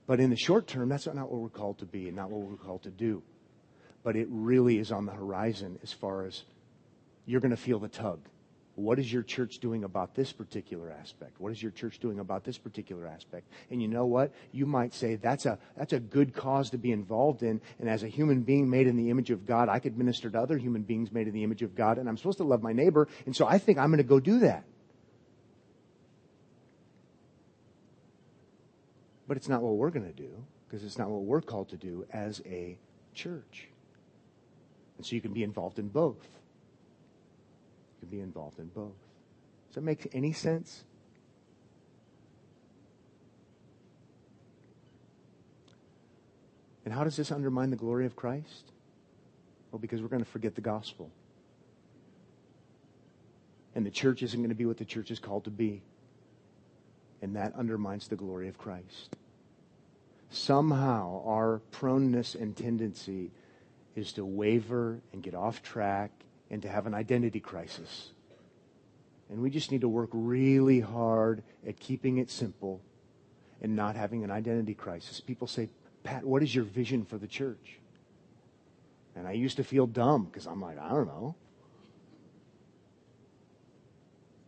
But 0.06 0.20
in 0.20 0.30
the 0.30 0.38
short 0.38 0.68
term, 0.68 0.90
that's 0.90 1.06
not 1.08 1.32
what 1.32 1.42
we're 1.42 1.50
called 1.50 1.80
to 1.80 1.86
be 1.86 2.08
and 2.08 2.16
not 2.16 2.30
what 2.30 2.42
we're 2.42 2.58
called 2.58 2.84
to 2.84 2.90
do. 2.90 3.24
But 4.04 4.16
it 4.16 4.28
really 4.30 4.78
is 4.78 4.92
on 4.92 5.06
the 5.06 5.12
horizon 5.12 5.80
as 5.84 5.92
far 5.92 6.26
as 6.26 6.44
you're 7.26 7.42
going 7.42 7.52
to 7.52 7.58
feel 7.58 7.80
the 7.80 7.90
tug 7.90 8.20
what 8.78 9.00
is 9.00 9.12
your 9.12 9.24
church 9.24 9.58
doing 9.58 9.84
about 9.84 10.14
this 10.14 10.32
particular 10.32 10.92
aspect? 10.92 11.42
What 11.42 11.52
is 11.52 11.62
your 11.64 11.72
church 11.72 11.98
doing 11.98 12.20
about 12.20 12.44
this 12.44 12.60
particular 12.60 13.08
aspect? 13.08 13.48
And 13.72 13.82
you 13.82 13.88
know 13.88 14.06
what? 14.06 14.32
You 14.52 14.68
might 14.68 14.94
say 14.94 15.16
that's 15.16 15.48
a, 15.48 15.58
that's 15.76 15.94
a 15.94 16.00
good 16.00 16.32
cause 16.36 16.70
to 16.70 16.78
be 16.78 16.92
involved 16.92 17.42
in. 17.42 17.60
And 17.80 17.90
as 17.90 18.04
a 18.04 18.08
human 18.08 18.44
being 18.44 18.70
made 18.70 18.86
in 18.86 18.96
the 18.96 19.10
image 19.10 19.32
of 19.32 19.48
God, 19.48 19.68
I 19.68 19.80
could 19.80 19.98
minister 19.98 20.30
to 20.30 20.40
other 20.40 20.60
human 20.60 20.84
beings 20.84 21.12
made 21.12 21.28
in 21.28 21.34
the 21.34 21.44
image 21.44 21.64
of 21.64 21.74
God. 21.74 21.98
And 21.98 22.08
I'm 22.08 22.18
supposed 22.18 22.38
to 22.38 22.44
love 22.44 22.62
my 22.62 22.72
neighbor. 22.72 23.08
And 23.26 23.36
so 23.36 23.48
I 23.48 23.58
think 23.58 23.80
I'm 23.80 23.90
going 23.90 23.98
to 23.98 24.04
go 24.04 24.20
do 24.20 24.42
that. 24.42 24.64
But 29.28 29.38
it's 29.38 29.50
not 29.50 29.64
what 29.64 29.74
we're 29.74 29.90
going 29.90 30.06
to 30.06 30.14
do 30.14 30.46
because 30.68 30.84
it's 30.84 31.00
not 31.00 31.10
what 31.10 31.24
we're 31.24 31.42
called 31.42 31.70
to 31.70 31.78
do 31.78 32.06
as 32.14 32.44
a 32.46 32.78
church. 33.16 33.70
And 34.98 35.06
so 35.06 35.16
you 35.16 35.22
can 35.22 35.34
be 35.34 35.42
involved 35.42 35.80
in 35.80 35.88
both 35.88 36.28
can 38.00 38.10
be 38.10 38.20
involved 38.20 38.60
in 38.60 38.68
both. 38.68 38.96
Does 39.70 39.76
that 39.76 39.82
make 39.82 40.08
any 40.14 40.34
sense? 40.34 40.84
And 46.86 46.94
how 46.94 47.04
does 47.04 47.18
this 47.18 47.32
undermine 47.32 47.70
the 47.70 47.76
glory 47.76 48.06
of 48.06 48.16
Christ? 48.16 48.72
Well, 49.72 49.80
because 49.80 50.02
we're 50.02 50.08
going 50.08 50.24
to 50.24 50.30
forget 50.30 50.56
the 50.56 50.62
gospel. 50.62 51.12
And 53.76 53.86
the 53.86 53.92
church 53.92 54.24
isn't 54.24 54.40
going 54.40 54.50
to 54.50 54.56
be 54.56 54.66
what 54.66 54.78
the 54.78 54.86
church 54.86 55.12
is 55.12 55.20
called 55.20 55.44
to 55.44 55.50
be. 55.50 55.84
And 57.22 57.36
that 57.36 57.54
undermines 57.56 58.08
the 58.08 58.16
glory 58.16 58.48
of 58.48 58.58
Christ. 58.58 59.18
Somehow, 60.30 61.24
our 61.26 61.62
proneness 61.72 62.36
and 62.36 62.56
tendency 62.56 63.32
is 63.96 64.14
to 64.14 64.24
waver 64.24 65.02
and 65.12 65.22
get 65.22 65.36
off 65.36 65.62
track 65.62 66.12
and 66.50 66.62
to 66.62 66.70
have 66.70 66.88
an 66.88 66.94
identity 66.94 67.40
crisis. 67.40 68.10
And 69.30 69.42
we 69.42 69.50
just 69.50 69.72
need 69.72 69.82
to 69.82 69.90
work 69.90 70.10
really 70.14 70.80
hard 70.80 71.44
at 71.68 71.80
keeping 71.80 72.18
it 72.18 72.30
simple 72.30 72.82
and 73.62 73.76
not 73.76 73.96
having 73.96 74.24
an 74.24 74.32
identity 74.32 74.74
crisis. 74.74 75.20
People 75.20 75.48
say, 75.48 75.70
Pat, 76.04 76.24
what 76.24 76.42
is 76.42 76.54
your 76.54 76.64
vision 76.64 77.06
for 77.06 77.18
the 77.18 77.28
church? 77.28 77.80
And 79.16 79.28
I 79.28 79.32
used 79.32 79.58
to 79.58 79.64
feel 79.64 79.88
dumb 79.88 80.26
because 80.26 80.46
I'm 80.46 80.62
like, 80.62 80.80
I 80.80 80.90
don't 80.90 81.08
know. 81.08 81.36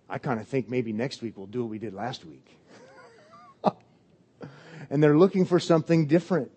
I 0.09 0.17
kind 0.17 0.39
of 0.39 0.47
think 0.47 0.69
maybe 0.69 0.93
next 0.93 1.21
week 1.21 1.37
we'll 1.37 1.47
do 1.47 1.61
what 1.61 1.69
we 1.69 1.79
did 1.79 1.93
last 1.93 2.23
week. 2.25 2.57
and 4.89 5.03
they're 5.03 5.17
looking 5.17 5.45
for 5.45 5.59
something 5.59 6.07
different. 6.07 6.51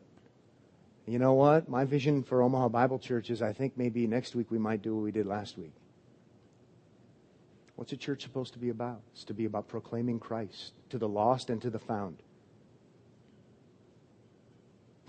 You 1.07 1.18
know 1.18 1.34
what? 1.34 1.68
My 1.68 1.84
vision 1.84 2.22
for 2.22 2.42
Omaha 2.42 2.68
Bible 2.68 2.98
Church 2.98 3.30
is 3.30 3.42
I 3.42 3.53
think 3.53 3.76
maybe 3.76 4.07
next 4.07 4.34
week 4.34 4.50
we 4.50 4.59
might 4.59 4.82
do 4.82 4.94
what 4.94 5.03
we 5.03 5.12
did 5.12 5.26
last 5.26 5.59
week. 5.59 5.72
What's 7.76 7.92
a 7.92 7.96
church 7.96 8.22
supposed 8.22 8.53
to 8.53 8.59
be 8.59 8.68
about? 8.68 9.00
It's 9.12 9.24
to 9.24 9.34
be 9.34 9.44
about 9.44 9.66
proclaiming 9.66 10.20
Christ 10.20 10.72
to 10.90 10.98
the 10.98 11.09
lost 11.09 11.50
and 11.50 11.61
to 11.62 11.70
the 11.70 11.78
found. 11.78 12.18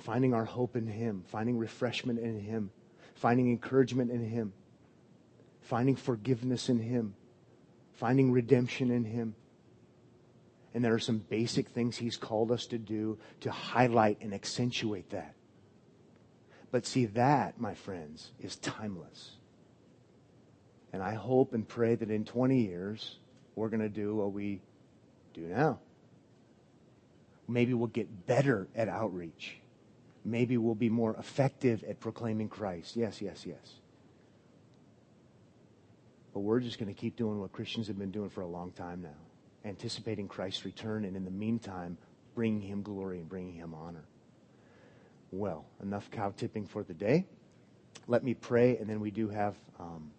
finding 0.04 0.34
our 0.34 0.44
hope 0.44 0.76
in 0.76 0.86
Him, 0.86 1.24
finding 1.30 1.58
refreshment 1.58 2.20
in 2.20 2.38
Him, 2.40 2.72
finding 3.16 3.50
encouragement 3.50 4.12
in 4.12 4.22
Him, 4.22 4.52
finding 5.62 5.96
forgiveness 5.96 6.68
in 6.68 6.80
Him, 6.80 7.16
finding 7.94 8.32
redemption 8.32 8.92
in 8.92 9.06
Him. 9.06 9.34
And 10.74 10.84
there 10.84 10.94
are 10.94 11.00
some 11.00 11.20
basic 11.20 11.70
things 11.70 11.96
He's 11.96 12.18
called 12.18 12.52
us 12.52 12.66
to 12.68 12.78
do 12.78 13.18
to 13.42 13.52
highlight 13.52 14.18
and 14.22 14.34
accentuate 14.34 15.10
that. 15.12 15.36
But 16.74 16.88
see, 16.88 17.06
that, 17.06 17.62
my 17.62 17.76
friends, 17.76 18.32
is 18.40 18.56
timeless. 18.56 19.34
And 20.92 21.04
I 21.04 21.14
hope 21.14 21.54
and 21.54 21.68
pray 21.68 21.94
that 21.94 22.10
in 22.10 22.26
20 22.26 22.62
years, 22.62 23.20
we're 23.54 23.70
going 23.70 23.82
to 23.82 23.90
do 23.90 24.16
what 24.16 24.34
we 24.34 24.60
do 25.36 25.42
now. 25.42 25.78
Maybe 27.48 27.76
we'll 27.76 27.88
get 27.90 28.26
better 28.26 28.68
at 28.76 28.90
outreach. 28.90 29.58
Maybe 30.26 30.58
we'll 30.58 30.74
be 30.74 30.90
more 30.90 31.16
effective 31.16 31.84
at 31.84 32.00
proclaiming 32.00 32.50
Christ. 32.50 32.96
Yes, 32.96 33.22
yes, 33.22 33.46
yes. 33.46 33.76
But 36.34 36.40
we're 36.40 36.60
just 36.60 36.80
going 36.80 36.92
to 36.92 37.00
keep 37.00 37.16
doing 37.16 37.40
what 37.40 37.52
Christians 37.52 37.86
have 37.86 38.00
been 38.00 38.10
doing 38.10 38.32
for 38.32 38.42
a 38.42 38.48
long 38.48 38.72
time 38.72 39.04
now, 39.04 39.70
anticipating 39.70 40.28
Christ's 40.28 40.66
return, 40.66 41.06
and 41.06 41.16
in 41.16 41.24
the 41.24 41.30
meantime, 41.30 42.00
bringing 42.34 42.62
him 42.62 42.82
glory 42.82 43.20
and 43.20 43.30
bringing 43.30 43.54
him 43.54 43.76
honor. 43.76 44.06
Well, 45.36 45.66
enough 45.82 46.12
cow 46.12 46.32
tipping 46.38 46.68
for 46.68 46.84
the 46.84 46.94
day. 46.94 47.26
Let 48.08 48.24
me 48.24 48.36
pray, 48.36 48.78
and 48.78 48.88
then 48.88 49.00
we 49.00 49.10
do 49.10 49.30
have 49.30 49.56
um, 49.80 50.12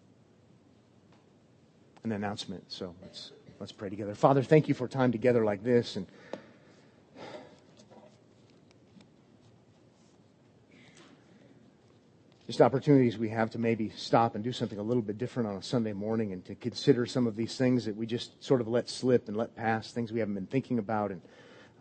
an 2.03 2.11
announcement. 2.11 2.69
So 2.69 2.93
let's 3.01 3.31
let's 3.57 3.71
pray 3.71 3.89
together. 3.89 4.13
Father, 4.13 4.43
thank 4.43 4.67
you 4.67 4.73
for 4.73 4.89
time 4.89 5.13
together 5.13 5.45
like 5.45 5.63
this, 5.63 5.95
and 5.95 6.05
just 12.45 12.59
opportunities 12.59 13.17
we 13.17 13.29
have 13.29 13.51
to 13.51 13.57
maybe 13.57 13.93
stop 13.95 14.35
and 14.35 14.43
do 14.43 14.51
something 14.51 14.79
a 14.79 14.83
little 14.83 15.01
bit 15.01 15.17
different 15.17 15.47
on 15.47 15.55
a 15.55 15.63
Sunday 15.63 15.93
morning, 15.93 16.33
and 16.33 16.43
to 16.43 16.55
consider 16.55 17.05
some 17.05 17.25
of 17.25 17.37
these 17.37 17.55
things 17.55 17.85
that 17.85 17.95
we 17.95 18.05
just 18.05 18.43
sort 18.43 18.59
of 18.59 18.67
let 18.67 18.89
slip 18.89 19.29
and 19.29 19.37
let 19.37 19.55
pass, 19.55 19.93
things 19.93 20.11
we 20.11 20.19
haven't 20.19 20.35
been 20.35 20.45
thinking 20.45 20.77
about, 20.77 21.11
and 21.11 21.21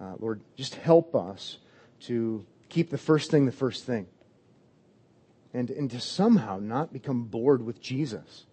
uh, 0.01 0.15
Lord, 0.21 0.41
just 0.55 0.77
help 0.77 1.17
us 1.17 1.59
to 2.03 2.47
keep 2.75 2.91
the 2.91 2.99
first 2.99 3.31
thing 3.31 3.47
the 3.47 3.53
first 3.53 3.85
thing. 3.85 4.07
And, 5.53 5.71
and 5.71 5.89
to 5.93 6.01
somehow 6.01 6.59
not 6.59 6.93
become 6.93 7.25
bored 7.25 7.65
with 7.65 7.81
Jesus. 7.81 8.47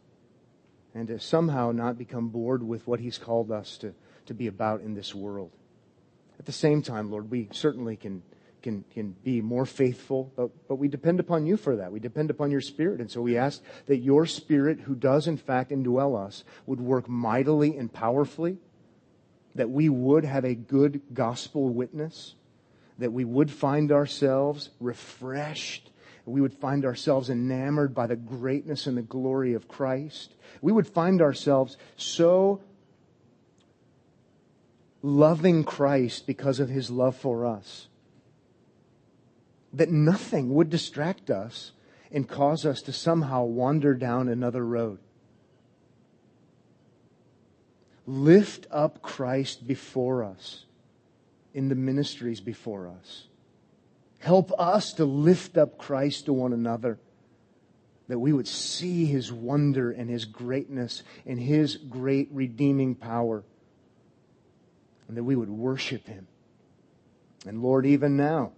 And 0.93 1.07
to 1.07 1.19
somehow 1.19 1.71
not 1.71 1.97
become 1.97 2.29
bored 2.29 2.61
with 2.61 2.85
what 2.85 2.99
he's 2.99 3.17
called 3.17 3.51
us 3.51 3.77
to, 3.79 3.95
to 4.27 4.35
be 4.35 4.45
about 4.45 4.81
in 4.81 4.93
this 4.93 5.15
world. 5.15 5.51
At 6.37 6.45
the 6.45 6.51
same 6.51 6.83
time, 6.83 7.09
Lord, 7.09 7.31
we 7.31 7.49
certainly 7.51 7.95
can, 7.95 8.21
can, 8.61 8.83
can 8.93 9.15
be 9.23 9.41
more 9.41 9.65
faithful, 9.65 10.31
but, 10.35 10.51
but 10.67 10.75
we 10.75 10.87
depend 10.87 11.19
upon 11.19 11.47
you 11.47 11.57
for 11.57 11.77
that. 11.77 11.91
We 11.91 11.99
depend 11.99 12.29
upon 12.29 12.51
your 12.51 12.61
Spirit. 12.61 12.99
And 12.99 13.09
so 13.09 13.21
we 13.21 13.37
ask 13.37 13.63
that 13.87 13.97
your 13.97 14.27
Spirit, 14.27 14.81
who 14.81 14.93
does 14.93 15.27
in 15.27 15.37
fact 15.37 15.71
indwell 15.71 16.23
us, 16.23 16.43
would 16.67 16.79
work 16.79 17.09
mightily 17.09 17.75
and 17.75 17.91
powerfully, 17.91 18.57
that 19.55 19.71
we 19.71 19.89
would 19.89 20.25
have 20.25 20.45
a 20.45 20.53
good 20.53 21.01
gospel 21.11 21.69
witness, 21.69 22.35
that 23.01 23.11
we 23.11 23.25
would 23.25 23.49
find 23.49 23.91
ourselves 23.91 24.69
refreshed. 24.79 25.89
We 26.25 26.39
would 26.39 26.53
find 26.53 26.85
ourselves 26.85 27.31
enamored 27.31 27.95
by 27.95 28.05
the 28.05 28.15
greatness 28.15 28.85
and 28.85 28.95
the 28.95 29.01
glory 29.01 29.55
of 29.55 29.67
Christ. 29.67 30.35
We 30.61 30.71
would 30.71 30.87
find 30.87 31.19
ourselves 31.19 31.77
so 31.97 32.61
loving 35.01 35.63
Christ 35.63 36.27
because 36.27 36.59
of 36.59 36.69
his 36.69 36.91
love 36.91 37.15
for 37.15 37.43
us 37.45 37.87
that 39.73 39.89
nothing 39.89 40.53
would 40.53 40.69
distract 40.69 41.31
us 41.31 41.71
and 42.11 42.29
cause 42.29 42.65
us 42.67 42.83
to 42.83 42.93
somehow 42.93 43.45
wander 43.45 43.95
down 43.95 44.29
another 44.29 44.63
road. 44.63 44.99
Lift 48.05 48.67
up 48.69 49.01
Christ 49.01 49.65
before 49.65 50.23
us 50.23 50.65
in 51.53 51.69
the 51.69 51.75
ministries 51.75 52.39
before 52.39 52.87
us. 52.87 53.25
Help 54.19 54.51
us 54.59 54.93
to 54.93 55.05
lift 55.05 55.57
up 55.57 55.77
Christ 55.77 56.25
to 56.25 56.33
one 56.33 56.53
another, 56.53 56.99
that 58.07 58.19
we 58.19 58.33
would 58.33 58.47
see 58.47 59.05
his 59.05 59.31
wonder 59.31 59.91
and 59.91 60.09
his 60.09 60.25
greatness 60.25 61.03
and 61.25 61.39
his 61.39 61.75
great 61.75 62.29
redeeming 62.31 62.95
power, 62.95 63.43
and 65.07 65.17
that 65.17 65.23
we 65.23 65.35
would 65.35 65.49
worship 65.49 66.07
him. 66.07 66.27
And 67.47 67.63
Lord, 67.63 67.85
even 67.85 68.15
now, 68.15 68.51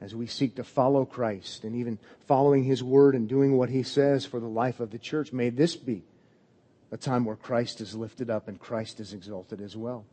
as 0.00 0.14
we 0.14 0.26
seek 0.26 0.56
to 0.56 0.64
follow 0.64 1.04
Christ 1.04 1.64
and 1.64 1.76
even 1.76 1.98
following 2.26 2.64
his 2.64 2.82
word 2.82 3.14
and 3.14 3.28
doing 3.28 3.56
what 3.56 3.68
he 3.68 3.82
says 3.82 4.24
for 4.24 4.40
the 4.40 4.46
life 4.46 4.80
of 4.80 4.90
the 4.90 4.98
church, 4.98 5.32
may 5.32 5.50
this 5.50 5.76
be 5.76 6.02
a 6.90 6.96
time 6.96 7.24
where 7.24 7.36
Christ 7.36 7.80
is 7.80 7.94
lifted 7.94 8.30
up 8.30 8.48
and 8.48 8.58
Christ 8.58 9.00
is 9.00 9.12
exalted 9.12 9.60
as 9.60 9.76
well. 9.76 10.04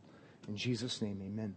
In 0.48 0.56
Jesus' 0.56 1.00
name, 1.00 1.20
amen. 1.24 1.56